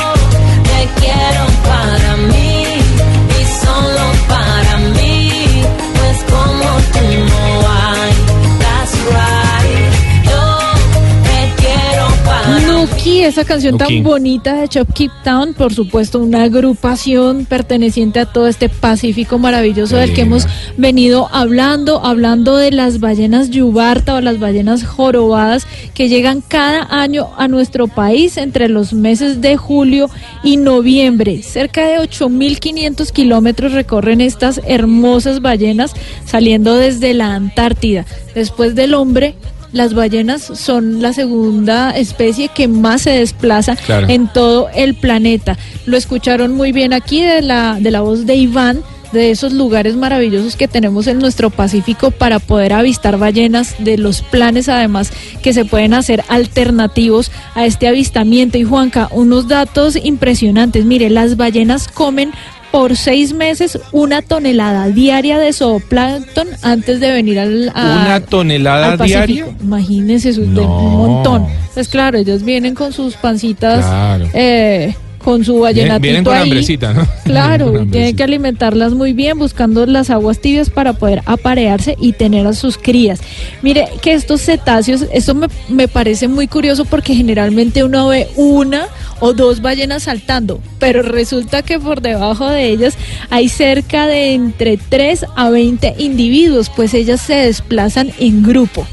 esa 13.28 13.45
canción 13.45 13.78
tan 13.78 14.01
bonita 14.03 14.55
de 14.55 14.67
Chop 14.67 14.91
Keep 14.93 15.11
Town, 15.24 15.53
por 15.53 15.74
supuesto, 15.74 16.19
una 16.19 16.43
agrupación 16.43 17.45
perteneciente 17.45 18.19
a 18.19 18.26
todo 18.26 18.47
este 18.47 18.67
Pacífico 18.67 19.38
maravilloso 19.38 19.97
del 19.97 20.13
que 20.13 20.22
hemos 20.22 20.47
venido 20.78 21.30
hablando, 21.32 22.03
hablando 22.03 22.57
de 22.57 22.72
las 22.72 22.99
ballenas 22.99 23.49
yubarta 23.51 24.15
o 24.15 24.22
las 24.22 24.39
ballenas 24.39 24.84
jorobadas 24.84 25.67
que 25.93 26.09
llegan 26.09 26.41
cada 26.41 26.88
año 26.89 27.30
a 27.38 27.47
nuestro 27.47 27.88
país 27.88 28.38
entre 28.38 28.69
los 28.69 28.93
meses 28.93 29.39
de 29.39 29.55
julio 29.55 30.09
y 30.43 30.57
noviembre. 30.57 31.43
Cerca 31.43 31.86
de 31.86 31.99
8.500 31.99 33.11
kilómetros 33.11 33.74
recorren 33.74 34.22
estas 34.22 34.61
hermosas 34.65 35.41
ballenas 35.41 35.93
saliendo 36.26 36.76
desde 36.76 37.13
la 37.13 37.36
Antártida. 37.36 38.05
Después 38.34 38.74
del 38.74 38.93
hombre, 38.93 39.36
las 39.74 39.93
ballenas 39.93 40.41
son 40.41 41.01
la 41.01 41.13
segunda 41.13 41.91
especie 41.91 42.49
que 42.49 42.67
más 42.67 43.03
se 43.03 43.11
desplaza 43.11 43.76
Claro. 43.76 44.07
en 44.09 44.28
todo 44.28 44.69
el 44.76 44.95
planeta. 44.95 45.57
Lo 45.86 45.97
escucharon 45.97 46.53
muy 46.55 46.72
bien 46.72 46.93
aquí 46.93 47.22
de 47.22 47.41
la, 47.41 47.78
de 47.80 47.91
la 47.91 48.01
voz 48.01 48.26
de 48.26 48.36
Iván, 48.36 48.82
de 49.13 49.30
esos 49.32 49.51
lugares 49.51 49.95
maravillosos 49.97 50.55
que 50.55 50.69
tenemos 50.69 51.07
en 51.07 51.19
nuestro 51.19 51.49
Pacífico 51.49 52.11
para 52.11 52.39
poder 52.39 52.72
avistar 52.72 53.17
ballenas, 53.17 53.76
de 53.80 53.97
los 53.97 54.22
planes 54.22 54.69
además 54.69 55.11
que 55.43 55.51
se 55.51 55.65
pueden 55.65 55.93
hacer 55.93 56.24
alternativos 56.30 57.30
a 57.55 57.65
este 57.65 57.88
avistamiento. 57.88 58.57
Y 58.57 58.63
Juanca, 58.63 59.09
unos 59.11 59.47
datos 59.49 59.97
impresionantes. 60.01 60.86
Mire, 60.86 61.09
las 61.09 61.36
ballenas 61.36 61.88
comen 61.89 62.32
por 62.72 62.95
seis 62.95 63.34
meses 63.34 63.78
una 63.91 64.22
tonelada 64.22 64.88
diaria 64.88 65.38
de 65.38 65.51
zooplancton 65.53 66.47
antes 66.61 66.99
de 66.99 67.11
venir 67.11 67.39
al, 67.39 67.69
a- 67.76 68.05
¿Una 68.05 68.22
tonelada 68.26 68.93
al 68.93 68.97
diaria? 68.99 69.47
Imagínense, 69.61 70.30
eso 70.30 70.41
es 70.41 70.53
de 70.53 70.59
un 70.61 70.91
montón. 70.97 71.47
Pues 71.74 71.88
claro, 71.88 72.17
ellos 72.17 72.43
vienen 72.43 72.74
con 72.76 72.93
sus 72.93 73.15
pancitas, 73.15 73.86
Claro. 73.86 74.28
eh, 74.34 74.95
con 75.24 75.43
su 75.45 75.59
vallenatito 75.59 76.01
Vienen 76.01 76.24
con 76.24 76.36
ahí. 76.36 76.43
hambrecita, 76.43 76.93
¿no? 76.93 77.07
Claro, 77.24 77.74
con 77.74 77.89
tienen 77.89 78.15
que 78.15 78.24
alimentarlas 78.24 78.93
muy 78.93 79.13
bien, 79.13 79.38
buscando 79.38 79.86
las 79.86 80.09
aguas 80.09 80.39
tibias 80.39 80.69
para 80.69 80.93
poder 80.93 81.22
aparearse 81.26 81.95
y 81.99 82.13
tener 82.13 82.45
a 82.47 82.53
sus 82.53 82.78
crías. 82.78 83.22
Mire 83.61 83.88
que 84.01 84.13
estos 84.13 84.41
cetáceos, 84.41 85.05
esto 85.13 85.36
me, 85.36 85.47
me 85.69 85.88
parece 85.88 86.28
muy 86.28 86.47
curioso 86.47 86.86
porque 86.86 87.15
generalmente 87.15 87.84
uno 87.84 88.07
ve 88.07 88.28
una 88.36 88.88
o 89.19 89.34
dos 89.34 89.61
ballenas 89.61 90.03
saltando, 90.03 90.59
pero 90.80 91.03
resulta 91.03 91.61
que 91.61 91.80
por 91.80 92.01
debajo 92.01 92.49
de 92.49 92.69
ellas 92.69 92.97
hay 93.30 93.49
cerca 93.49 94.07
de 94.07 94.34
entre 94.34 94.78
3 94.78 95.26
a 95.36 95.49
20 95.49 95.95
individuos, 95.99 96.69
pues 96.76 96.93
ellas 96.93 97.22
se 97.22 97.36
desplazan 97.36 98.11
en 98.19 98.43
grupo. 98.43 98.86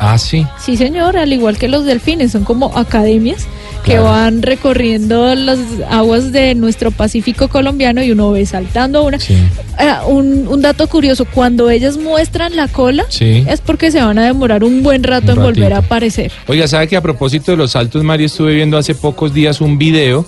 Ah, 0.00 0.18
sí. 0.18 0.46
Sí, 0.58 0.76
señor, 0.76 1.16
al 1.16 1.32
igual 1.32 1.56
que 1.58 1.68
los 1.68 1.84
delfines, 1.84 2.32
son 2.32 2.44
como 2.44 2.76
academias 2.76 3.46
que 3.84 3.98
van 3.98 4.42
recorriendo 4.42 5.34
las 5.34 5.58
aguas 5.90 6.32
de 6.32 6.54
nuestro 6.54 6.90
Pacífico 6.90 7.48
colombiano 7.48 8.02
y 8.02 8.10
uno 8.12 8.30
ve 8.32 8.46
saltando 8.46 9.04
una. 9.04 9.18
Eh, 9.18 9.92
un, 10.08 10.48
un 10.48 10.62
dato 10.62 10.86
curioso, 10.88 11.24
cuando 11.26 11.68
ellas 11.70 11.96
muestran 11.98 12.56
la 12.56 12.68
cola, 12.68 13.04
Sí. 13.08 13.44
es 13.48 13.60
porque 13.60 13.90
se 13.90 14.00
van 14.00 14.18
a 14.18 14.24
demorar 14.24 14.64
un 14.64 14.82
buen 14.82 15.02
rato 15.02 15.32
Un 15.32 15.38
en 15.38 15.44
volver 15.44 15.72
a 15.74 15.78
aparecer. 15.78 16.32
Oiga, 16.46 16.66
¿sabe 16.66 16.88
que 16.88 16.96
a 16.96 17.02
propósito 17.02 17.50
de 17.50 17.56
los 17.58 17.72
saltos, 17.72 18.02
Mario, 18.02 18.26
estuve 18.26 18.54
viendo 18.54 18.78
hace 18.78 18.94
pocos 18.94 19.34
días 19.34 19.60
un 19.60 19.76
video 19.78 20.24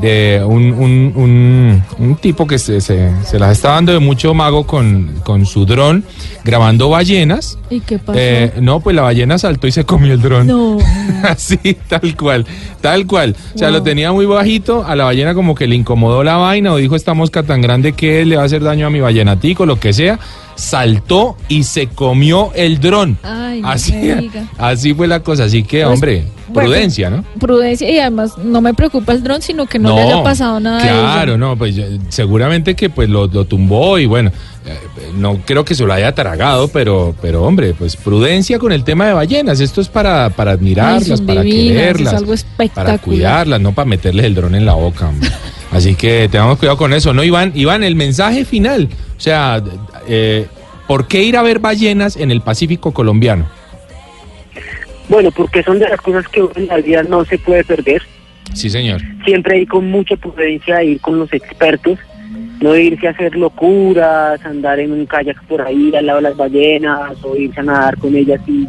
de 0.00 0.42
un, 0.46 0.72
un- 0.72 1.12
un- 1.16 1.82
un 1.98 2.16
tipo 2.16 2.46
que 2.46 2.58
se, 2.58 2.80
se- 2.80 3.10
se 3.24 3.38
las 3.38 3.52
está 3.52 3.70
dando 3.72 3.92
de 3.92 3.98
mucho 3.98 4.32
mago 4.34 4.64
con, 4.66 5.12
con 5.24 5.44
su 5.46 5.66
dron 5.66 6.04
grabando 6.44 6.88
ballenas. 6.88 7.58
¿Y 7.70 7.80
qué 7.80 7.98
pasó? 7.98 8.18
Eh, 8.20 8.52
no, 8.60 8.80
pues 8.80 8.94
la 8.94 9.02
ballena 9.02 9.38
saltó 9.38 9.66
y 9.66 9.72
se 9.72 9.84
comió 9.84 10.12
el 10.14 10.20
dron. 10.22 10.46
No. 10.46 10.78
Así, 11.24 11.58
tal 11.88 12.16
cual, 12.16 12.46
tal 12.80 13.06
cual. 13.06 13.34
O 13.54 13.58
sea, 13.58 13.70
lo 13.70 13.82
tenía 13.82 14.12
muy 14.12 14.26
bajito, 14.26 14.84
a 14.86 14.94
la 14.94 15.04
ballena 15.04 15.34
como 15.34 15.54
que 15.54 15.66
le 15.66 15.74
incomodó 15.74 16.22
la 16.22 16.36
vaina 16.36 16.72
o 16.72 16.76
dijo 16.76 16.94
esta 16.96 17.14
mosca 17.14 17.42
tan 17.42 17.60
grande 17.60 17.92
que 17.92 18.24
le 18.24 18.36
va 18.36 18.42
a 18.42 18.46
hacer 18.46 18.62
daño 18.62 18.86
a 18.86 18.90
mi 18.90 19.00
ballenatico, 19.00 19.66
lo 19.66 19.80
que 19.80 19.92
sea. 19.92 20.18
Saltó 20.58 21.36
y 21.48 21.62
se 21.62 21.86
comió 21.86 22.50
el 22.54 22.80
dron. 22.80 23.16
Ay, 23.22 23.62
Así, 23.64 23.92
me 23.92 24.16
diga. 24.16 24.48
así 24.58 24.92
fue 24.92 25.06
la 25.06 25.20
cosa. 25.20 25.44
Así 25.44 25.62
que, 25.62 25.84
Pues, 25.84 25.94
hombre, 25.94 26.24
bueno, 26.48 26.68
prudencia, 26.70 27.10
¿no? 27.10 27.24
Prudencia 27.38 27.88
y 27.88 27.98
además 28.00 28.36
no 28.38 28.60
me 28.60 28.74
preocupa 28.74 29.12
el 29.12 29.22
dron, 29.22 29.40
sino 29.40 29.66
que 29.66 29.78
no, 29.78 29.94
le 29.94 30.02
haya 30.02 30.22
pasado 30.24 30.58
nada 30.58 30.80
Claro, 30.80 31.38
no, 31.38 31.56
pues 31.56 31.76
ya- 31.76 31.86
seguramente 32.08 32.74
que 32.74 32.90
pues 32.90 33.08
lo, 33.08 33.28
lo 33.28 33.44
tumbó 33.44 34.00
y 34.00 34.06
bueno, 34.06 34.32
eh, 34.66 34.76
no 35.14 35.38
creo 35.44 35.64
que 35.64 35.76
se 35.76 35.84
lo 35.84 35.92
haya 35.92 36.12
tragado, 36.12 36.66
pero, 36.68 37.14
pero 37.22 37.44
hombre, 37.44 37.74
pues 37.74 37.94
prudencia 37.94 38.58
con 38.58 38.72
el 38.72 38.82
tema 38.82 39.06
de 39.06 39.12
ballenas. 39.12 39.60
Esto 39.60 39.80
es 39.80 39.88
para, 39.88 40.30
para 40.30 40.50
admirarlas, 40.52 41.20
para 41.20 41.42
divinas, 41.42 41.76
quererlas, 41.76 42.14
es 42.14 42.18
algo 42.18 42.34
para 42.74 42.98
cuidarlas, 42.98 43.60
no 43.60 43.72
para 43.72 43.86
meterles 43.88 44.26
el 44.26 44.34
dron 44.34 44.56
en 44.56 44.66
la 44.66 44.74
boca. 44.74 45.08
hombre. 45.08 45.30
Así 45.70 45.94
que 45.94 46.28
tengamos 46.32 46.58
cuidado 46.58 46.78
con 46.78 46.94
eso, 46.94 47.12
¿no, 47.12 47.22
Iván? 47.22 47.52
Iván, 47.54 47.84
el 47.84 47.94
mensaje 47.94 48.46
final, 48.46 48.88
o 49.16 49.20
sea, 49.20 49.62
eh, 50.08 50.46
¿por 50.86 51.06
qué 51.06 51.22
ir 51.22 51.36
a 51.36 51.42
ver 51.42 51.58
ballenas 51.58 52.16
en 52.16 52.30
el 52.30 52.40
Pacífico 52.40 52.92
colombiano? 52.92 53.46
Bueno, 55.08 55.30
porque 55.30 55.62
son 55.62 55.78
de 55.78 55.88
las 55.88 56.00
cosas 56.00 56.26
que 56.28 56.46
en 56.56 56.66
la 56.66 56.78
vida 56.78 57.02
no 57.02 57.24
se 57.24 57.38
puede 57.38 57.64
perder. 57.64 58.02
Sí, 58.54 58.68
señor. 58.68 59.00
Siempre 59.24 59.58
ir 59.60 59.68
con 59.68 59.90
mucha 59.90 60.16
prudencia, 60.16 60.82
ir 60.82 61.00
con 61.00 61.18
los 61.18 61.32
expertos, 61.32 61.98
no 62.60 62.76
irse 62.76 63.06
a 63.06 63.10
hacer 63.12 63.36
locuras, 63.36 64.44
andar 64.44 64.80
en 64.80 64.92
un 64.92 65.06
kayak 65.06 65.42
por 65.44 65.62
ahí 65.62 65.94
al 65.94 66.06
lado 66.06 66.18
de 66.18 66.22
las 66.22 66.36
ballenas 66.36 67.12
o 67.22 67.36
irse 67.36 67.60
a 67.60 67.62
nadar 67.62 67.96
con 67.98 68.14
ellas 68.14 68.40
sin 68.44 68.66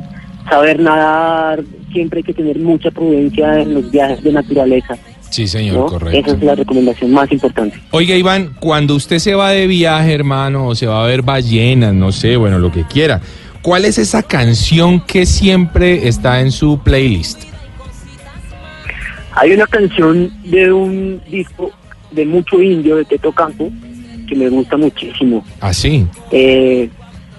saber 0.49 0.79
nadar. 0.79 1.63
Siempre 1.91 2.19
hay 2.19 2.23
que 2.23 2.33
tener 2.33 2.59
mucha 2.59 2.91
prudencia 2.91 3.59
en 3.59 3.73
los 3.73 3.89
viajes 3.89 4.23
de 4.23 4.31
naturaleza. 4.31 4.95
Sí, 5.29 5.47
señor, 5.47 5.75
¿no? 5.75 5.85
correcto. 5.85 6.19
Esa 6.19 6.37
es 6.37 6.43
la 6.43 6.55
recomendación 6.55 7.11
más 7.11 7.31
importante. 7.31 7.79
Oiga, 7.91 8.15
Iván, 8.15 8.55
cuando 8.59 8.95
usted 8.95 9.19
se 9.19 9.35
va 9.35 9.51
de 9.51 9.67
viaje, 9.67 10.13
hermano, 10.13 10.67
o 10.67 10.75
se 10.75 10.87
va 10.87 11.03
a 11.03 11.07
ver 11.07 11.21
ballenas, 11.21 11.93
no 11.93 12.11
sé, 12.11 12.35
bueno, 12.35 12.59
lo 12.59 12.71
que 12.71 12.83
quiera, 12.83 13.21
¿cuál 13.61 13.85
es 13.85 13.97
esa 13.97 14.23
canción 14.23 15.01
que 15.01 15.25
siempre 15.25 16.07
está 16.07 16.41
en 16.41 16.51
su 16.51 16.79
playlist? 16.79 17.43
Hay 19.33 19.51
una 19.51 19.67
canción 19.67 20.31
de 20.43 20.71
un 20.73 21.21
disco 21.29 21.71
de 22.11 22.25
mucho 22.25 22.61
indio 22.61 22.95
de 22.97 23.05
Teto 23.05 23.31
Campo 23.31 23.71
que 24.27 24.35
me 24.35 24.49
gusta 24.49 24.77
muchísimo. 24.77 25.43
Así. 25.59 26.05
Eh, 26.31 26.89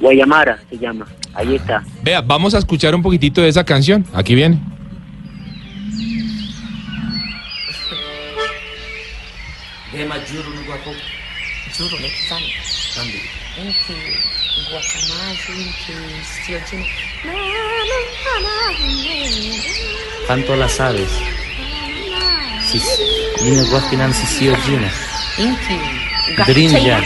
Guayamara 0.00 0.58
se 0.70 0.78
llama. 0.78 1.06
Ahí 1.34 1.56
está. 1.56 1.84
Vea, 2.02 2.20
vamos 2.20 2.54
a 2.54 2.58
escuchar 2.58 2.94
un 2.94 3.02
poquitito 3.02 3.40
de 3.40 3.48
esa 3.48 3.64
canción. 3.64 4.04
Aquí 4.12 4.34
viene. 4.34 4.58
Rema 9.92 10.16
juro 10.20 10.50
no 10.50 10.62
guapo. 10.64 10.94
Juro, 11.76 11.98
né? 12.00 12.08
Sabe? 12.28 12.44
Também. 12.94 13.22
Entre 13.58 13.94
guacamole, 14.70 15.38
entre 15.48 15.94
ciodina. 16.24 16.86
Tanto 20.28 20.54
las 20.54 20.80
aves. 20.80 21.10
Si, 22.70 22.80
Brinja. 26.46 27.00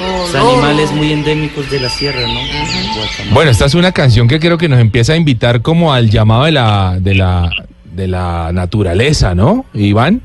Los 0.00 0.34
animales 0.34 0.92
muy 0.92 1.12
endémicos 1.12 1.70
de 1.70 1.80
la 1.80 1.90
sierra, 1.90 2.20
¿no? 2.22 2.40
Bueno, 3.32 3.50
esta 3.50 3.66
es 3.66 3.74
una 3.74 3.92
canción 3.92 4.26
que 4.26 4.40
creo 4.40 4.56
que 4.56 4.68
nos 4.68 4.80
empieza 4.80 5.12
a 5.12 5.16
invitar 5.16 5.60
como 5.60 5.92
al 5.92 6.08
llamado 6.10 6.44
de 6.44 6.52
la, 6.52 6.96
de 6.98 7.14
la, 7.14 7.50
de 7.92 8.08
la 8.08 8.50
naturaleza, 8.52 9.34
¿no, 9.34 9.64
Iván? 9.74 10.20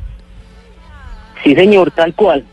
Sí, 1.44 1.56
señor, 1.56 1.92
tal 1.92 2.14
cual. 2.14 2.44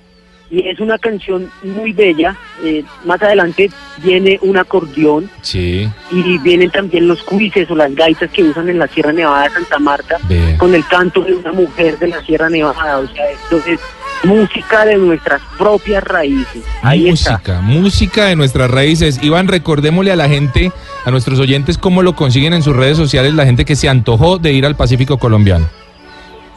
Y 0.50 0.68
es 0.68 0.78
una 0.80 0.98
canción 0.98 1.50
muy 1.62 1.92
bella. 1.94 2.36
Eh, 2.62 2.84
más 3.06 3.22
adelante 3.22 3.70
viene 4.04 4.38
un 4.42 4.58
acordeón 4.58 5.30
Sí. 5.40 5.88
y 6.10 6.36
vienen 6.38 6.70
también 6.70 7.08
los 7.08 7.22
cuises 7.22 7.70
o 7.70 7.74
las 7.74 7.94
gaitas 7.94 8.30
que 8.30 8.42
usan 8.44 8.68
en 8.68 8.78
la 8.78 8.86
Sierra 8.88 9.12
Nevada 9.14 9.44
de 9.44 9.50
Santa 9.50 9.78
Marta 9.78 10.18
Ve. 10.28 10.56
con 10.58 10.74
el 10.74 10.86
canto 10.86 11.22
de 11.22 11.34
una 11.36 11.52
mujer 11.52 11.98
de 11.98 12.08
la 12.08 12.20
Sierra 12.22 12.50
Nevada. 12.50 12.98
O 12.98 13.06
sea, 13.08 13.30
esto 13.30 13.56
es 13.66 13.80
música 14.24 14.84
de 14.84 14.96
nuestras 14.96 15.40
propias 15.58 16.02
raíces. 16.04 16.62
Ahí 16.82 17.08
está. 17.08 17.32
música, 17.32 17.60
música 17.60 18.24
de 18.26 18.36
nuestras 18.36 18.70
raíces. 18.70 19.22
Iván, 19.22 19.48
recordémosle 19.48 20.12
a 20.12 20.16
la 20.16 20.28
gente, 20.28 20.72
a 21.04 21.10
nuestros 21.10 21.38
oyentes, 21.38 21.78
cómo 21.78 22.02
lo 22.02 22.14
consiguen 22.14 22.52
en 22.52 22.62
sus 22.62 22.76
redes 22.76 22.96
sociales, 22.96 23.34
la 23.34 23.44
gente 23.44 23.64
que 23.64 23.76
se 23.76 23.88
antojó 23.88 24.38
de 24.38 24.52
ir 24.52 24.66
al 24.66 24.76
Pacífico 24.76 25.18
colombiano. 25.18 25.68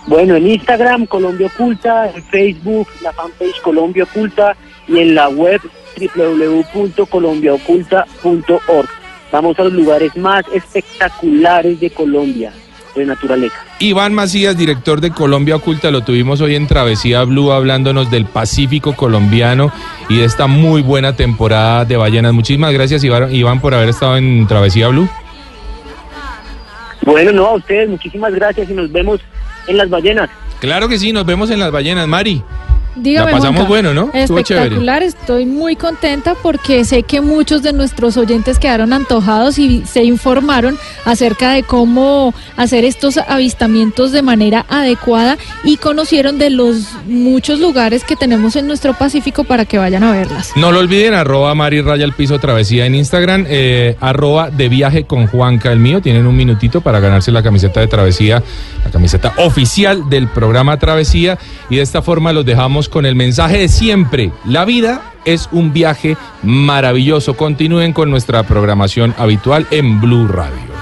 Bueno, 0.07 0.35
en 0.35 0.47
Instagram 0.47 1.07
Colombia 1.07 1.47
Oculta, 1.47 2.11
en 2.11 2.23
Facebook 2.23 2.87
la 3.01 3.11
fanpage 3.11 3.59
Colombia 3.61 4.03
Oculta 4.03 4.55
y 4.87 4.99
en 4.99 5.15
la 5.15 5.29
web 5.29 5.59
www.colombiaoculta.org. 5.97 8.89
Vamos 9.31 9.59
a 9.59 9.63
los 9.63 9.73
lugares 9.73 10.15
más 10.15 10.45
espectaculares 10.53 11.79
de 11.79 11.89
Colombia, 11.89 12.53
de 12.95 13.05
naturaleza. 13.05 13.55
Iván 13.79 14.13
Macías, 14.13 14.57
director 14.57 15.01
de 15.01 15.11
Colombia 15.11 15.55
Oculta, 15.57 15.91
lo 15.91 16.01
tuvimos 16.01 16.41
hoy 16.41 16.55
en 16.55 16.67
Travesía 16.67 17.23
Blue 17.23 17.51
hablándonos 17.51 18.09
del 18.09 18.25
Pacífico 18.25 18.93
colombiano 18.95 19.71
y 20.09 20.17
de 20.17 20.25
esta 20.25 20.47
muy 20.47 20.81
buena 20.81 21.15
temporada 21.15 21.85
de 21.85 21.97
ballenas. 21.97 22.33
Muchísimas 22.33 22.73
gracias, 22.73 23.03
Iván, 23.03 23.33
Iván, 23.33 23.59
por 23.59 23.73
haber 23.73 23.89
estado 23.89 24.17
en 24.17 24.47
Travesía 24.47 24.87
Blue. 24.87 25.09
Bueno, 27.05 27.31
no, 27.31 27.45
a 27.45 27.53
ustedes 27.55 27.89
muchísimas 27.89 28.33
gracias 28.33 28.69
y 28.69 28.73
nos 28.73 28.91
vemos 28.91 29.21
en 29.67 29.77
las 29.77 29.89
ballenas. 29.89 30.29
Claro 30.59 30.87
que 30.87 30.97
sí, 30.97 31.11
nos 31.11 31.25
vemos 31.25 31.51
en 31.51 31.59
las 31.59 31.71
ballenas, 31.71 32.07
Mari. 32.07 32.41
Dígame, 32.95 33.31
La 33.31 33.37
pasamos 33.37 33.67
bueno, 33.67 33.93
¿no? 33.93 34.09
Espectacular, 34.13 35.03
estoy 35.03 35.45
muy 35.45 35.75
contenta 35.75 36.35
porque 36.41 36.85
sé 36.85 37.03
que 37.03 37.21
muchos 37.21 37.61
de 37.61 37.73
nuestros 37.73 38.17
oyentes 38.17 38.59
quedaron 38.59 38.93
antojados 38.93 39.59
y 39.59 39.83
se 39.85 40.03
informaron 40.03 40.77
acerca 41.03 41.51
de 41.51 41.63
cómo 41.63 42.33
hacer 42.55 42.85
estos 42.85 43.17
avistamientos 43.17 44.11
de 44.11 44.21
manera 44.21 44.65
adecuada 44.69 45.37
y 45.63 45.77
conocieron 45.77 46.37
de 46.37 46.49
los 46.49 46.87
muchos 47.05 47.59
lugares 47.59 48.03
que 48.03 48.15
tenemos 48.15 48.55
en 48.55 48.67
nuestro 48.67 48.93
Pacífico 48.93 49.43
para 49.43 49.65
que 49.65 49.77
vayan 49.77 50.03
a 50.03 50.11
verlas. 50.11 50.51
No 50.55 50.71
lo 50.71 50.79
olviden, 50.79 51.13
arroba 51.13 51.53
Mari 51.53 51.81
Raya 51.81 52.05
el 52.05 52.13
Piso 52.13 52.39
Travesía 52.39 52.85
en 52.85 52.95
Instagram, 52.95 53.45
eh, 53.47 53.97
arroba 53.99 54.49
de 54.49 54.69
viaje 54.69 55.03
con 55.03 55.27
Juanca 55.27 55.71
el 55.71 55.79
mío. 55.79 56.01
Tienen 56.01 56.25
un 56.25 56.35
minutito 56.35 56.81
para 56.81 56.99
ganarse 56.99 57.31
la 57.31 57.43
camiseta 57.43 57.81
de 57.81 57.87
Travesía, 57.87 58.41
la 58.83 58.91
camiseta 58.91 59.33
oficial 59.37 60.09
del 60.09 60.27
programa 60.27 60.77
Travesía. 60.77 61.37
Y 61.69 61.77
de 61.77 61.81
esta 61.81 62.01
forma 62.01 62.31
los 62.31 62.45
dejamos 62.45 62.84
con 62.89 63.05
el 63.05 63.15
mensaje 63.15 63.57
de 63.57 63.67
siempre. 63.67 64.31
La 64.45 64.65
vida 64.65 65.13
es 65.25 65.49
un 65.51 65.73
viaje 65.73 66.17
maravilloso. 66.43 67.35
Continúen 67.35 67.93
con 67.93 68.09
nuestra 68.09 68.43
programación 68.43 69.13
habitual 69.17 69.67
en 69.71 69.99
Blue 69.99 70.27
Radio. 70.27 70.74